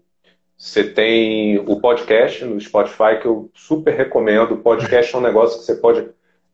você 0.64 0.82
tem 0.82 1.60
o 1.60 1.78
podcast 1.82 2.46
no 2.46 2.58
Spotify, 2.58 3.20
que 3.22 3.26
eu 3.26 3.52
super 3.54 3.94
recomendo. 3.94 4.54
O 4.54 4.60
podcast 4.60 5.14
é 5.14 5.18
um 5.18 5.22
negócio 5.22 5.60
que 5.60 5.66
você 5.66 5.76
pode. 5.76 6.08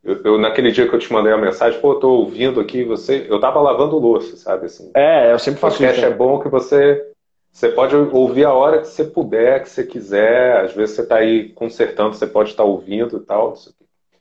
Eu, 0.04 0.24
eu, 0.24 0.38
naquele 0.40 0.72
dia 0.72 0.88
que 0.90 0.96
eu 0.96 1.00
te 1.00 1.14
mandei 1.14 1.32
a 1.32 1.38
mensagem, 1.38 1.80
pô, 1.80 1.94
eu 1.94 2.00
tô 2.00 2.10
ouvindo 2.14 2.60
aqui 2.60 2.84
você. 2.84 3.28
Eu 3.30 3.40
tava 3.40 3.62
lavando 3.62 4.00
louça, 4.00 4.36
sabe? 4.36 4.66
Assim, 4.66 4.90
é, 4.96 5.32
eu 5.32 5.38
sempre 5.38 5.60
faço 5.60 5.76
isso. 5.76 5.84
O 5.84 5.86
podcast 5.86 6.06
é 6.12 6.18
bom 6.18 6.40
que 6.40 6.50
você. 6.50 7.06
Você 7.52 7.70
pode 7.70 7.96
ouvir 7.96 8.46
a 8.46 8.54
hora 8.54 8.80
que 8.80 8.88
você 8.88 9.04
puder, 9.04 9.62
que 9.62 9.70
você 9.70 9.84
quiser. 9.84 10.58
Às 10.58 10.74
vezes 10.74 10.96
você 10.96 11.02
está 11.04 11.18
aí 11.18 11.50
consertando, 11.50 12.16
você 12.16 12.26
pode 12.26 12.50
estar 12.50 12.64
tá 12.64 12.70
ouvindo 12.70 13.18
e 13.18 13.20
tal. 13.20 13.54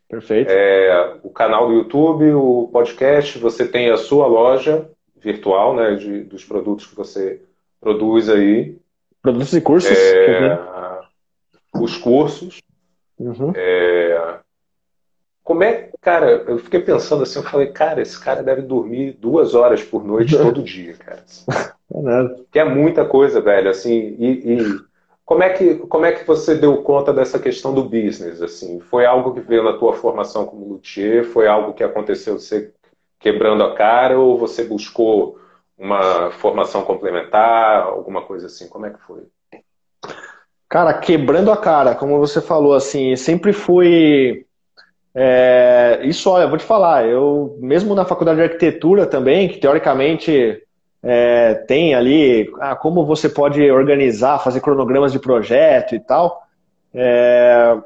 Perfeito. 0.07 0.51
É, 0.51 1.15
o 1.23 1.31
canal 1.31 1.67
do 1.67 1.73
YouTube, 1.73 2.31
o 2.35 2.69
podcast, 2.71 3.39
você 3.39 3.67
tem 3.67 3.89
a 3.89 3.97
sua 3.97 4.27
loja 4.27 4.87
virtual, 5.17 5.75
né, 5.75 5.95
de, 5.95 6.25
dos 6.25 6.45
produtos 6.45 6.87
que 6.87 6.95
você 6.95 7.41
produz 7.81 8.29
aí. 8.29 8.77
Produtos 9.23 9.53
e 9.53 9.61
cursos. 9.61 9.97
É, 9.97 10.59
os 11.75 11.97
cursos. 11.97 12.61
Uhum. 13.19 13.53
É, 13.55 14.39
como 15.49 15.63
é, 15.63 15.89
cara, 16.03 16.45
eu 16.47 16.59
fiquei 16.59 16.79
pensando 16.81 17.23
assim, 17.23 17.39
eu 17.39 17.43
falei, 17.43 17.69
cara, 17.69 18.03
esse 18.03 18.23
cara 18.23 18.43
deve 18.43 18.61
dormir 18.61 19.13
duas 19.13 19.55
horas 19.55 19.83
por 19.83 20.05
noite 20.05 20.37
todo 20.39 20.63
dia, 20.63 20.93
cara. 20.93 21.25
É 21.95 22.03
nada. 22.03 22.37
Que 22.53 22.59
é 22.59 22.65
muita 22.65 23.07
coisa, 23.07 23.41
velho, 23.41 23.71
assim, 23.71 24.15
e, 24.19 24.57
e, 24.57 24.81
como 25.25 25.43
é 25.43 25.49
que 25.49 25.77
como 25.77 26.05
é 26.05 26.13
que 26.13 26.27
você 26.27 26.55
deu 26.55 26.83
conta 26.83 27.15
dessa 27.15 27.39
questão 27.39 27.73
do 27.73 27.83
business, 27.83 28.43
assim? 28.43 28.79
Foi 28.79 29.07
algo 29.07 29.33
que 29.33 29.41
veio 29.41 29.65
na 29.65 29.73
tua 29.73 29.95
formação 29.95 30.45
como 30.45 30.69
luthier? 30.69 31.25
Foi 31.25 31.49
algo 31.49 31.73
que 31.73 31.83
aconteceu 31.83 32.39
você 32.39 32.71
quebrando 33.19 33.65
a 33.65 33.75
cara 33.75 34.19
ou 34.19 34.37
você 34.37 34.65
buscou 34.65 35.39
uma 35.79 36.31
formação 36.33 36.83
complementar, 36.83 37.83
alguma 37.83 38.23
coisa 38.23 38.47
assim? 38.47 38.69
Como 38.69 38.87
é 38.87 38.91
que 38.91 39.01
foi? 39.01 39.23
Cara, 40.69 40.93
quebrando 40.93 41.51
a 41.51 41.57
cara, 41.57 41.95
como 41.95 42.19
você 42.19 42.43
falou, 42.43 42.75
assim, 42.75 43.17
sempre 43.17 43.53
fui. 43.53 44.45
É, 45.15 46.01
isso, 46.03 46.29
olha, 46.31 46.47
vou 46.47 46.59
te 46.59 46.65
falar, 46.65 47.07
eu, 47.07 47.57
mesmo 47.61 47.95
na 47.95 48.05
faculdade 48.05 48.37
de 48.37 48.45
arquitetura 48.45 49.07
também, 49.07 49.49
que 49.49 49.59
teoricamente 49.59 50.63
é, 51.03 51.55
tem 51.55 51.95
ali 51.95 52.53
ah, 52.61 52.77
como 52.77 53.07
você 53.07 53.29
pode 53.29 53.69
organizar, 53.71 54.39
fazer 54.41 54.61
cronogramas 54.61 55.13
de 55.13 55.19
projeto 55.19 55.95
e 55.95 56.01
tal, 56.01 56.43
é, 56.93 57.77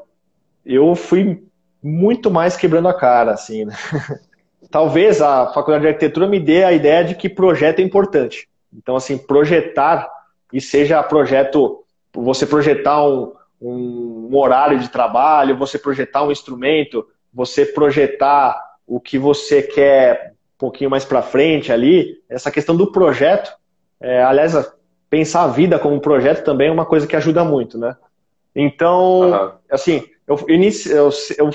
eu 0.66 0.94
fui 0.94 1.44
muito 1.82 2.30
mais 2.30 2.56
quebrando 2.56 2.88
a 2.88 2.94
cara, 2.94 3.32
assim, 3.32 3.64
né? 3.64 3.74
talvez 4.72 5.20
a 5.20 5.52
faculdade 5.52 5.82
de 5.82 5.88
arquitetura 5.88 6.26
me 6.26 6.40
dê 6.40 6.64
a 6.64 6.72
ideia 6.72 7.04
de 7.04 7.14
que 7.14 7.28
projeto 7.28 7.80
é 7.80 7.82
importante. 7.82 8.48
Então, 8.74 8.96
assim, 8.96 9.18
projetar 9.18 10.10
e 10.50 10.62
seja 10.62 11.02
projeto, 11.02 11.84
você 12.10 12.46
projetar 12.46 13.06
um, 13.06 13.34
um, 13.60 14.30
horário 14.32 14.78
de 14.78 14.88
trabalho, 14.88 15.58
você 15.58 15.78
projetar 15.78 16.24
um 16.24 16.32
instrumento, 16.32 17.06
você 17.32 17.66
projetar 17.66 18.58
o 18.86 18.98
que 18.98 19.18
você 19.18 19.62
quer 19.62 20.32
um 20.56 20.58
pouquinho 20.58 20.90
mais 20.90 21.04
para 21.04 21.20
frente 21.20 21.70
ali, 21.70 22.22
essa 22.28 22.50
questão 22.50 22.74
do 22.74 22.90
projeto, 22.90 23.52
é, 24.00 24.22
aliás, 24.22 24.54
pensar 25.10 25.42
a 25.44 25.48
vida 25.48 25.78
como 25.78 25.96
um 25.96 26.00
projeto 26.00 26.44
também 26.44 26.68
é 26.68 26.72
uma 26.72 26.86
coisa 26.86 27.06
que 27.06 27.14
ajuda 27.14 27.44
muito, 27.44 27.76
né? 27.76 27.94
Então, 28.56 29.20
uhum. 29.20 29.52
assim, 29.70 30.02
eu, 30.26 30.42
inici, 30.48 30.90
eu, 30.90 31.10
eu 31.36 31.50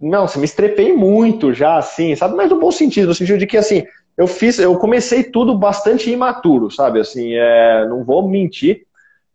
não, 0.00 0.26
você 0.26 0.38
me 0.38 0.44
estrepei 0.44 0.92
muito 0.92 1.52
já, 1.52 1.76
assim, 1.76 2.14
sabe? 2.14 2.36
Mas 2.36 2.50
no 2.50 2.58
bom 2.58 2.70
sentido, 2.70 3.08
no 3.08 3.14
sentido 3.14 3.38
de 3.38 3.46
que, 3.46 3.56
assim, 3.56 3.84
eu 4.16 4.26
fiz, 4.26 4.58
eu 4.58 4.76
comecei 4.76 5.24
tudo 5.24 5.56
bastante 5.56 6.10
imaturo, 6.10 6.70
sabe? 6.70 7.00
Assim, 7.00 7.34
é, 7.34 7.86
não 7.88 8.04
vou 8.04 8.28
mentir, 8.28 8.86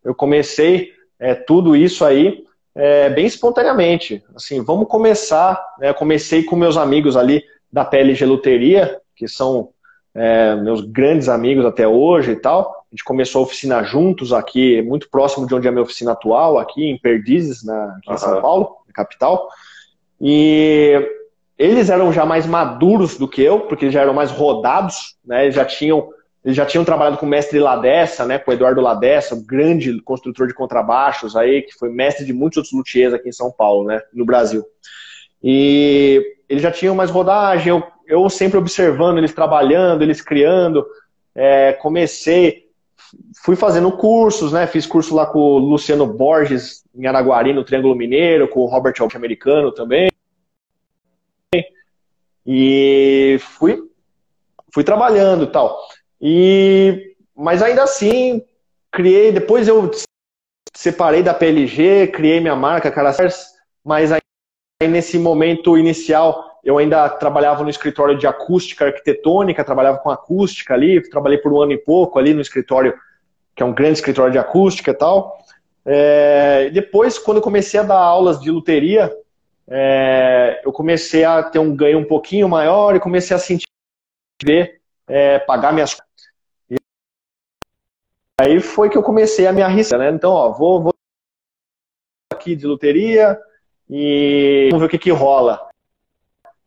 eu 0.03 0.13
comecei 0.13 0.91
é, 1.19 1.33
tudo 1.33 1.75
isso 1.75 2.03
aí 2.03 2.43
é, 2.75 3.09
bem 3.09 3.25
espontaneamente. 3.25 4.23
Assim, 4.35 4.61
vamos 4.61 4.87
começar. 4.87 5.63
Né? 5.79 5.93
Comecei 5.93 6.43
com 6.43 6.55
meus 6.55 6.77
amigos 6.77 7.15
ali 7.15 7.43
da 7.71 7.85
PLG 7.85 8.25
Luteria, 8.25 8.99
que 9.15 9.27
são 9.27 9.69
é, 10.13 10.55
meus 10.55 10.81
grandes 10.81 11.29
amigos 11.29 11.65
até 11.65 11.87
hoje 11.87 12.31
e 12.31 12.35
tal. 12.35 12.85
A 12.91 12.95
gente 12.95 13.03
começou 13.03 13.39
a 13.39 13.45
oficina 13.45 13.83
juntos 13.83 14.33
aqui, 14.33 14.81
muito 14.81 15.09
próximo 15.09 15.47
de 15.47 15.55
onde 15.55 15.65
é 15.65 15.69
a 15.69 15.71
minha 15.71 15.83
oficina 15.83 16.11
atual, 16.11 16.59
aqui 16.59 16.83
em 16.85 16.97
Perdizes, 16.97 17.63
na, 17.63 17.95
aqui 17.97 18.09
uhum. 18.09 18.15
em 18.15 18.17
São 18.17 18.41
Paulo, 18.41 18.77
na 18.87 18.93
capital. 18.93 19.47
E 20.25 21.05
eles 21.59 21.89
eram 21.89 22.13
já 22.13 22.25
mais 22.25 22.47
maduros 22.47 23.17
do 23.17 23.27
que 23.27 23.41
eu, 23.41 23.59
porque 23.59 23.83
eles 23.83 23.93
já 23.93 24.01
eram 24.01 24.13
mais 24.13 24.31
rodados, 24.31 25.17
né? 25.25 25.43
Eles 25.43 25.55
já 25.55 25.65
tinham, 25.65 26.09
eles 26.45 26.55
já 26.55 26.65
tinham 26.65 26.85
trabalhado 26.85 27.17
com 27.17 27.25
o 27.25 27.29
mestre 27.29 27.59
Ladessa, 27.59 28.25
né? 28.25 28.39
Com 28.39 28.49
o 28.49 28.53
Eduardo 28.53 28.79
Ladessa, 28.79 29.35
o 29.35 29.45
grande 29.45 30.01
construtor 30.01 30.47
de 30.47 30.53
contrabaixos 30.53 31.35
aí, 31.35 31.61
que 31.61 31.73
foi 31.73 31.89
mestre 31.89 32.25
de 32.25 32.31
muitos 32.31 32.55
outros 32.55 32.73
luthiers 32.73 33.13
aqui 33.13 33.27
em 33.27 33.33
São 33.33 33.51
Paulo, 33.51 33.85
né? 33.85 34.01
No 34.13 34.23
Brasil. 34.23 34.63
E 35.43 36.25
eles 36.47 36.63
já 36.63 36.71
tinham 36.71 36.95
mais 36.95 37.11
rodagem, 37.11 37.67
eu, 37.67 37.83
eu 38.07 38.29
sempre 38.29 38.57
observando 38.57 39.17
eles 39.17 39.33
trabalhando, 39.33 40.03
eles 40.03 40.21
criando. 40.21 40.85
É, 41.35 41.73
comecei, 41.73 42.62
fui 43.43 43.55
fazendo 43.55 43.91
cursos, 43.91 44.51
né? 44.51 44.67
Fiz 44.67 44.85
curso 44.85 45.15
lá 45.15 45.25
com 45.25 45.39
o 45.39 45.57
Luciano 45.57 46.05
Borges 46.05 46.83
em 46.95 47.05
Araguari, 47.07 47.53
no 47.53 47.63
Triângulo 47.63 47.95
Mineiro, 47.95 48.47
com 48.47 48.61
o 48.61 48.65
Robert 48.65 48.95
Americano 49.15 49.71
também. 49.71 50.09
E 52.45 53.37
fui, 53.39 53.81
fui 54.73 54.83
trabalhando 54.83 55.47
tal. 55.47 55.79
E, 56.21 57.15
mas 57.35 57.61
ainda 57.61 57.83
assim, 57.83 58.43
criei, 58.91 59.31
depois 59.31 59.67
eu 59.67 59.89
separei 60.73 61.23
da 61.23 61.33
PLG, 61.33 62.07
criei 62.07 62.39
minha 62.39 62.55
marca 62.55 62.91
Caracers, 62.91 63.45
mas 63.83 64.11
aí 64.11 64.19
nesse 64.87 65.17
momento 65.17 65.77
inicial 65.77 66.52
eu 66.63 66.77
ainda 66.77 67.09
trabalhava 67.09 67.63
no 67.63 67.69
escritório 67.69 68.17
de 68.17 68.25
acústica 68.25 68.85
arquitetônica, 68.85 69.63
trabalhava 69.63 69.97
com 69.97 70.09
acústica 70.09 70.73
ali, 70.73 71.01
trabalhei 71.09 71.37
por 71.37 71.51
um 71.51 71.61
ano 71.61 71.73
e 71.73 71.77
pouco 71.77 72.17
ali 72.17 72.33
no 72.33 72.41
escritório, 72.41 72.97
que 73.53 73.61
é 73.61 73.65
um 73.65 73.73
grande 73.73 73.99
escritório 73.99 74.31
de 74.31 74.37
acústica 74.37 74.91
e 74.91 74.93
tal. 74.93 75.37
É, 75.85 76.69
depois, 76.69 77.19
quando 77.19 77.37
eu 77.37 77.43
comecei 77.43 77.79
a 77.79 77.83
dar 77.83 77.97
aulas 77.97 78.39
de 78.39 78.49
luteria, 78.49 79.13
é, 79.67 80.61
eu 80.63 80.71
comecei 80.71 81.25
a 81.25 81.43
ter 81.43 81.59
um 81.59 81.75
ganho 81.75 81.99
um 81.99 82.05
pouquinho 82.05 82.47
maior 82.47 82.95
e 82.95 82.99
comecei 82.99 83.35
a 83.35 83.39
sentir 83.39 83.67
ver 84.43 84.81
é, 85.07 85.39
pagar 85.39 85.73
minhas 85.73 85.97
e 86.69 86.77
aí 88.41 88.59
foi 88.59 88.89
que 88.89 88.97
eu 88.97 89.03
comecei 89.03 89.45
a 89.45 89.53
me 89.53 89.61
arriscar, 89.61 89.99
né? 89.99 90.09
Então, 90.09 90.31
ó, 90.31 90.51
vou, 90.51 90.81
vou 90.81 90.93
aqui 92.33 92.55
de 92.55 92.65
luteria 92.65 93.39
e 93.89 94.69
vamos 94.71 94.81
ver 94.81 94.87
o 94.87 94.89
que 94.89 94.97
que 94.97 95.11
rola. 95.11 95.69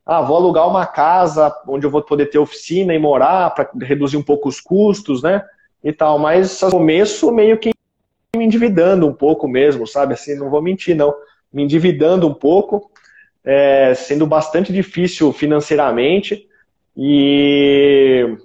Ah, 0.07 0.22
vou 0.22 0.36
alugar 0.36 0.68
uma 0.68 0.86
casa 0.86 1.52
onde 1.66 1.84
eu 1.84 1.90
vou 1.90 2.00
poder 2.00 2.26
ter 2.26 2.38
oficina 2.38 2.94
e 2.94 2.98
morar 2.98 3.50
para 3.50 3.68
reduzir 3.82 4.16
um 4.16 4.22
pouco 4.22 4.48
os 4.48 4.61
custos, 4.61 5.20
né? 5.20 5.42
E 5.82 5.92
tal, 5.92 6.16
mas 6.18 6.61
no 6.62 6.70
começo 6.70 7.32
meio 7.32 7.59
que 7.59 7.72
me 8.36 8.44
endividando 8.44 9.07
um 9.07 9.12
pouco 9.12 9.48
mesmo, 9.48 9.86
sabe? 9.86 10.14
Assim, 10.14 10.36
não 10.36 10.48
vou 10.48 10.62
mentir, 10.62 10.94
não 10.94 11.12
me 11.52 11.64
endividando 11.64 12.28
um 12.28 12.34
pouco, 12.34 12.90
é, 13.44 13.94
sendo 13.94 14.26
bastante 14.26 14.72
difícil 14.72 15.32
financeiramente 15.32 16.46
e, 16.96 18.36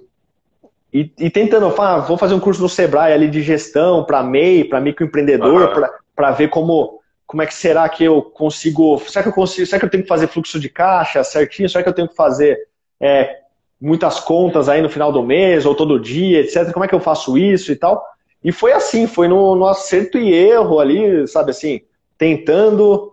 e, 0.92 1.12
e 1.18 1.30
tentando, 1.30 1.74
ah, 1.78 1.98
vou 1.98 2.16
fazer 2.16 2.34
um 2.34 2.40
curso 2.40 2.62
no 2.62 2.68
Sebrae 2.68 3.12
ali 3.12 3.28
de 3.28 3.42
gestão 3.42 4.04
para 4.04 4.22
MEI, 4.22 4.64
para 4.64 4.80
microempreendedor, 4.80 5.76
uhum. 5.76 5.86
para 6.14 6.30
ver 6.32 6.48
como, 6.48 7.01
como 7.26 7.42
é 7.42 7.46
que 7.46 7.54
será 7.54 7.88
que 7.88 8.04
eu 8.04 8.22
consigo, 8.22 8.98
será 9.06 9.22
que 9.22 9.28
eu 9.28 9.32
consigo, 9.32 9.66
será 9.66 9.78
que 9.78 9.86
eu 9.86 9.90
tenho 9.90 10.02
que 10.02 10.08
fazer 10.08 10.26
fluxo 10.26 10.60
de 10.60 10.68
caixa 10.68 11.24
certinho, 11.24 11.68
será 11.68 11.82
que 11.82 11.88
eu 11.88 11.94
tenho 11.94 12.08
que 12.08 12.14
fazer 12.14 12.58
é, 13.00 13.38
muitas 13.80 14.20
contas 14.20 14.68
aí 14.68 14.80
no 14.80 14.88
final 14.88 15.10
do 15.10 15.22
mês 15.22 15.66
ou 15.66 15.74
todo 15.74 15.98
dia, 15.98 16.40
etc. 16.40 16.72
Como 16.72 16.84
é 16.84 16.88
que 16.88 16.94
eu 16.94 17.00
faço 17.00 17.36
isso 17.36 17.72
e 17.72 17.76
tal? 17.76 18.04
E 18.44 18.52
foi 18.52 18.72
assim, 18.72 19.06
foi 19.06 19.28
no, 19.28 19.56
no 19.56 19.66
acerto 19.66 20.18
e 20.18 20.32
erro 20.32 20.78
ali, 20.78 21.26
sabe 21.26 21.50
assim, 21.50 21.80
tentando 22.16 23.12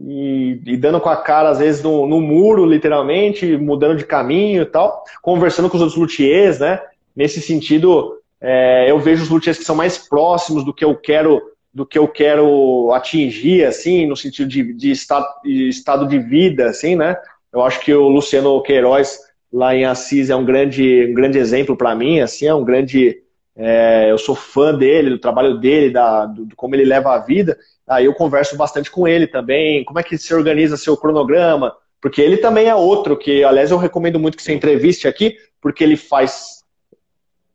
e, 0.00 0.60
e, 0.64 0.76
dando 0.76 1.00
com 1.00 1.08
a 1.08 1.16
cara, 1.16 1.50
às 1.50 1.58
vezes, 1.58 1.82
no, 1.82 2.06
no, 2.06 2.20
muro, 2.20 2.64
literalmente, 2.64 3.56
mudando 3.56 3.96
de 3.96 4.06
caminho 4.06 4.62
e 4.62 4.66
tal, 4.66 5.02
conversando 5.20 5.68
com 5.68 5.76
os 5.76 5.82
outros 5.82 5.98
luthiers, 5.98 6.60
né? 6.60 6.80
Nesse 7.16 7.40
sentido, 7.40 8.18
é, 8.40 8.90
eu 8.90 8.98
vejo 9.00 9.24
os 9.24 9.28
luthiers 9.28 9.58
que 9.58 9.64
são 9.64 9.74
mais 9.74 9.98
próximos 9.98 10.64
do 10.64 10.72
que 10.72 10.84
eu 10.84 10.94
quero 10.94 11.42
do 11.78 11.86
que 11.86 11.96
eu 11.96 12.08
quero 12.08 12.92
atingir, 12.92 13.64
assim, 13.64 14.04
no 14.04 14.16
sentido 14.16 14.48
de, 14.48 14.74
de 14.74 14.90
estado, 14.90 15.26
de 15.44 15.68
estado 15.68 16.08
de 16.08 16.18
vida, 16.18 16.68
assim, 16.68 16.96
né? 16.96 17.16
Eu 17.52 17.62
acho 17.62 17.78
que 17.78 17.94
o 17.94 18.08
Luciano 18.08 18.60
Queiroz, 18.62 19.20
lá 19.52 19.76
em 19.76 19.84
Assis, 19.84 20.28
é 20.28 20.34
um 20.34 20.44
grande, 20.44 21.06
um 21.08 21.14
grande 21.14 21.38
exemplo 21.38 21.76
para 21.76 21.94
mim, 21.94 22.18
assim, 22.18 22.46
é 22.46 22.54
um 22.54 22.64
grande... 22.64 23.22
É, 23.54 24.10
eu 24.10 24.18
sou 24.18 24.34
fã 24.34 24.74
dele, 24.74 25.10
do 25.10 25.20
trabalho 25.20 25.56
dele, 25.56 25.90
da, 25.90 26.26
do, 26.26 26.46
do, 26.46 26.56
como 26.56 26.74
ele 26.74 26.84
leva 26.84 27.14
a 27.14 27.20
vida. 27.20 27.56
Aí 27.86 28.06
eu 28.06 28.14
converso 28.14 28.56
bastante 28.56 28.90
com 28.90 29.06
ele 29.06 29.28
também, 29.28 29.84
como 29.84 30.00
é 30.00 30.02
que 30.02 30.18
se 30.18 30.34
organiza 30.34 30.76
seu 30.76 30.96
cronograma, 30.96 31.72
porque 32.00 32.20
ele 32.20 32.38
também 32.38 32.66
é 32.66 32.74
outro 32.74 33.16
que, 33.16 33.44
aliás, 33.44 33.70
eu 33.70 33.78
recomendo 33.78 34.18
muito 34.18 34.36
que 34.36 34.42
você 34.42 34.52
entreviste 34.52 35.06
aqui, 35.06 35.36
porque 35.60 35.84
ele 35.84 35.96
faz 35.96 36.64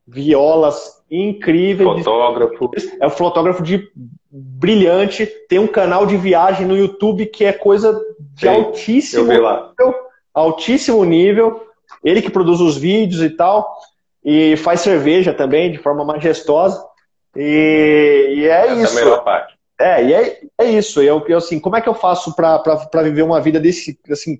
violas 0.07 1.03
incríveis. 1.14 2.03
Fotógrafo. 2.03 2.72
É 2.99 3.05
um 3.05 3.11
fotógrafo 3.11 3.61
de 3.61 3.88
brilhante, 4.32 5.28
tem 5.47 5.59
um 5.59 5.68
canal 5.68 6.05
de 6.05 6.18
viagem 6.18 6.66
no 6.66 6.76
YouTube 6.76 7.28
que 7.28 7.45
é 7.45 7.53
coisa 7.53 7.93
de 8.34 8.41
Sim, 8.41 8.47
altíssimo 8.47 9.32
nível, 9.32 9.95
altíssimo 10.34 11.03
nível. 11.05 11.68
Ele 12.03 12.22
que 12.22 12.32
produz 12.32 12.59
os 12.59 12.76
vídeos 12.76 13.22
e 13.22 13.30
tal, 13.30 13.78
e 14.26 14.57
faz 14.57 14.82
cerveja 14.82 15.34
também 15.34 15.72
de 15.72 15.78
forma 15.78 16.03
majestosa. 16.03 16.84
E, 17.36 18.34
e 18.38 18.47
é 18.47 18.68
Essa 18.68 18.82
isso. 18.82 18.97
É 18.97 19.01
a 19.01 19.05
melhor 19.05 19.24
parte. 19.24 19.53
É, 19.80 20.03
e 20.03 20.14
é, 20.14 20.41
é 20.59 20.66
isso. 20.66 21.01
Eu, 21.01 21.24
eu, 21.28 21.38
assim, 21.38 21.59
como 21.59 21.76
é 21.76 21.82
que 21.82 21.89
eu 21.89 21.93
faço 21.93 22.36
para 22.36 23.03
viver 23.03 23.22
uma 23.22 23.39
vida 23.39 23.59
desse, 23.59 23.99
assim, 24.09 24.39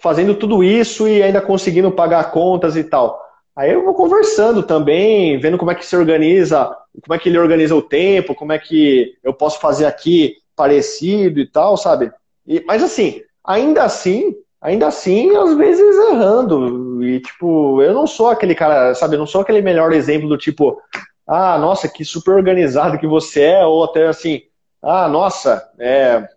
fazendo 0.00 0.34
tudo 0.34 0.62
isso 0.62 1.08
e 1.08 1.22
ainda 1.22 1.40
conseguindo 1.40 1.90
pagar 1.90 2.30
contas 2.30 2.76
e 2.76 2.84
tal? 2.84 3.25
Aí 3.56 3.72
eu 3.72 3.82
vou 3.82 3.94
conversando 3.94 4.62
também, 4.62 5.38
vendo 5.38 5.56
como 5.56 5.70
é 5.70 5.74
que 5.74 5.86
se 5.86 5.96
organiza, 5.96 6.76
como 7.02 7.14
é 7.14 7.18
que 7.18 7.30
ele 7.30 7.38
organiza 7.38 7.74
o 7.74 7.80
tempo, 7.80 8.34
como 8.34 8.52
é 8.52 8.58
que 8.58 9.16
eu 9.24 9.32
posso 9.32 9.58
fazer 9.58 9.86
aqui 9.86 10.36
parecido 10.54 11.40
e 11.40 11.46
tal, 11.46 11.74
sabe? 11.76 12.12
E, 12.46 12.62
mas 12.66 12.82
assim, 12.82 13.22
ainda 13.42 13.82
assim, 13.84 14.34
ainda 14.60 14.88
assim, 14.88 15.34
às 15.34 15.56
vezes 15.56 15.96
errando. 16.10 17.02
E 17.02 17.20
tipo, 17.20 17.80
eu 17.80 17.94
não 17.94 18.06
sou 18.06 18.28
aquele 18.28 18.54
cara, 18.54 18.94
sabe? 18.94 19.14
Eu 19.14 19.20
não 19.20 19.26
sou 19.26 19.40
aquele 19.40 19.62
melhor 19.62 19.90
exemplo 19.92 20.28
do 20.28 20.36
tipo, 20.36 20.78
ah, 21.26 21.56
nossa, 21.58 21.88
que 21.88 22.04
super 22.04 22.34
organizado 22.34 22.98
que 22.98 23.06
você 23.06 23.42
é, 23.42 23.64
ou 23.64 23.84
até 23.84 24.06
assim, 24.06 24.42
ah, 24.82 25.08
nossa, 25.08 25.66
é, 25.78 26.28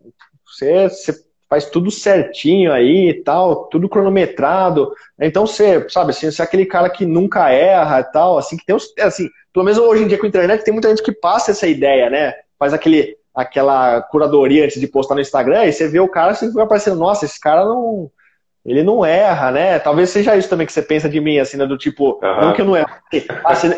você, 0.46 0.90
você 0.90 1.29
faz 1.50 1.66
tudo 1.66 1.90
certinho 1.90 2.72
aí 2.72 3.10
e 3.10 3.24
tal, 3.24 3.66
tudo 3.66 3.90
cronometrado. 3.90 4.94
Então 5.20 5.48
você, 5.48 5.90
sabe, 5.90 6.12
assim, 6.12 6.30
você 6.30 6.42
é 6.42 6.46
aquele 6.46 6.66
cara 6.66 6.90
que 6.90 7.06
nunca 7.06 7.50
erra 7.50 8.02
e 8.02 8.04
tal, 8.12 8.38
assim, 8.38 8.56
que 8.56 8.66
tem 8.66 8.76
uns, 8.76 8.94
assim, 9.00 9.28
pelo 9.52 9.66
menos 9.66 9.80
hoje 9.80 10.04
em 10.04 10.08
dia 10.08 10.18
com 10.18 10.26
a 10.26 10.30
internet 10.30 10.64
tem 10.64 10.74
muita 10.74 10.90
gente 10.90 11.02
que 11.02 11.12
passa 11.12 11.52
essa 11.52 11.68
ideia, 11.68 12.10
né? 12.10 12.36
Faz 12.60 12.72
aquele, 12.72 13.18
aquela 13.34 14.02
curadoria 14.04 14.66
antes 14.66 14.80
de 14.80 14.88
postar 14.88 15.16
no 15.16 15.22
Instagram 15.22 15.66
e 15.66 15.74
você 15.74 15.88
vê 15.88 16.00
o 16.00 16.08
cara 16.08 16.32
assim, 16.32 16.54
vai 16.54 16.64
aparecendo, 16.64 17.00
nossa, 17.00 17.26
esse 17.26 17.40
cara 17.40 17.66
não, 17.66 18.12
ele 18.64 18.84
não 18.84 19.04
erra, 19.04 19.50
né? 19.50 19.80
Talvez 19.80 20.12
seja 20.12 20.38
isso 20.38 20.50
também 20.50 20.68
que 20.68 20.74
você 20.74 20.84
pensa 20.84 21.10
de 21.10 21.20
mim, 21.20 21.40
assim, 21.40 21.58
né? 21.58 21.66
Do 21.66 21.80
tipo, 21.80 22.20
uhum. 22.22 22.42
não 22.42 22.54
que 22.54 22.62
eu 22.62 22.66
não 22.66 22.78
erro. 22.78 22.90
Assim, 23.44 23.70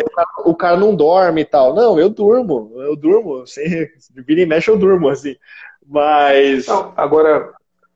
o 0.43 0.53
cara 0.53 0.75
não 0.75 0.93
dorme 0.93 1.41
e 1.41 1.45
tal. 1.45 1.73
Não, 1.73 1.97
eu 1.97 2.09
durmo, 2.09 2.73
eu 2.81 2.97
durmo. 2.97 3.43
Assim, 3.43 3.63
vira 4.27 4.41
e 4.41 4.45
mexe, 4.45 4.69
eu 4.69 4.77
durmo, 4.77 5.07
assim. 5.07 5.37
Mas. 5.87 6.67
Não, 6.67 6.93
agora, 6.97 7.53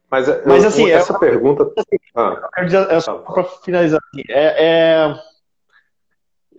mas, 0.09 0.27
Mas 0.45 0.63
eu, 0.63 0.69
assim, 0.69 0.89
essa 0.89 1.13
é, 1.13 1.19
pergunta. 1.19 1.69
Ah, 2.15 2.49
é 2.89 2.99
só 2.99 3.15
para 3.15 3.43
finalizar 3.43 3.99
assim, 4.11 4.23
é, 4.29 4.65
é, 4.65 5.15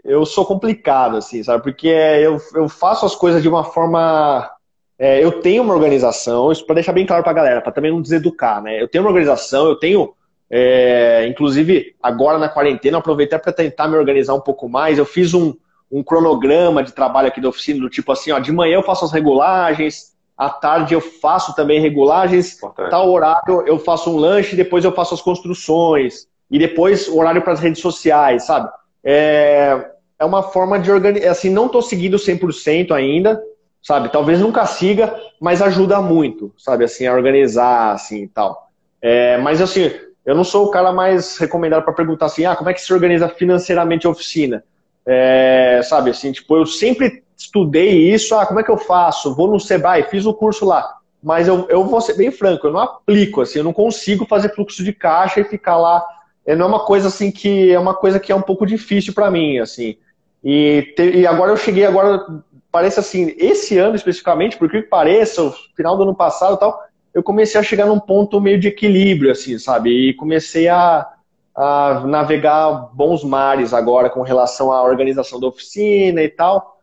eu 0.04 0.24
sou 0.26 0.44
complicado, 0.44 1.16
assim, 1.16 1.42
sabe? 1.42 1.62
Porque 1.62 1.88
eu, 1.88 2.38
eu 2.54 2.68
faço 2.68 3.06
as 3.06 3.14
coisas 3.14 3.42
de 3.42 3.48
uma 3.48 3.64
forma. 3.64 4.50
É, 4.98 5.22
eu 5.22 5.40
tenho 5.40 5.62
uma 5.62 5.74
organização, 5.74 6.50
isso 6.50 6.64
para 6.64 6.76
deixar 6.76 6.92
bem 6.92 7.04
claro 7.04 7.22
para 7.22 7.32
a 7.32 7.34
galera, 7.34 7.60
para 7.60 7.72
também 7.72 7.90
não 7.90 8.00
deseducar, 8.00 8.62
né? 8.62 8.80
Eu 8.80 8.88
tenho 8.88 9.04
uma 9.04 9.10
organização, 9.10 9.66
eu 9.66 9.76
tenho. 9.76 10.14
É, 10.48 11.26
inclusive, 11.26 11.96
agora 12.00 12.38
na 12.38 12.48
quarentena, 12.48 12.98
aproveitei 12.98 13.38
para 13.38 13.52
tentar 13.52 13.88
me 13.88 13.96
organizar 13.96 14.34
um 14.34 14.40
pouco 14.40 14.68
mais. 14.68 14.96
Eu 14.96 15.04
fiz 15.04 15.34
um, 15.34 15.54
um 15.90 16.02
cronograma 16.02 16.82
de 16.82 16.92
trabalho 16.92 17.28
aqui 17.28 17.40
da 17.40 17.48
oficina, 17.48 17.80
do 17.80 17.90
tipo 17.90 18.10
assim, 18.12 18.30
ó, 18.30 18.38
de 18.38 18.52
manhã 18.52 18.76
eu 18.76 18.82
faço 18.82 19.04
as 19.04 19.12
regulagens, 19.12 20.15
à 20.36 20.50
tarde 20.50 20.94
eu 20.94 21.00
faço 21.00 21.54
também 21.54 21.80
regulagens, 21.80 22.56
Importante. 22.56 22.90
tal 22.90 23.10
horário 23.10 23.62
eu 23.66 23.78
faço 23.78 24.10
um 24.10 24.16
lanche, 24.16 24.54
depois 24.54 24.84
eu 24.84 24.92
faço 24.92 25.14
as 25.14 25.22
construções, 25.22 26.26
e 26.50 26.58
depois 26.58 27.08
o 27.08 27.18
horário 27.18 27.42
para 27.42 27.52
as 27.52 27.60
redes 27.60 27.80
sociais, 27.80 28.44
sabe? 28.44 28.68
É, 29.02 29.90
é 30.18 30.24
uma 30.24 30.42
forma 30.42 30.78
de 30.78 30.90
organizar, 30.90 31.30
assim, 31.30 31.50
não 31.50 31.66
estou 31.66 31.82
seguindo 31.82 32.18
100% 32.18 32.92
ainda, 32.92 33.40
sabe? 33.82 34.08
Talvez 34.10 34.40
nunca 34.40 34.66
siga, 34.66 35.14
mas 35.40 35.62
ajuda 35.62 36.00
muito, 36.00 36.52
sabe? 36.58 36.84
Assim, 36.84 37.06
a 37.06 37.14
organizar, 37.14 37.92
assim, 37.92 38.22
e 38.22 38.28
tal. 38.28 38.68
É, 39.00 39.38
mas, 39.38 39.60
assim, 39.60 39.92
eu 40.24 40.34
não 40.34 40.44
sou 40.44 40.66
o 40.66 40.70
cara 40.70 40.92
mais 40.92 41.36
recomendado 41.38 41.84
para 41.84 41.92
perguntar 41.92 42.26
assim, 42.26 42.44
ah, 42.44 42.56
como 42.56 42.68
é 42.68 42.74
que 42.74 42.80
se 42.80 42.92
organiza 42.92 43.28
financeiramente 43.28 44.06
a 44.06 44.10
oficina? 44.10 44.64
É, 45.06 45.80
sabe, 45.84 46.10
assim, 46.10 46.32
tipo, 46.32 46.56
eu 46.56 46.66
sempre 46.66 47.22
estudei 47.36 48.12
isso, 48.12 48.34
ah, 48.34 48.46
como 48.46 48.60
é 48.60 48.62
que 48.62 48.70
eu 48.70 48.78
faço? 48.78 49.34
Vou 49.34 49.48
no 49.48 49.60
Sebrae, 49.60 50.04
fiz 50.04 50.24
o 50.24 50.34
curso 50.34 50.64
lá. 50.64 50.96
Mas 51.22 51.48
eu, 51.48 51.66
eu 51.68 51.84
vou 51.84 52.00
ser 52.00 52.14
bem 52.14 52.30
franco, 52.30 52.66
eu 52.66 52.72
não 52.72 52.80
aplico, 52.80 53.40
assim, 53.40 53.58
eu 53.58 53.64
não 53.64 53.72
consigo 53.72 54.26
fazer 54.26 54.54
fluxo 54.54 54.82
de 54.82 54.92
caixa 54.92 55.40
e 55.40 55.44
ficar 55.44 55.76
lá. 55.76 56.04
É, 56.46 56.54
não 56.54 56.66
é 56.66 56.68
uma 56.68 56.84
coisa 56.84 57.08
assim 57.08 57.30
que 57.30 57.72
é 57.72 57.78
uma 57.78 57.94
coisa 57.94 58.20
que 58.20 58.30
é 58.30 58.34
um 58.34 58.42
pouco 58.42 58.64
difícil 58.64 59.12
para 59.12 59.30
mim, 59.30 59.58
assim. 59.58 59.96
E, 60.42 60.94
te, 60.96 61.02
e 61.02 61.26
agora 61.26 61.50
eu 61.50 61.56
cheguei 61.56 61.84
agora, 61.84 62.24
parece 62.70 63.00
assim, 63.00 63.34
esse 63.38 63.76
ano 63.76 63.96
especificamente, 63.96 64.56
por 64.56 64.70
que 64.70 64.82
pareça, 64.82 65.42
o 65.42 65.52
final 65.74 65.96
do 65.96 66.04
ano 66.04 66.14
passado 66.14 66.54
e 66.54 66.58
tal, 66.60 66.80
eu 67.12 67.22
comecei 67.22 67.58
a 67.58 67.64
chegar 67.64 67.86
num 67.86 67.98
ponto 67.98 68.40
meio 68.40 68.60
de 68.60 68.68
equilíbrio, 68.68 69.32
assim, 69.32 69.58
sabe? 69.58 69.90
E 69.90 70.14
comecei 70.14 70.68
a, 70.68 71.08
a 71.56 72.04
navegar 72.06 72.90
bons 72.92 73.24
mares 73.24 73.72
agora 73.72 74.10
com 74.10 74.22
relação 74.22 74.70
à 74.70 74.82
organização 74.82 75.40
da 75.40 75.46
oficina 75.46 76.22
e 76.22 76.28
tal. 76.28 76.75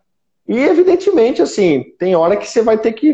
E, 0.48 0.58
evidentemente, 0.58 1.42
assim, 1.42 1.84
tem 1.98 2.16
hora 2.16 2.36
que 2.36 2.48
você 2.48 2.62
vai 2.62 2.78
ter 2.78 2.94
que. 2.94 3.14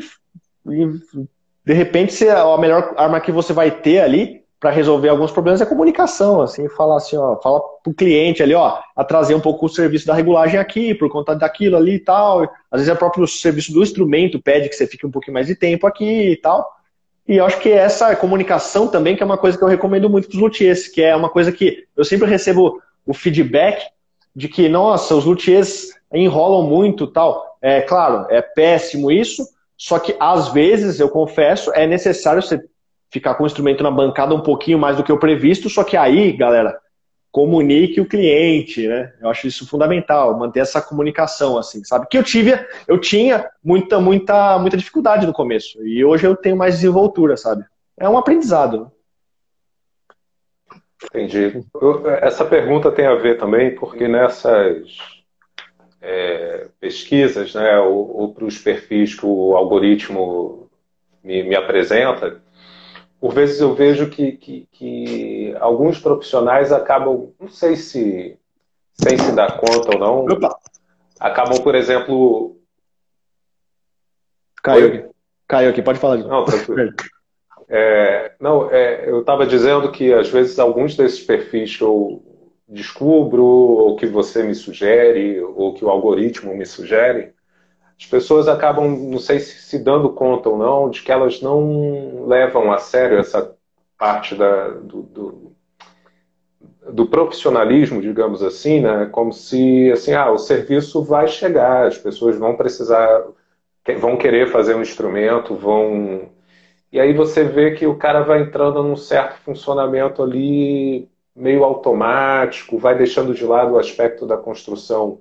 De 0.66 1.74
repente, 1.74 2.28
a 2.28 2.58
melhor 2.58 2.94
arma 2.98 3.22
que 3.22 3.32
você 3.32 3.54
vai 3.54 3.70
ter 3.70 4.00
ali 4.00 4.40
para 4.60 4.72
resolver 4.72 5.08
alguns 5.08 5.32
problemas 5.32 5.62
é 5.62 5.66
comunicação, 5.66 6.42
assim, 6.42 6.68
falar 6.68 6.98
assim, 6.98 7.16
ó, 7.16 7.40
fala 7.42 7.62
pro 7.82 7.94
cliente 7.94 8.44
ali, 8.44 8.54
ó, 8.54 8.80
a 8.94 9.04
trazer 9.06 9.34
um 9.34 9.40
pouco 9.40 9.66
o 9.66 9.70
serviço 9.70 10.06
da 10.06 10.14
regulagem 10.14 10.60
aqui, 10.60 10.94
por 10.94 11.10
conta 11.10 11.34
daquilo 11.34 11.78
ali 11.78 11.94
e 11.96 12.00
tal. 12.00 12.42
Às 12.70 12.82
vezes 12.82 12.90
é 12.90 12.94
o 12.94 12.98
próprio 12.98 13.26
serviço 13.26 13.72
do 13.72 13.82
instrumento 13.82 14.42
pede 14.42 14.68
que 14.68 14.76
você 14.76 14.86
fique 14.86 15.06
um 15.06 15.12
pouquinho 15.12 15.36
mais 15.36 15.48
de 15.48 15.56
tempo 15.56 15.88
aqui 15.88 16.32
e 16.32 16.36
tal. 16.36 16.70
E 17.26 17.40
acho 17.40 17.60
que 17.60 17.72
essa 17.72 18.14
comunicação 18.16 18.88
também, 18.88 19.16
que 19.16 19.24
é 19.24 19.26
uma 19.26 19.38
coisa 19.38 19.58
que 19.58 19.64
eu 19.64 19.68
recomendo 19.68 20.10
muito 20.10 20.28
para 20.28 20.36
os 20.36 20.42
luthiers, 20.42 20.88
que 20.88 21.02
é 21.02 21.16
uma 21.16 21.30
coisa 21.30 21.52
que 21.52 21.86
eu 21.96 22.04
sempre 22.04 22.28
recebo 22.28 22.82
o 23.06 23.14
feedback 23.14 23.86
de 24.36 24.50
que, 24.50 24.68
nossa, 24.68 25.16
os 25.16 25.26
luthiers 25.26 25.94
enrolam 26.14 26.64
muito 26.64 27.08
tal. 27.08 27.58
É 27.62 27.82
claro, 27.82 28.26
é 28.30 28.42
péssimo 28.42 29.12
isso, 29.12 29.46
só 29.78 30.00
que 30.00 30.16
às 30.20 30.50
vezes, 30.50 31.00
eu 31.00 31.10
confesso, 31.10 31.72
é 31.74 31.86
necessário 31.86 32.42
você 32.42 32.62
ficar 33.12 33.36
com 33.36 33.44
o 33.44 33.48
instrumento 33.48 33.84
na 33.84 33.92
bancada 33.92 34.36
um 34.36 34.42
pouquinho 34.42 34.78
mais 34.78 34.98
do 34.98 35.04
que 35.04 35.12
o 35.12 35.20
previsto, 35.20 35.70
só 35.70 35.84
que 35.84 35.98
aí, 35.98 36.32
galera, 36.32 36.80
comunique 37.32 38.02
o 38.02 38.08
cliente, 38.08 38.88
né? 38.88 39.14
Eu 39.22 39.30
acho 39.30 39.48
isso 39.48 39.68
fundamental, 39.68 40.38
manter 40.38 40.62
essa 40.62 40.82
comunicação, 40.82 41.58
assim, 41.58 41.84
sabe? 41.84 42.08
Que 42.10 42.18
eu 42.18 42.24
tive, 42.24 42.54
eu 42.88 43.00
tinha 43.00 43.50
muita, 43.64 44.00
muita, 44.00 44.58
muita 44.60 44.78
dificuldade 44.78 45.26
no 45.26 45.34
começo, 45.34 45.84
e 45.86 46.04
hoje 46.04 46.26
eu 46.26 46.36
tenho 46.36 46.58
mais 46.58 46.76
desenvoltura, 46.76 47.38
sabe? 47.38 47.64
É 47.98 48.08
um 48.08 48.18
aprendizado. 48.18 48.92
Entendi. 51.06 51.64
Eu, 51.82 52.10
essa 52.16 52.44
pergunta 52.44 52.92
tem 52.92 53.06
a 53.06 53.16
ver 53.16 53.38
também, 53.38 53.74
porque 53.76 54.08
nessas 54.08 55.19
é, 56.02 56.68
pesquisas, 56.80 57.54
né, 57.54 57.80
ou, 57.80 58.18
ou 58.18 58.34
para 58.34 58.46
os 58.46 58.58
perfis 58.58 59.14
que 59.14 59.26
o 59.26 59.56
algoritmo 59.56 60.70
me, 61.24 61.44
me, 61.44 61.56
apresenta, 61.56 62.42
por 63.20 63.34
vezes 63.34 63.60
eu 63.60 63.74
vejo 63.76 64.10
que, 64.10 64.34
que, 64.34 64.68
que, 64.72 65.56
alguns 65.60 66.00
profissionais 66.00 66.72
acabam, 66.72 67.34
não 67.40 67.50
sei 67.50 67.76
se 67.76 68.38
sem 68.94 69.18
se 69.18 69.32
dar 69.34 69.60
conta 69.60 69.96
ou 69.96 70.00
não, 70.00 70.26
Opa. 70.26 70.58
acabam, 71.20 71.62
por 71.62 71.74
exemplo. 71.74 72.58
Caiu 74.62 74.88
aqui. 74.88 75.10
Caiu 75.48 75.70
aqui, 75.70 75.82
pode 75.82 76.00
falar. 76.00 76.18
Não, 76.18 76.44
tranquilo. 76.44 76.94
É, 77.70 78.34
não, 78.40 78.70
é, 78.72 79.10
eu 79.10 79.22
estava 79.22 79.46
dizendo 79.46 79.92
que 79.92 80.12
às 80.14 80.28
vezes 80.30 80.60
alguns 80.60 80.96
desses 80.96 81.22
perfis 81.22 81.78
que 81.78 81.84
eu 81.84 82.29
descubro, 82.70 83.44
ou 83.44 83.96
que 83.96 84.06
você 84.06 84.44
me 84.44 84.54
sugere, 84.54 85.40
ou 85.42 85.74
que 85.74 85.84
o 85.84 85.90
algoritmo 85.90 86.56
me 86.56 86.66
sugere, 86.66 87.34
as 88.00 88.06
pessoas 88.06 88.48
acabam, 88.48 88.88
não 88.88 89.20
sei 89.20 89.40
se 89.40 89.60
se 89.62 89.80
dando 89.80 90.10
conta 90.14 90.50
ou 90.50 90.58
não, 90.58 90.90
de 90.90 91.02
que 91.02 91.12
elas 91.12 91.42
não 91.42 92.26
levam 92.28 92.72
a 92.72 92.78
sério 92.78 93.18
essa 93.20 93.56
parte 93.98 94.36
da, 94.36 94.70
do, 94.70 95.02
do, 95.04 95.56
do 96.94 97.06
profissionalismo, 97.08 98.02
digamos 98.02 98.42
assim, 98.42 98.80
né? 98.80 99.08
Como 99.12 99.34
se 99.34 99.92
assim, 99.92 100.14
ah, 100.14 100.32
o 100.32 100.38
serviço 100.38 101.04
vai 101.04 101.28
chegar, 101.28 101.88
as 101.88 101.98
pessoas 101.98 102.38
vão 102.38 102.56
precisar, 102.56 103.26
vão 104.00 104.16
querer 104.16 104.48
fazer 104.48 104.76
um 104.76 104.82
instrumento, 104.82 105.56
vão 105.56 106.30
e 106.92 107.00
aí 107.00 107.14
você 107.14 107.44
vê 107.44 107.72
que 107.72 107.86
o 107.86 107.98
cara 107.98 108.22
vai 108.22 108.42
entrando 108.42 108.82
num 108.82 108.96
certo 108.96 109.36
funcionamento 109.42 110.24
ali 110.24 111.08
meio 111.40 111.64
automático, 111.64 112.78
vai 112.78 112.98
deixando 112.98 113.34
de 113.34 113.46
lado 113.46 113.74
o 113.74 113.80
aspecto 113.80 114.26
da 114.26 114.38
construção, 114.38 115.20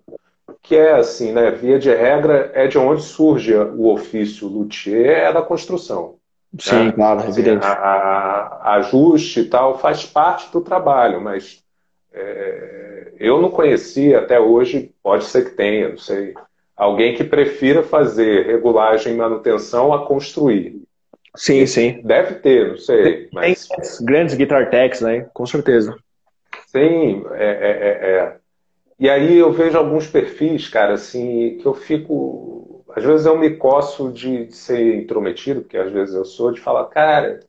que 0.63 0.75
é 0.75 0.93
assim, 0.93 1.33
né? 1.33 1.51
Via 1.51 1.79
de 1.79 1.95
regra, 1.95 2.51
é 2.55 2.67
de 2.67 2.77
onde 2.77 3.03
surge 3.03 3.55
o 3.55 3.87
ofício 3.87 4.49
luthier, 4.49 5.29
é 5.29 5.33
da 5.33 5.41
construção. 5.41 6.17
Sim, 6.59 6.87
né? 6.87 6.93
claro, 6.93 7.21
assim, 7.21 7.29
evidente. 7.29 7.65
A, 7.65 7.73
a, 7.73 8.75
ajuste 8.77 9.41
e 9.41 9.45
tal 9.45 9.79
faz 9.79 10.05
parte 10.05 10.51
do 10.51 10.61
trabalho, 10.61 11.21
mas 11.21 11.63
é, 12.13 13.13
eu 13.19 13.41
não 13.41 13.51
conheci 13.51 14.15
até 14.15 14.41
hoje, 14.41 14.93
pode 15.03 15.25
ser 15.25 15.45
que 15.45 15.51
tenha, 15.51 15.91
não 15.91 15.99
sei, 15.99 16.35
alguém 16.77 17.15
que 17.15 17.25
prefira 17.25 17.83
fazer 17.83 18.47
regulagem 18.47 19.13
e 19.13 19.17
manutenção 19.17 19.93
a 19.93 20.07
construir. 20.07 20.83
Sim, 21.37 21.67
sim. 21.67 22.01
Deve 22.03 22.37
ter, 22.37 22.71
não 22.71 22.79
sei. 22.79 23.29
Mas... 23.33 23.69
Tem 23.69 24.07
grandes 24.07 24.35
guitar 24.35 24.71
techs, 24.71 25.01
né? 25.01 25.29
Com 25.33 25.47
certeza. 25.47 25.97
Sim, 26.69 27.25
é, 27.33 27.45
é, 27.45 27.71
é, 27.71 28.19
é, 28.19 28.37
E 28.99 29.09
aí 29.09 29.37
eu 29.37 29.53
vejo 29.53 29.77
alguns 29.77 30.07
perfis, 30.07 30.69
cara, 30.69 30.95
assim, 30.95 31.59
que 31.59 31.67
eu 31.67 31.75
fico. 31.75 32.85
Às 32.95 33.05
vezes 33.05 33.27
eu 33.27 33.39
me 33.39 33.57
coço 33.57 34.11
de 34.13 34.51
ser 34.53 34.97
intrometido, 34.97 35.63
porque 35.63 35.77
às 35.77 35.93
vezes 35.93 36.15
eu 36.15 36.25
sou, 36.25 36.53
de 36.53 36.61
falar, 36.61 36.87
cara, 36.87 37.41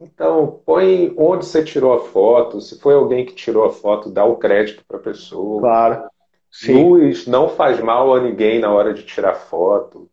então 0.00 0.60
põe 0.64 1.14
onde 1.16 1.46
você 1.46 1.62
tirou 1.62 1.92
a 1.92 2.00
foto, 2.00 2.60
se 2.60 2.78
foi 2.80 2.94
alguém 2.94 3.24
que 3.24 3.34
tirou 3.34 3.64
a 3.64 3.70
foto, 3.72 4.10
dá 4.10 4.24
o 4.24 4.36
crédito 4.36 4.84
para 4.86 4.96
a 4.96 5.02
pessoa. 5.02 5.60
Claro. 5.60 6.04
Sim. 6.50 6.82
Luz 6.82 7.26
não 7.26 7.48
faz 7.48 7.80
mal 7.80 8.14
a 8.14 8.20
ninguém 8.20 8.58
na 8.58 8.72
hora 8.72 8.94
de 8.94 9.02
tirar 9.02 9.34
foto 9.34 10.08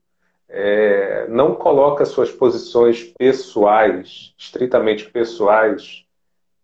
é, 0.55 1.28
não 1.30 1.55
coloca 1.55 2.05
suas 2.05 2.32
posições 2.32 3.03
pessoais, 3.18 4.36
estritamente 4.38 5.09
pessoais, 5.09 6.03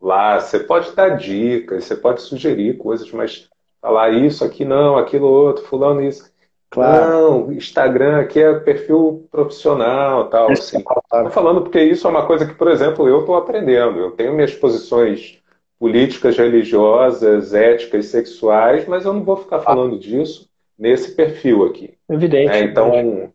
lá. 0.01 0.39
Você 0.39 0.59
pode 0.59 0.91
dar 0.93 1.09
dicas, 1.09 1.85
você 1.85 1.95
pode 1.95 2.21
sugerir 2.21 2.77
coisas, 2.77 3.11
mas 3.11 3.49
falar 3.81 4.11
isso 4.11 4.43
aqui 4.43 4.65
não, 4.65 4.97
aquilo 4.97 5.27
outro, 5.27 5.63
fulano 5.65 6.01
isso. 6.01 6.29
Claro. 6.69 7.09
Não, 7.09 7.51
Instagram 7.51 8.19
aqui 8.19 8.39
é 8.39 8.53
perfil 8.59 9.27
profissional, 9.31 10.29
tal. 10.29 10.51
Assim. 10.51 10.77
Estou 10.77 11.31
falando 11.31 11.61
porque 11.61 11.81
isso 11.81 12.05
é 12.05 12.09
uma 12.09 12.27
coisa 12.27 12.45
que, 12.45 12.53
por 12.53 12.69
exemplo, 12.69 13.07
eu 13.07 13.21
estou 13.21 13.35
aprendendo. 13.35 13.99
Eu 13.99 14.11
tenho 14.11 14.33
minhas 14.33 14.53
posições 14.53 15.39
políticas, 15.79 16.37
religiosas, 16.37 17.53
éticas, 17.53 18.07
sexuais, 18.07 18.85
mas 18.87 19.05
eu 19.05 19.13
não 19.13 19.23
vou 19.23 19.37
ficar 19.37 19.61
falando 19.61 19.97
disso 19.97 20.47
nesse 20.77 21.15
perfil 21.15 21.65
aqui. 21.65 21.97
Evidente. 22.07 22.51
É, 22.51 22.63
então, 22.63 22.93
é, 22.93 23.33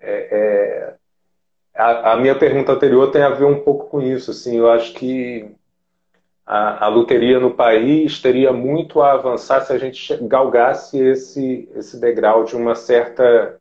é, 0.00 0.94
a, 1.74 2.12
a, 2.12 2.16
minha 2.16 2.34
pergunta 2.34 2.72
anterior 2.72 3.10
tem 3.10 3.22
a 3.22 3.30
ver 3.30 3.44
um 3.44 3.60
pouco 3.60 3.88
com 3.88 4.00
isso. 4.00 4.30
Assim, 4.30 4.58
eu 4.58 4.70
acho 4.70 4.94
que 4.94 5.50
a, 6.50 6.86
a 6.86 6.88
loteria 6.88 7.38
no 7.38 7.54
país 7.54 8.20
teria 8.20 8.52
muito 8.52 9.00
a 9.00 9.12
avançar 9.12 9.60
se 9.60 9.72
a 9.72 9.78
gente 9.78 10.16
galgasse 10.26 10.98
esse, 10.98 11.70
esse 11.76 12.00
degrau 12.00 12.42
de 12.42 12.56
uma 12.56 12.74
certa. 12.74 13.60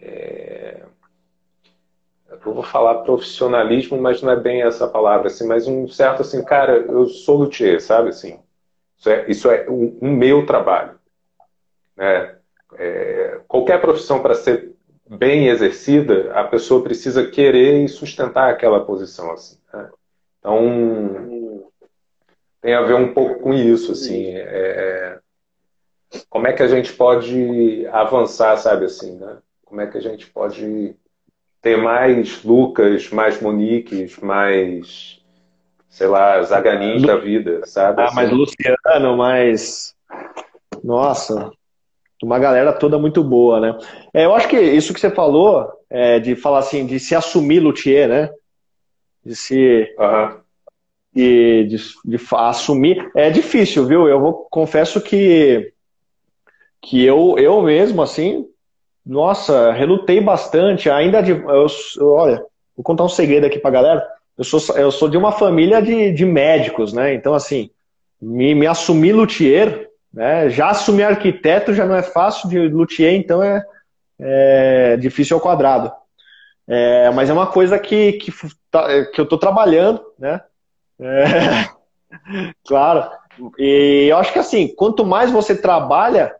É, 0.00 0.82
eu 2.30 2.54
vou 2.54 2.62
falar 2.62 3.02
profissionalismo, 3.02 4.00
mas 4.00 4.22
não 4.22 4.30
é 4.30 4.36
bem 4.36 4.62
essa 4.62 4.86
palavra, 4.86 5.26
assim, 5.26 5.48
mas 5.48 5.66
um 5.66 5.88
certo 5.88 6.22
assim, 6.22 6.44
cara, 6.44 6.76
eu 6.76 7.08
sou 7.08 7.38
luthier, 7.38 7.80
sabe 7.80 8.10
assim? 8.10 8.38
Isso 8.96 9.10
é, 9.10 9.24
isso 9.28 9.50
é 9.50 9.68
um, 9.68 9.98
um 10.00 10.12
meu 10.12 10.46
trabalho. 10.46 11.00
Né? 11.96 12.36
É, 12.78 13.40
qualquer 13.48 13.80
profissão 13.80 14.22
para 14.22 14.36
ser 14.36 14.76
bem 15.10 15.48
exercida, 15.48 16.32
a 16.34 16.44
pessoa 16.44 16.84
precisa 16.84 17.26
querer 17.26 17.82
e 17.82 17.88
sustentar 17.88 18.48
aquela 18.48 18.84
posição. 18.84 19.32
Assim, 19.32 19.58
né? 19.74 19.90
Então, 20.38 21.35
tem 22.60 22.74
a 22.74 22.82
ver 22.82 22.94
um 22.94 23.12
pouco 23.12 23.40
com 23.40 23.54
isso. 23.54 23.92
Assim, 23.92 24.32
é, 24.34 25.18
como 26.28 26.46
é 26.46 26.52
que 26.52 26.62
a 26.62 26.68
gente 26.68 26.92
pode 26.92 27.86
avançar, 27.88 28.56
sabe 28.56 28.86
assim, 28.86 29.16
né? 29.16 29.38
Como 29.64 29.80
é 29.80 29.86
que 29.86 29.98
a 29.98 30.00
gente 30.00 30.26
pode 30.30 30.94
ter 31.60 31.76
mais 31.76 32.44
Lucas, 32.44 33.10
mais 33.10 33.40
Moniques, 33.40 34.16
mais, 34.18 35.20
sei 35.88 36.06
lá, 36.06 36.40
Zaganins 36.42 37.02
da 37.02 37.16
vida, 37.16 37.62
sabe? 37.64 38.00
Ah, 38.00 38.06
assim. 38.06 38.14
mais 38.14 38.30
Luciano, 38.30 39.16
mais... 39.16 39.94
Nossa, 40.84 41.50
uma 42.22 42.38
galera 42.38 42.72
toda 42.72 42.98
muito 42.98 43.22
boa, 43.22 43.60
né? 43.60 43.78
É, 44.14 44.24
eu 44.24 44.34
acho 44.34 44.48
que 44.48 44.58
isso 44.58 44.94
que 44.94 45.00
você 45.00 45.10
falou, 45.10 45.68
é, 45.90 46.18
de 46.18 46.36
falar 46.36 46.60
assim, 46.60 46.86
de 46.86 46.98
se 46.98 47.14
assumir 47.14 47.60
luthier, 47.60 48.08
né? 48.08 48.30
De 49.24 49.34
se. 49.34 49.94
Uhum. 49.98 50.45
De, 51.16 51.64
de, 51.64 51.76
de, 52.04 52.26
assumir. 52.32 53.10
É 53.14 53.30
difícil, 53.30 53.86
viu? 53.86 54.06
Eu 54.06 54.20
vou, 54.20 54.46
confesso 54.50 55.00
que. 55.00 55.72
Que 56.82 57.04
eu, 57.04 57.36
eu 57.38 57.62
mesmo, 57.62 58.02
assim. 58.02 58.46
Nossa, 59.04 59.72
relutei 59.72 60.20
bastante. 60.20 60.90
Ainda 60.90 61.22
de. 61.22 61.32
Eu, 61.32 61.66
eu, 61.96 62.08
olha, 62.12 62.44
vou 62.76 62.84
contar 62.84 63.04
um 63.04 63.08
segredo 63.08 63.46
aqui 63.46 63.58
pra 63.58 63.70
galera. 63.70 64.06
Eu 64.36 64.44
sou, 64.44 64.76
eu 64.76 64.90
sou 64.90 65.08
de 65.08 65.16
uma 65.16 65.32
família 65.32 65.80
de, 65.80 66.12
de 66.12 66.26
médicos, 66.26 66.92
né? 66.92 67.14
Então, 67.14 67.32
assim, 67.32 67.70
me, 68.20 68.54
me 68.54 68.66
assumir 68.66 69.12
luthier 69.12 69.86
né? 70.16 70.48
Já 70.48 70.70
assumir 70.70 71.02
arquiteto 71.02 71.74
já 71.74 71.84
não 71.84 71.94
é 71.94 72.02
fácil, 72.02 72.48
de 72.48 72.58
luthier 72.68 73.12
então 73.12 73.42
é, 73.42 73.62
é 74.18 74.96
difícil 74.96 75.36
ao 75.36 75.42
quadrado. 75.42 75.92
É, 76.66 77.10
mas 77.10 77.28
é 77.28 77.34
uma 77.34 77.46
coisa 77.46 77.78
que, 77.78 78.14
que, 78.14 78.32
tá, 78.70 79.04
que 79.12 79.20
eu 79.20 79.24
estou 79.24 79.38
trabalhando, 79.38 80.00
né? 80.18 80.40
É, 80.98 81.68
claro. 82.66 83.10
E 83.58 84.06
eu 84.10 84.16
acho 84.16 84.32
que 84.32 84.38
assim, 84.38 84.68
quanto 84.74 85.04
mais 85.04 85.30
você 85.30 85.54
trabalha, 85.56 86.34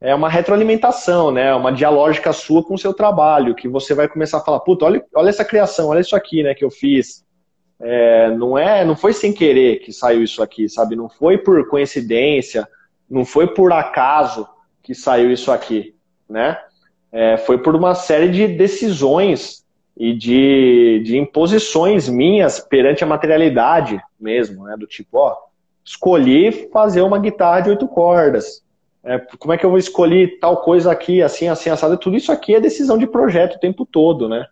é 0.00 0.14
uma 0.14 0.28
retroalimentação, 0.28 1.30
né? 1.30 1.54
Uma 1.54 1.72
dialógica 1.72 2.32
sua 2.32 2.62
com 2.64 2.74
o 2.74 2.78
seu 2.78 2.92
trabalho, 2.92 3.54
que 3.54 3.68
você 3.68 3.94
vai 3.94 4.08
começar 4.08 4.38
a 4.38 4.40
falar, 4.40 4.60
puta, 4.60 4.84
olha, 4.84 5.04
olha 5.14 5.28
essa 5.28 5.44
criação, 5.44 5.88
olha 5.88 6.00
isso 6.00 6.16
aqui, 6.16 6.42
né, 6.42 6.54
que 6.54 6.64
eu 6.64 6.70
fiz. 6.70 7.24
É, 7.80 8.30
não 8.30 8.58
é, 8.58 8.84
não 8.84 8.96
foi 8.96 9.12
sem 9.12 9.32
querer 9.32 9.78
que 9.78 9.92
saiu 9.92 10.22
isso 10.22 10.42
aqui, 10.42 10.68
sabe? 10.68 10.96
Não 10.96 11.08
foi 11.08 11.38
por 11.38 11.68
coincidência, 11.68 12.68
não 13.08 13.24
foi 13.24 13.46
por 13.46 13.72
acaso 13.72 14.48
que 14.82 14.94
saiu 14.94 15.30
isso 15.30 15.52
aqui, 15.52 15.94
né? 16.28 16.58
É, 17.12 17.36
foi 17.36 17.58
por 17.58 17.76
uma 17.76 17.94
série 17.94 18.28
de 18.28 18.48
decisões 18.48 19.61
e 19.96 20.14
de, 20.14 21.02
de 21.04 21.18
imposições 21.18 22.08
minhas 22.08 22.60
perante 22.60 23.04
a 23.04 23.06
materialidade 23.06 24.00
mesmo, 24.18 24.64
né? 24.64 24.76
Do 24.76 24.86
tipo, 24.86 25.18
ó, 25.18 25.36
escolhi 25.84 26.68
fazer 26.72 27.02
uma 27.02 27.18
guitarra 27.18 27.60
de 27.60 27.70
oito 27.70 27.86
cordas. 27.86 28.62
É, 29.04 29.18
como 29.18 29.52
é 29.52 29.58
que 29.58 29.66
eu 29.66 29.70
vou 29.70 29.78
escolher 29.78 30.38
tal 30.38 30.58
coisa 30.58 30.90
aqui, 30.92 31.20
assim, 31.22 31.48
assim, 31.48 31.70
assado? 31.70 31.98
Tudo 31.98 32.16
isso 32.16 32.30
aqui 32.30 32.54
é 32.54 32.60
decisão 32.60 32.96
de 32.96 33.06
projeto 33.06 33.56
o 33.56 33.60
tempo 33.60 33.84
todo, 33.84 34.28
né? 34.28 34.46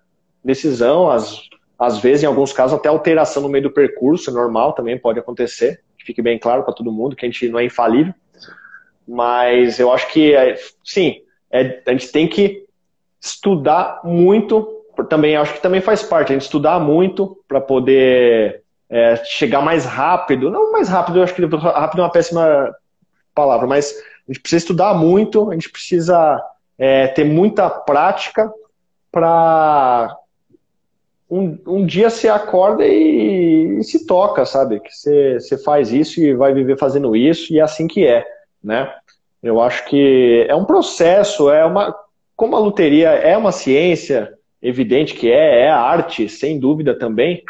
Decisão, 0.45 1.09
às, 1.09 1.49
às 1.79 1.99
vezes, 1.99 2.25
em 2.25 2.27
alguns 2.27 2.53
casos, 2.53 2.77
até 2.77 2.89
alteração 2.89 3.43
no 3.43 3.49
meio 3.49 3.65
do 3.65 3.71
percurso, 3.71 4.33
normal 4.33 4.73
também, 4.73 4.99
pode 4.99 5.19
acontecer. 5.19 5.83
Que 5.97 6.05
fique 6.05 6.23
bem 6.23 6.39
claro 6.39 6.65
para 6.65 6.75
todo 6.75 6.93
mundo 6.93 7.15
que 7.15 7.25
a 7.25 7.29
gente 7.29 7.49
não 7.49 7.59
é 7.59 7.65
infalível. 7.65 8.13
Mas 9.07 9.79
eu 9.79 9.93
acho 9.93 10.09
que, 10.09 10.35
é, 10.35 10.57
sim, 10.85 11.23
é, 11.51 11.83
a 11.87 11.93
gente 11.93 12.11
tem 12.11 12.27
que 12.27 12.65
estudar 13.21 14.01
muito, 14.03 14.80
também 15.05 15.37
acho 15.37 15.55
que 15.55 15.63
também 15.63 15.81
faz 15.81 16.03
parte, 16.03 16.31
a 16.31 16.33
gente 16.35 16.43
estudar 16.43 16.79
muito 16.79 17.39
para 17.47 17.61
poder 17.61 18.63
é, 18.89 19.17
chegar 19.25 19.61
mais 19.61 19.85
rápido. 19.85 20.51
Não 20.51 20.73
mais 20.73 20.89
rápido, 20.89 21.19
eu 21.19 21.23
acho 21.23 21.35
que 21.35 21.45
rápido 21.45 22.01
é 22.01 22.05
uma 22.05 22.13
péssima 22.13 22.75
palavra, 23.35 23.67
mas 23.67 23.95
a 24.29 24.33
gente 24.33 24.41
precisa 24.41 24.59
estudar 24.59 24.95
muito, 24.95 25.51
a 25.51 25.55
gente 25.55 25.71
precisa 25.71 26.43
é, 26.79 27.07
ter 27.09 27.25
muita 27.25 27.69
prática 27.71 28.53
para 29.11 30.17
um, 31.29 31.59
um 31.67 31.87
dia 31.87 32.11
você 32.11 32.29
acorda 32.29 32.85
e, 32.87 33.79
e, 33.79 33.85
se 33.85 34.07
toca, 34.07 34.45
sabe? 34.45 34.81
Que 34.81 34.91
você, 34.91 35.35
você 35.35 35.59
faz 35.59 35.93
isso 35.93 36.21
e 36.21 36.35
vai 36.35 36.53
viver 36.53 36.79
fazendo 36.79 37.15
isso, 37.15 37.53
e 37.53 37.59
é 37.59 37.63
assim 37.63 37.87
que 37.87 38.07
é 38.07 38.25
né? 38.63 38.93
Eu 39.43 39.61
acho 39.61 39.87
que 39.87 40.47
é 40.49 40.55
um 40.55 40.65
processo, 40.65 41.51
é 41.51 41.65
uma, 41.65 41.95
como 42.37 42.55
a 42.57 42.61
luteria 42.61 43.09
é 43.09 43.37
uma 43.37 43.53
ciência, 43.53 44.33
evidente 44.63 45.15
que 45.15 45.31
é, 45.31 45.63
é 45.63 45.71
arte, 45.71 46.29
sem 46.29 46.59
dúvida 46.59 46.99
também. 46.99 47.43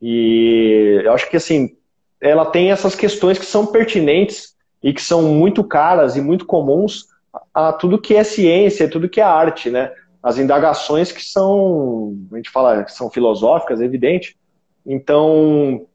E 0.00 1.00
eu 1.04 1.12
acho 1.12 1.28
que 1.30 1.36
assim, 1.36 1.76
ela 2.20 2.46
tem 2.46 2.70
essas 2.70 2.94
questões 2.94 3.38
que 3.38 3.46
são 3.46 3.66
pertinentes 3.66 4.54
e 4.82 4.92
que 4.92 5.02
são 5.02 5.22
muito 5.22 5.64
caras 5.64 6.16
e 6.16 6.20
muito 6.20 6.46
comuns 6.46 7.06
a 7.52 7.72
tudo 7.72 8.00
que 8.00 8.14
é 8.14 8.24
ciência, 8.24 8.88
tudo 8.88 9.08
que 9.08 9.20
é 9.20 9.24
arte, 9.24 9.70
né? 9.70 9.92
As 10.22 10.38
indagações 10.38 11.12
que 11.12 11.22
são, 11.22 12.16
a 12.32 12.36
gente 12.36 12.50
fala, 12.50 12.84
que 12.84 12.92
são 12.92 13.10
filosóficas, 13.10 13.80
é 13.80 13.84
evidente. 13.84 14.36
Então, 14.86 15.86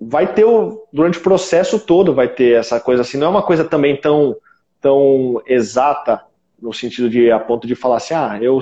vai 0.00 0.32
ter, 0.32 0.44
o, 0.44 0.86
durante 0.92 1.18
o 1.18 1.22
processo 1.22 1.78
todo, 1.78 2.14
vai 2.14 2.28
ter 2.28 2.58
essa 2.58 2.78
coisa 2.78 3.02
assim, 3.02 3.18
não 3.18 3.28
é 3.28 3.30
uma 3.30 3.42
coisa 3.42 3.64
também 3.64 3.96
tão, 3.96 4.36
tão 4.80 5.42
exata, 5.46 6.22
no 6.60 6.72
sentido 6.72 7.10
de, 7.10 7.30
a 7.30 7.38
ponto 7.38 7.66
de 7.66 7.74
falar 7.74 7.96
assim, 7.96 8.14
ah, 8.14 8.38
eu, 8.40 8.58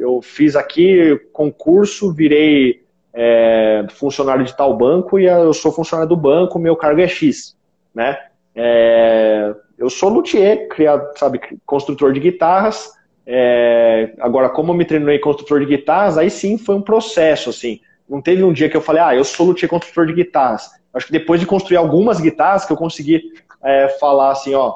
eu 0.00 0.20
fiz 0.22 0.56
aqui 0.56 1.20
concurso, 1.32 2.12
virei 2.12 2.82
é, 3.12 3.86
funcionário 3.90 4.44
de 4.44 4.56
tal 4.56 4.76
banco 4.76 5.18
e 5.18 5.26
eu 5.26 5.52
sou 5.52 5.72
funcionário 5.72 6.08
do 6.08 6.16
banco, 6.16 6.58
meu 6.58 6.76
cargo 6.76 7.00
é 7.00 7.08
X, 7.08 7.56
né? 7.94 8.18
É, 8.54 9.54
eu 9.78 9.88
sou 9.88 10.08
luthier, 10.08 10.68
criado, 10.68 11.16
sabe, 11.16 11.40
construtor 11.64 12.12
de 12.12 12.20
guitarras. 12.20 12.90
É, 13.26 14.12
agora, 14.20 14.48
como 14.48 14.72
eu 14.72 14.76
me 14.76 14.84
treinei 14.84 15.18
construtor 15.18 15.60
de 15.60 15.66
guitarras, 15.66 16.18
aí 16.18 16.30
sim 16.30 16.58
foi 16.58 16.74
um 16.74 16.82
processo, 16.82 17.50
assim. 17.50 17.80
Não 18.08 18.20
teve 18.20 18.42
um 18.42 18.52
dia 18.52 18.68
que 18.68 18.76
eu 18.76 18.80
falei, 18.80 19.02
ah, 19.02 19.14
eu 19.14 19.24
sou 19.24 19.46
luthier 19.46 19.70
construtor 19.70 20.06
de 20.06 20.12
guitarras. 20.12 20.70
Acho 20.92 21.06
que 21.06 21.12
depois 21.12 21.40
de 21.40 21.46
construir 21.46 21.76
algumas 21.76 22.20
guitarras 22.20 22.64
que 22.64 22.72
eu 22.72 22.76
consegui 22.76 23.22
é, 23.62 23.88
falar 24.00 24.32
assim, 24.32 24.54
ó, 24.54 24.74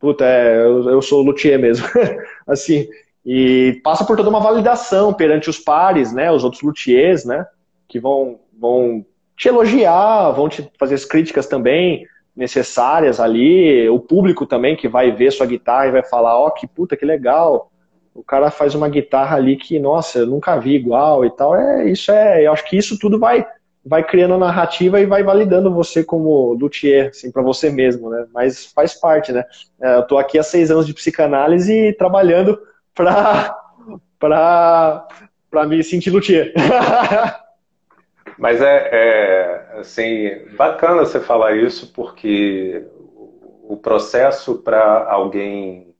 puta, 0.00 0.24
é, 0.24 0.56
eu, 0.56 0.90
eu 0.90 1.02
sou 1.02 1.22
luthier 1.22 1.58
mesmo. 1.58 1.86
assim, 2.46 2.88
e 3.24 3.80
passa 3.84 4.04
por 4.04 4.16
toda 4.16 4.28
uma 4.28 4.40
validação 4.40 5.12
perante 5.12 5.48
os 5.48 5.58
pares, 5.58 6.12
né, 6.12 6.30
os 6.30 6.44
outros 6.44 6.62
luthiers, 6.62 7.24
né, 7.24 7.46
que 7.88 8.00
vão, 8.00 8.40
vão 8.58 9.04
te 9.36 9.48
elogiar, 9.48 10.32
vão 10.32 10.48
te 10.48 10.70
fazer 10.78 10.94
as 10.94 11.04
críticas 11.04 11.46
também 11.46 12.06
necessárias 12.34 13.20
ali, 13.20 13.88
o 13.88 14.00
público 14.00 14.46
também 14.46 14.74
que 14.74 14.88
vai 14.88 15.12
ver 15.12 15.30
sua 15.30 15.46
guitarra 15.46 15.86
e 15.86 15.92
vai 15.92 16.02
falar, 16.04 16.38
ó, 16.38 16.46
oh, 16.46 16.50
que 16.50 16.66
puta, 16.66 16.96
que 16.96 17.04
legal, 17.04 17.70
o 18.14 18.22
cara 18.22 18.50
faz 18.50 18.74
uma 18.74 18.88
guitarra 18.88 19.36
ali 19.36 19.56
que, 19.56 19.78
nossa, 19.78 20.20
eu 20.20 20.26
nunca 20.26 20.58
vi 20.58 20.74
igual 20.74 21.24
e 21.24 21.30
tal, 21.30 21.54
é, 21.54 21.90
isso 21.90 22.10
é, 22.10 22.46
eu 22.46 22.52
acho 22.52 22.64
que 22.64 22.76
isso 22.76 22.98
tudo 22.98 23.18
vai 23.18 23.46
vai 23.84 24.04
criando 24.04 24.34
a 24.34 24.38
narrativa 24.38 25.00
e 25.00 25.06
vai 25.06 25.24
validando 25.24 25.74
você 25.74 26.04
como 26.04 26.52
luthier, 26.52 27.08
assim, 27.08 27.32
para 27.32 27.42
você 27.42 27.68
mesmo, 27.68 28.08
né? 28.08 28.26
Mas 28.32 28.66
faz 28.66 28.94
parte, 28.94 29.32
né? 29.32 29.44
É, 29.80 29.96
eu 29.96 30.02
tô 30.04 30.18
aqui 30.18 30.38
há 30.38 30.42
seis 30.42 30.70
anos 30.70 30.86
de 30.86 30.94
psicanálise 30.94 31.92
trabalhando 31.98 32.56
para 32.94 33.56
para 34.18 35.08
para 35.50 35.66
me 35.66 35.82
sentir 35.82 36.10
luthier. 36.10 36.52
Mas 38.38 38.60
é, 38.60 38.88
é, 38.90 39.78
assim, 39.78 40.30
bacana 40.56 41.04
você 41.04 41.20
falar 41.20 41.56
isso, 41.56 41.92
porque 41.92 42.84
o 43.62 43.76
processo 43.76 44.56
para 44.56 45.06
alguém 45.08 45.94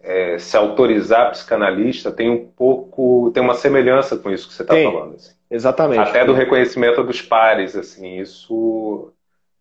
é, 0.00 0.38
se 0.38 0.56
autorizar 0.56 1.30
psicanalista 1.30 2.10
tem 2.10 2.30
um 2.30 2.46
pouco, 2.46 3.30
tem 3.32 3.42
uma 3.42 3.54
semelhança 3.54 4.16
com 4.16 4.30
isso 4.30 4.48
que 4.48 4.54
você 4.54 4.62
está 4.62 4.74
falando. 4.74 5.14
Assim. 5.14 5.34
Exatamente. 5.50 6.00
Até 6.00 6.24
do 6.24 6.34
reconhecimento 6.34 7.02
dos 7.02 7.22
pares, 7.22 7.76
assim, 7.76 8.18
isso 8.18 9.12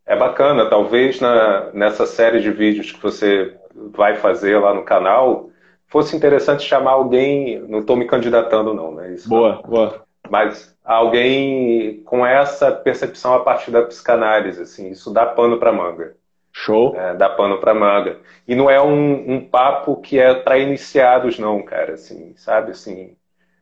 é 0.05 0.15
bacana. 0.15 0.69
Talvez 0.69 1.19
na, 1.19 1.71
nessa 1.73 2.05
série 2.05 2.41
de 2.41 2.51
vídeos 2.51 2.91
que 2.91 3.01
você 3.01 3.53
vai 3.73 4.15
fazer 4.15 4.57
lá 4.57 4.73
no 4.73 4.83
canal, 4.83 5.49
fosse 5.93 6.15
interessante 6.15 6.63
chamar 6.63 6.93
alguém, 6.93 7.59
não 7.69 7.79
estou 7.79 7.95
me 7.95 8.05
candidatando 8.05 8.73
não, 8.73 8.95
né? 8.95 9.13
Isso 9.13 9.29
boa, 9.29 9.53
não. 9.53 9.61
boa 9.61 10.03
mas 10.29 10.75
alguém 10.83 12.01
com 12.05 12.25
essa 12.25 12.71
percepção 12.71 13.35
a 13.35 13.41
partir 13.41 13.69
da 13.69 13.83
psicanálise, 13.83 14.63
assim, 14.63 14.89
isso 14.89 15.13
dá 15.13 15.27
pano 15.27 15.59
para 15.59 15.71
manga. 15.71 16.15
Show. 16.51 16.95
É, 16.95 17.13
dá 17.13 17.29
pano 17.29 17.59
para 17.59 17.75
manga. 17.75 18.19
E 18.47 18.55
não 18.55 18.67
é 18.69 18.81
um, 18.81 19.35
um 19.35 19.41
papo 19.41 19.97
que 19.97 20.17
é 20.19 20.33
para 20.33 20.57
iniciados, 20.57 21.37
não, 21.37 21.61
cara, 21.61 21.93
assim, 21.93 22.33
sabe, 22.35 22.71
assim. 22.71 23.15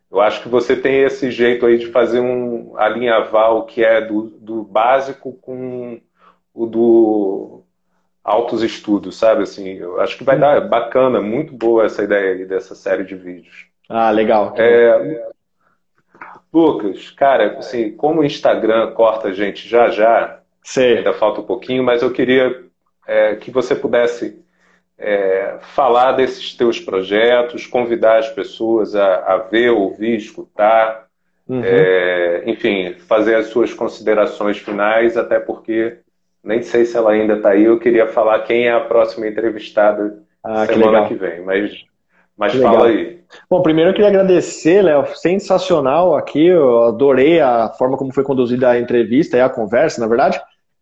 Eu 0.10 0.22
acho 0.22 0.42
que 0.42 0.48
você 0.48 0.74
tem 0.74 1.04
esse 1.04 1.30
jeito 1.30 1.66
aí 1.66 1.78
de 1.78 1.88
fazer 1.88 2.22
um 2.22 2.78
alinhavar 2.78 3.54
o 3.54 3.66
que 3.66 3.84
é 3.84 4.00
do, 4.00 4.24
do 4.40 4.64
básico 4.64 5.34
com 5.42 6.00
o 6.54 6.66
do 6.66 7.61
altos 8.24 8.64
estudos, 8.64 9.18
sabe? 9.18 9.44
Assim, 9.44 9.74
eu 9.74 10.00
acho 10.00 10.18
que 10.18 10.24
vai 10.24 10.38
dar 10.38 10.62
bacana, 10.62 11.22
muito 11.22 11.54
boa 11.54 11.86
essa 11.86 12.04
ideia 12.04 12.34
aí 12.34 12.46
dessa 12.46 12.76
série 12.76 13.04
de 13.04 13.16
vídeos. 13.16 13.66
Ah, 13.90 14.12
legal. 14.12 14.54
É, 14.58 15.32
Lucas, 16.54 17.10
cara, 17.12 17.58
assim, 17.58 17.92
como 17.92 18.22
o 18.22 18.26
Instagram 18.26 18.92
corta 18.92 19.30
a 19.30 19.34
gente 19.34 19.68
já 19.68 19.90
já, 19.90 20.40
Sei. 20.64 20.98
ainda 20.98 21.14
falta 21.14 21.42
um 21.42 21.46
pouquinho, 21.46 21.84
mas 21.84 22.02
eu 22.02 22.12
queria 22.12 22.64
é, 23.08 23.36
que 23.36 23.50
você 23.50 23.76
pudesse 23.76 24.40
é, 24.98 25.58
falar 25.62 26.12
desses 26.14 26.54
teus 26.56 26.80
projetos, 26.80 27.66
convidar 27.66 28.20
as 28.20 28.30
pessoas 28.30 28.96
a, 28.96 29.34
a 29.34 29.38
ver, 29.38 29.72
ouvir, 29.72 30.18
escutar, 30.18 31.08
uhum. 31.48 31.62
é, 31.64 32.44
enfim, 32.46 32.94
fazer 33.08 33.36
as 33.36 33.48
suas 33.48 33.74
considerações 33.74 34.58
finais, 34.60 35.18
até 35.18 35.40
porque 35.40 35.98
nem 36.44 36.62
sei 36.62 36.86
se 36.86 36.98
ela 36.98 37.12
ainda 37.12 37.36
está 37.36 37.50
aí. 37.50 37.64
Eu 37.64 37.80
queria 37.80 38.08
falar 38.08 38.40
quem 38.42 38.68
é 38.68 38.72
a 38.72 38.80
próxima 38.82 39.28
entrevistada 39.28 40.20
ah, 40.44 40.66
semana 40.66 41.04
que, 41.04 41.10
que 41.10 41.16
vem, 41.16 41.42
mas 41.42 41.86
mas 42.38 42.56
Legal. 42.56 42.74
fala 42.74 42.88
aí. 42.88 43.22
Bom, 43.48 43.62
primeiro 43.62 43.92
eu 43.92 43.94
queria 43.94 44.10
agradecer, 44.10 44.82
Léo, 44.82 45.06
sensacional 45.16 46.16
aqui, 46.16 46.48
eu 46.48 46.86
adorei 46.86 47.40
a 47.40 47.70
forma 47.70 47.96
como 47.96 48.12
foi 48.12 48.24
conduzida 48.24 48.70
a 48.70 48.80
entrevista 48.80 49.38
e 49.38 49.42
a 49.42 49.48
conversa, 49.48 50.02
na 50.02 50.08
verdade. 50.08 50.42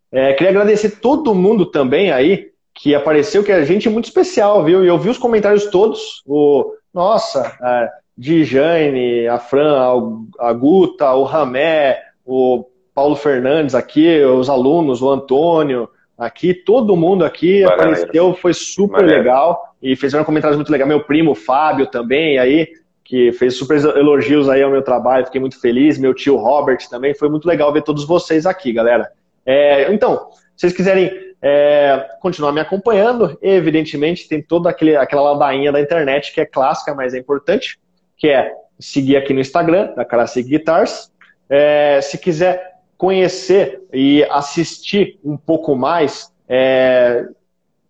É, 0.09 0.31
queria 0.33 0.51
agradecer 0.51 1.01
todo 1.01 1.35
mundo 1.35 1.65
também 1.65 2.11
aí 2.11 2.49
que 2.73 2.95
apareceu, 2.95 3.43
que 3.43 3.51
a 3.51 3.65
gente 3.65 3.89
é 3.89 3.91
muito 3.91 4.05
especial, 4.05 4.63
viu? 4.63 4.85
E 4.85 4.87
eu 4.87 4.97
vi 4.97 5.09
os 5.09 5.17
comentários 5.17 5.65
todos, 5.65 6.23
o 6.25 6.73
nossa, 6.93 7.53
é, 7.61 7.89
de 8.17 8.45
Jane, 8.45 9.27
a 9.27 9.37
Fran, 9.37 10.23
a 10.39 10.53
Guta, 10.53 11.11
o 11.11 11.23
Ramé, 11.23 11.99
o 12.25 12.65
Paulo 12.99 13.15
Fernandes 13.15 13.75
aqui, 13.75 14.21
os 14.25 14.49
alunos, 14.49 15.01
o 15.01 15.09
Antônio, 15.09 15.87
aqui, 16.17 16.53
todo 16.53 16.97
mundo 16.97 17.23
aqui 17.23 17.63
apareceu, 17.63 18.33
foi 18.33 18.53
super 18.53 19.05
legal 19.05 19.73
e 19.81 19.95
fizeram 19.95 20.25
comentários 20.25 20.57
muito 20.57 20.69
legais. 20.69 20.89
Meu 20.89 21.01
primo, 21.05 21.33
Fábio, 21.33 21.87
também, 21.87 22.37
aí, 22.37 22.67
que 23.05 23.31
fez 23.31 23.55
super 23.55 23.77
elogios 23.95 24.49
aí 24.49 24.61
ao 24.61 24.69
meu 24.69 24.81
trabalho, 24.81 25.25
fiquei 25.25 25.39
muito 25.39 25.61
feliz. 25.61 25.97
Meu 25.97 26.13
tio 26.13 26.35
Robert 26.35 26.79
também, 26.89 27.15
foi 27.15 27.29
muito 27.29 27.47
legal 27.47 27.71
ver 27.71 27.83
todos 27.83 28.05
vocês 28.05 28.45
aqui, 28.45 28.73
galera. 28.73 29.09
É, 29.45 29.89
então, 29.93 30.27
se 30.57 30.67
vocês 30.67 30.73
quiserem 30.73 31.09
é, 31.41 32.05
continuar 32.19 32.51
me 32.51 32.59
acompanhando, 32.59 33.37
evidentemente 33.41 34.27
tem 34.27 34.41
toda 34.41 34.69
aquele, 34.69 34.97
aquela 34.97 35.21
ladainha 35.21 35.71
da 35.71 35.79
internet 35.79 36.33
que 36.33 36.41
é 36.41 36.45
clássica, 36.45 36.93
mas 36.93 37.13
é 37.13 37.17
importante, 37.17 37.79
que 38.17 38.27
é 38.27 38.51
seguir 38.77 39.15
aqui 39.15 39.33
no 39.33 39.39
Instagram, 39.39 39.93
da 39.95 40.03
Classic 40.03 40.45
Guitars. 40.45 41.09
É, 41.49 42.01
se 42.01 42.17
quiser 42.17 42.68
conhecer 42.99 43.81
e 43.93 44.25
assistir 44.25 45.17
um 45.23 45.37
pouco 45.37 45.73
mais, 45.73 46.33
é, 46.49 47.25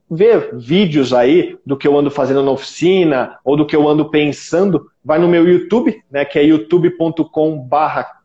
ver 0.09 0.55
vídeos 0.55 1.13
aí 1.13 1.57
do 1.65 1.75
que 1.75 1.87
eu 1.87 1.97
ando 1.97 2.11
fazendo 2.11 2.43
na 2.43 2.51
oficina 2.51 3.39
ou 3.43 3.57
do 3.57 3.65
que 3.65 3.75
eu 3.75 3.89
ando 3.89 4.11
pensando, 4.11 4.85
vai 5.03 5.17
no 5.17 5.27
meu 5.27 5.47
YouTube, 5.47 5.99
né, 6.11 6.23
que 6.25 6.37
é 6.37 6.43
youtube.com 6.43 7.57
barra 7.57 8.19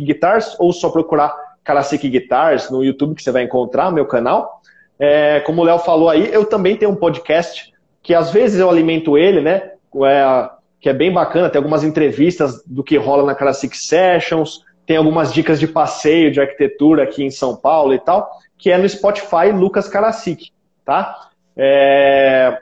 Guitars, 0.00 0.54
ou 0.60 0.72
só 0.72 0.88
procurar 0.88 1.34
Karasik 1.64 2.08
Guitars 2.08 2.70
no 2.70 2.84
YouTube 2.84 3.16
que 3.16 3.22
você 3.22 3.32
vai 3.32 3.42
encontrar 3.42 3.90
meu 3.90 4.06
canal. 4.06 4.62
É, 4.96 5.40
como 5.40 5.62
o 5.62 5.64
Léo 5.64 5.80
falou 5.80 6.08
aí, 6.08 6.32
eu 6.32 6.44
também 6.44 6.76
tenho 6.76 6.92
um 6.92 6.96
podcast 6.96 7.72
que 8.00 8.14
às 8.14 8.30
vezes 8.30 8.60
eu 8.60 8.70
alimento 8.70 9.18
ele, 9.18 9.40
né, 9.40 9.72
é, 10.06 10.50
que 10.80 10.88
é 10.88 10.92
bem 10.92 11.12
bacana, 11.12 11.50
tem 11.50 11.58
algumas 11.58 11.82
entrevistas 11.82 12.62
do 12.64 12.84
que 12.84 12.96
rola 12.96 13.24
na 13.24 13.34
Karasik 13.34 13.76
Sessions, 13.76 14.60
tem 14.86 14.96
algumas 14.96 15.32
dicas 15.32 15.58
de 15.58 15.66
passeio 15.66 16.30
de 16.30 16.40
arquitetura 16.40 17.04
aqui 17.04 17.24
em 17.24 17.30
São 17.30 17.56
Paulo 17.56 17.94
e 17.94 17.98
tal, 17.98 18.30
que 18.58 18.70
é 18.70 18.78
no 18.78 18.88
Spotify 18.88 19.50
Lucas 19.52 19.88
Karasik 19.88 20.52
tá? 20.84 21.30
É... 21.56 22.58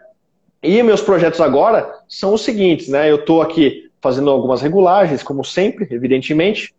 E 0.63 0.83
meus 0.83 1.03
projetos 1.03 1.41
agora 1.41 1.93
são 2.09 2.35
os 2.35 2.43
seguintes, 2.43 2.89
né? 2.89 3.11
Eu 3.11 3.17
estou 3.17 3.43
aqui 3.43 3.91
fazendo 4.01 4.31
algumas 4.31 4.63
regulagens, 4.63 5.23
como 5.23 5.45
sempre, 5.45 5.89
evidentemente. 5.91 6.73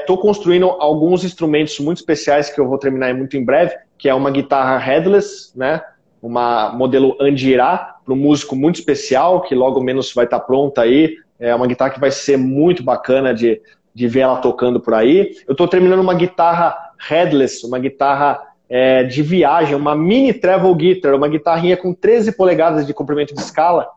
Estou 0.00 0.16
é, 0.16 0.20
construindo 0.20 0.66
alguns 0.66 1.22
instrumentos 1.22 1.78
muito 1.78 1.98
especiais 1.98 2.50
que 2.50 2.60
eu 2.60 2.66
vou 2.66 2.78
terminar 2.78 3.14
muito 3.14 3.36
em 3.36 3.44
breve, 3.44 3.76
que 3.96 4.08
é 4.08 4.14
uma 4.14 4.30
guitarra 4.30 4.76
headless, 4.76 5.56
né? 5.56 5.80
Uma 6.20 6.72
modelo 6.72 7.16
Andirá, 7.20 7.96
para 8.04 8.12
um 8.12 8.16
músico 8.16 8.56
muito 8.56 8.76
especial, 8.76 9.42
que 9.42 9.54
logo 9.54 9.80
menos 9.80 10.12
vai 10.12 10.24
estar 10.24 10.40
tá 10.40 10.44
pronta 10.44 10.82
aí. 10.82 11.16
É 11.38 11.54
uma 11.54 11.66
guitarra 11.66 11.90
que 11.90 12.00
vai 12.00 12.10
ser 12.10 12.36
muito 12.36 12.82
bacana 12.82 13.32
de, 13.32 13.60
de 13.96 14.06
ver 14.06 14.20
ela 14.20 14.36
tocando 14.36 14.78
por 14.78 14.92
aí. 14.92 15.34
Eu 15.48 15.52
estou 15.52 15.66
terminando 15.66 16.00
uma 16.00 16.12
guitarra 16.12 16.76
headless, 16.98 17.66
uma 17.66 17.78
guitarra 17.78 18.42
é, 18.68 19.02
de 19.02 19.22
viagem, 19.22 19.74
uma 19.74 19.96
mini 19.96 20.34
travel 20.34 20.74
guitar, 20.74 21.14
uma 21.14 21.26
guitarrinha 21.26 21.78
com 21.78 21.94
13 21.94 22.32
polegadas 22.32 22.86
de 22.86 22.92
comprimento 22.92 23.34
de 23.34 23.40
escala, 23.40 23.88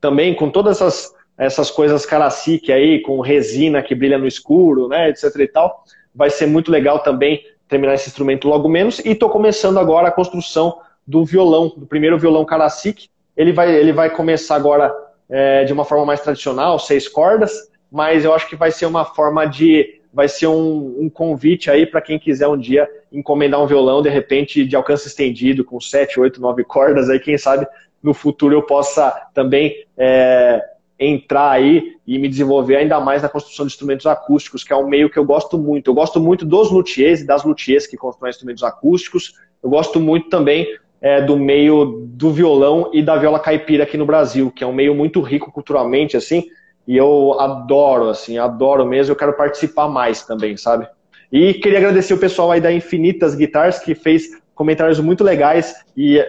também 0.00 0.36
com 0.36 0.48
todas 0.48 0.76
essas, 0.76 1.12
essas 1.36 1.68
coisas 1.68 2.06
Karasik 2.06 2.70
aí, 2.70 3.02
com 3.02 3.18
resina 3.18 3.82
que 3.82 3.92
brilha 3.92 4.18
no 4.18 4.26
escuro, 4.28 4.86
né, 4.86 5.08
etc 5.08 5.34
e 5.40 5.48
tal. 5.48 5.82
Vai 6.14 6.30
ser 6.30 6.46
muito 6.46 6.70
legal 6.70 7.00
também 7.00 7.42
terminar 7.66 7.94
esse 7.94 8.08
instrumento 8.08 8.46
logo 8.46 8.68
menos. 8.68 9.00
E 9.00 9.10
estou 9.10 9.30
começando 9.30 9.80
agora 9.80 10.06
a 10.06 10.12
construção 10.12 10.78
do 11.04 11.24
violão, 11.24 11.72
do 11.76 11.86
primeiro 11.86 12.16
violão 12.16 12.44
Karasik. 12.44 13.08
ele 13.36 13.52
vai, 13.52 13.74
ele 13.74 13.92
vai 13.92 14.10
começar 14.10 14.54
agora 14.54 14.94
é, 15.28 15.64
de 15.64 15.72
uma 15.72 15.84
forma 15.84 16.06
mais 16.06 16.20
tradicional, 16.20 16.78
seis 16.78 17.08
cordas, 17.08 17.68
mas 17.90 18.24
eu 18.24 18.32
acho 18.32 18.48
que 18.48 18.56
vai 18.56 18.70
ser 18.70 18.86
uma 18.86 19.04
forma 19.04 19.44
de. 19.46 20.00
Vai 20.12 20.28
ser 20.28 20.48
um, 20.48 20.96
um 20.98 21.08
convite 21.08 21.70
aí 21.70 21.86
para 21.86 22.00
quem 22.00 22.18
quiser 22.18 22.48
um 22.48 22.58
dia 22.58 22.88
encomendar 23.12 23.62
um 23.62 23.66
violão, 23.66 24.02
de 24.02 24.08
repente, 24.08 24.64
de 24.64 24.74
alcance 24.74 25.06
estendido, 25.06 25.64
com 25.64 25.80
sete, 25.80 26.18
oito, 26.18 26.40
nove 26.40 26.64
cordas, 26.64 27.08
aí 27.08 27.20
quem 27.20 27.38
sabe 27.38 27.66
no 28.02 28.14
futuro 28.14 28.54
eu 28.54 28.62
possa 28.62 29.10
também 29.34 29.84
é, 29.96 30.60
entrar 30.98 31.50
aí 31.50 31.96
e 32.06 32.18
me 32.18 32.28
desenvolver 32.28 32.76
ainda 32.76 33.00
mais 33.00 33.22
na 33.22 33.28
construção 33.28 33.66
de 33.66 33.72
instrumentos 33.72 34.06
acústicos, 34.06 34.64
que 34.64 34.72
é 34.72 34.76
um 34.76 34.88
meio 34.88 35.10
que 35.10 35.18
eu 35.18 35.24
gosto 35.24 35.56
muito. 35.58 35.90
Eu 35.90 35.94
gosto 35.94 36.20
muito 36.20 36.44
dos 36.44 36.70
luthiers 36.70 37.20
e 37.20 37.26
das 37.26 37.44
luthiers 37.44 37.86
que 37.86 37.96
constroem 37.96 38.30
instrumentos 38.30 38.62
acústicos. 38.62 39.34
Eu 39.62 39.70
gosto 39.70 40.00
muito 40.00 40.28
também 40.28 40.66
é, 41.00 41.22
do 41.22 41.36
meio 41.36 42.06
do 42.06 42.30
violão 42.30 42.90
e 42.92 43.02
da 43.02 43.16
viola 43.16 43.38
caipira 43.38 43.84
aqui 43.84 43.96
no 43.96 44.04
Brasil, 44.04 44.50
que 44.50 44.62
é 44.62 44.66
um 44.66 44.72
meio 44.72 44.94
muito 44.94 45.20
rico 45.20 45.50
culturalmente, 45.50 46.16
assim, 46.16 46.44
e 46.90 46.96
eu 46.96 47.38
adoro, 47.38 48.08
assim, 48.08 48.36
adoro 48.36 48.84
mesmo, 48.84 49.12
eu 49.12 49.16
quero 49.16 49.32
participar 49.36 49.86
mais 49.86 50.24
também, 50.26 50.56
sabe? 50.56 50.88
E 51.30 51.54
queria 51.54 51.78
agradecer 51.78 52.14
o 52.14 52.18
pessoal 52.18 52.50
aí 52.50 52.60
da 52.60 52.72
Infinitas 52.72 53.36
Guitars, 53.36 53.78
que 53.78 53.94
fez 53.94 54.24
comentários 54.56 54.98
muito 54.98 55.22
legais 55.22 55.72
e 55.96 56.20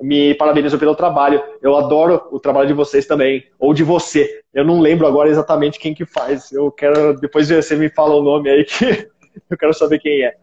me 0.00 0.32
parabenizou 0.34 0.78
pelo 0.78 0.94
trabalho. 0.94 1.42
Eu 1.60 1.74
adoro 1.74 2.28
o 2.30 2.38
trabalho 2.38 2.68
de 2.68 2.74
vocês 2.74 3.06
também, 3.06 3.44
ou 3.58 3.74
de 3.74 3.82
você. 3.82 4.40
Eu 4.54 4.64
não 4.64 4.78
lembro 4.78 5.04
agora 5.04 5.28
exatamente 5.28 5.80
quem 5.80 5.92
que 5.92 6.06
faz. 6.06 6.52
Eu 6.52 6.70
quero, 6.70 7.18
depois 7.18 7.48
você 7.48 7.74
me 7.74 7.90
fala 7.90 8.14
o 8.14 8.22
nome 8.22 8.48
aí, 8.48 8.62
que 8.70 9.08
eu 9.50 9.58
quero 9.58 9.74
saber 9.74 9.98
quem 9.98 10.22
é. 10.22 10.36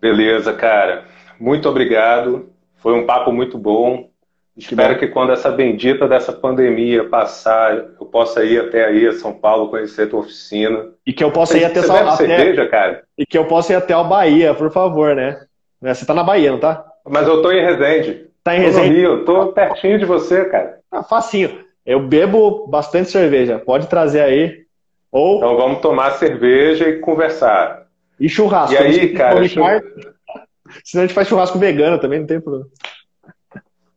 Beleza, 0.00 0.52
cara. 0.52 1.04
Muito 1.38 1.68
obrigado. 1.68 2.50
Foi 2.78 2.94
um 2.94 3.06
papo 3.06 3.30
muito 3.30 3.56
bom. 3.56 4.10
Espero 4.56 4.98
que 4.98 5.08
quando 5.08 5.32
essa 5.32 5.50
bendita 5.50 6.06
dessa 6.06 6.32
pandemia 6.32 7.08
passar, 7.08 7.76
eu 7.76 8.06
possa 8.06 8.44
ir 8.44 8.60
até 8.60 8.84
aí 8.84 9.06
a 9.06 9.12
São 9.12 9.32
Paulo 9.32 9.68
conhecer 9.68 10.02
a 10.02 10.06
tua 10.06 10.20
oficina. 10.20 10.90
E 11.04 11.12
que 11.12 11.24
eu 11.24 11.32
possa 11.32 11.58
ir 11.58 11.64
até 11.64 11.80
Você 11.80 11.92
bebe 11.92 12.16
cerveja, 12.16 12.68
cara? 12.68 13.02
E 13.18 13.26
que 13.26 13.36
eu 13.36 13.46
possa 13.46 13.72
ir 13.72 13.76
até 13.76 13.94
a 13.94 14.04
Bahia, 14.04 14.54
por 14.54 14.70
favor, 14.70 15.16
né? 15.16 15.44
Você 15.82 16.06
tá 16.06 16.14
na 16.14 16.22
Bahia, 16.22 16.52
não 16.52 16.60
tá? 16.60 16.84
Mas 17.04 17.26
eu 17.26 17.42
tô 17.42 17.50
em 17.50 17.64
Resende. 17.64 18.28
Tá 18.44 18.54
em 18.56 18.60
Resende? 18.60 18.88
Tô 18.88 18.94
Rio, 18.94 19.24
tô 19.24 19.52
pertinho 19.52 19.98
de 19.98 20.04
você, 20.04 20.44
cara. 20.44 20.78
Ah, 20.90 21.02
facinho. 21.02 21.64
Eu 21.84 22.00
bebo 22.00 22.68
bastante 22.68 23.10
cerveja. 23.10 23.58
Pode 23.58 23.88
trazer 23.88 24.20
aí. 24.20 24.64
Ou... 25.10 25.38
Então 25.38 25.56
vamos 25.56 25.80
tomar 25.80 26.12
cerveja 26.12 26.88
e 26.88 27.00
conversar. 27.00 27.86
E 28.20 28.28
churrasco. 28.28 28.74
E 28.74 28.78
aí, 28.78 29.12
cara? 29.12 29.40
Senão 30.84 31.04
a 31.04 31.06
gente 31.06 31.14
faz 31.14 31.28
churrasco 31.28 31.58
vegano 31.58 31.98
também, 31.98 32.20
não 32.20 32.26
tem 32.26 32.40
problema. 32.40 32.66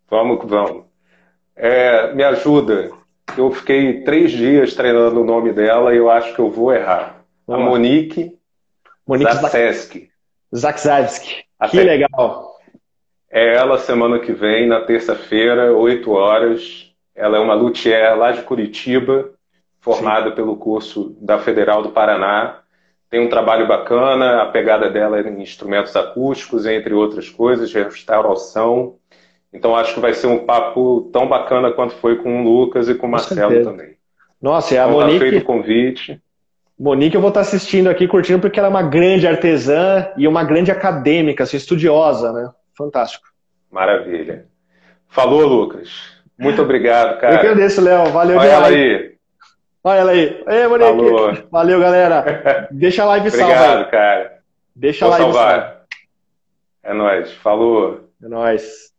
Vamos, 0.09 0.39
vamos. 0.45 0.85
É, 1.55 2.13
me 2.13 2.23
ajuda. 2.23 2.91
Eu 3.37 3.51
fiquei 3.51 4.03
três 4.03 4.31
dias 4.31 4.73
treinando 4.73 5.21
o 5.21 5.25
nome 5.25 5.51
dela 5.51 5.93
e 5.93 5.97
eu 5.97 6.09
acho 6.09 6.33
que 6.33 6.39
eu 6.39 6.49
vou 6.49 6.73
errar. 6.73 7.23
Vamos 7.45 7.67
a 7.67 7.69
Monique, 7.69 8.37
Monique. 9.05 9.31
Zakzewski. 9.33 10.09
Que 11.69 11.83
legal. 11.83 12.55
É 13.29 13.55
ela 13.55 13.77
semana 13.77 14.19
que 14.19 14.31
vem, 14.31 14.67
na 14.67 14.81
terça-feira, 14.81 15.73
8 15.73 16.11
horas. 16.11 16.93
Ela 17.13 17.37
é 17.37 17.39
uma 17.39 17.53
luthier 17.53 18.15
lá 18.15 18.31
de 18.31 18.43
Curitiba, 18.43 19.31
formada 19.79 20.29
Sim. 20.29 20.35
pelo 20.35 20.55
curso 20.55 21.17
da 21.19 21.37
Federal 21.39 21.81
do 21.81 21.89
Paraná 21.89 22.61
tem 23.09 23.21
um 23.21 23.29
trabalho 23.29 23.67
bacana, 23.67 24.41
a 24.41 24.47
pegada 24.47 24.89
dela 24.89 25.17
é 25.19 25.29
em 25.29 25.41
instrumentos 25.41 25.95
acústicos, 25.95 26.65
entre 26.65 26.93
outras 26.93 27.29
coisas, 27.29 27.71
restauração. 27.73 28.97
Então 29.57 29.75
acho 29.75 29.95
que 29.95 29.99
vai 29.99 30.13
ser 30.13 30.27
um 30.27 30.45
papo 30.45 31.09
tão 31.11 31.27
bacana 31.27 31.71
quanto 31.71 31.95
foi 31.95 32.17
com 32.17 32.41
o 32.41 32.43
Lucas 32.43 32.87
e 32.87 32.93
com 32.93 33.07
o 33.07 33.09
Marcelo 33.09 33.63
também. 33.63 33.97
Nossa, 34.39 34.75
e 34.75 34.77
a 34.77 34.83
então, 34.83 34.99
tá 34.99 35.05
Monique. 35.05 35.19
Tá 35.19 35.29
feito 35.31 35.41
o 35.41 35.45
convite. 35.45 36.21
Monique, 36.79 37.15
eu 37.15 37.21
vou 37.21 37.29
estar 37.29 37.41
assistindo 37.41 37.89
aqui, 37.89 38.07
curtindo, 38.07 38.39
porque 38.39 38.59
ela 38.59 38.67
é 38.67 38.69
uma 38.69 38.83
grande 38.83 39.27
artesã 39.27 40.09
e 40.15 40.27
uma 40.27 40.43
grande 40.43 40.69
acadêmica, 40.69 41.43
assim, 41.43 41.57
estudiosa, 41.57 42.31
né? 42.31 42.51
Fantástico. 42.77 43.25
Maravilha. 43.71 44.45
Falou, 45.09 45.47
Lucas. 45.47 45.89
Muito 46.37 46.61
obrigado, 46.61 47.19
cara. 47.19 47.33
Eu 47.33 47.39
que 47.39 47.47
agradeço, 47.47 47.81
Léo. 47.81 48.11
Valeu, 48.11 48.37
Olha 48.37 48.47
ela 48.47 48.67
aí. 48.67 49.15
Olha 49.83 49.97
ela 49.97 50.11
aí. 50.11 50.43
Ei, 50.47 50.67
Monique. 50.67 50.91
Falou. 50.91 51.37
Valeu, 51.49 51.79
galera. 51.79 52.67
Deixa 52.69 53.01
a 53.01 53.07
live 53.07 53.31
salva. 53.31 53.53
Obrigado, 53.55 53.89
cara. 53.89 54.37
Deixa 54.75 55.05
Vou 55.05 55.15
a 55.15 55.17
live 55.17 55.33
salvar. 55.33 55.59
salva. 55.61 55.77
É 56.83 56.93
nóis. 56.93 57.31
Falou. 57.31 58.07
É 58.21 58.27
nóis. 58.27 58.95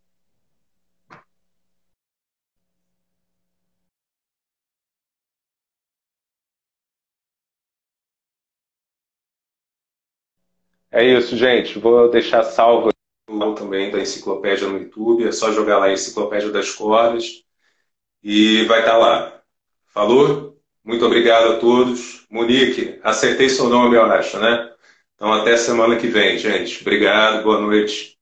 É 10.91 11.05
isso, 11.05 11.37
gente. 11.37 11.79
Vou 11.79 12.11
deixar 12.11 12.43
salvo 12.45 12.91
também 13.55 13.91
da 13.91 14.01
enciclopédia 14.01 14.69
no 14.69 14.79
YouTube. 14.79 15.27
É 15.27 15.33
só 15.33 15.53
jogar 15.53 15.79
lá 15.79 15.93
Enciclopédia 15.93 16.51
das 16.51 16.71
Cordas 16.71 17.45
e 18.23 18.65
vai 18.65 18.81
estar 18.81 18.93
tá 18.93 18.99
lá. 18.99 19.43
Falou? 19.87 20.59
Muito 20.85 21.05
obrigado 21.05 21.53
a 21.53 21.59
todos. 21.59 22.27
Monique, 22.31 22.99
acertei 23.03 23.49
seu 23.49 23.69
nome, 23.69 23.97
eu 23.97 24.05
acho, 24.05 24.39
né? 24.39 24.73
Então 25.15 25.33
até 25.33 25.57
semana 25.57 25.97
que 25.97 26.07
vem, 26.09 26.39
gente. 26.39 26.81
Obrigado, 26.83 27.43
boa 27.43 27.61
noite. 27.61 28.18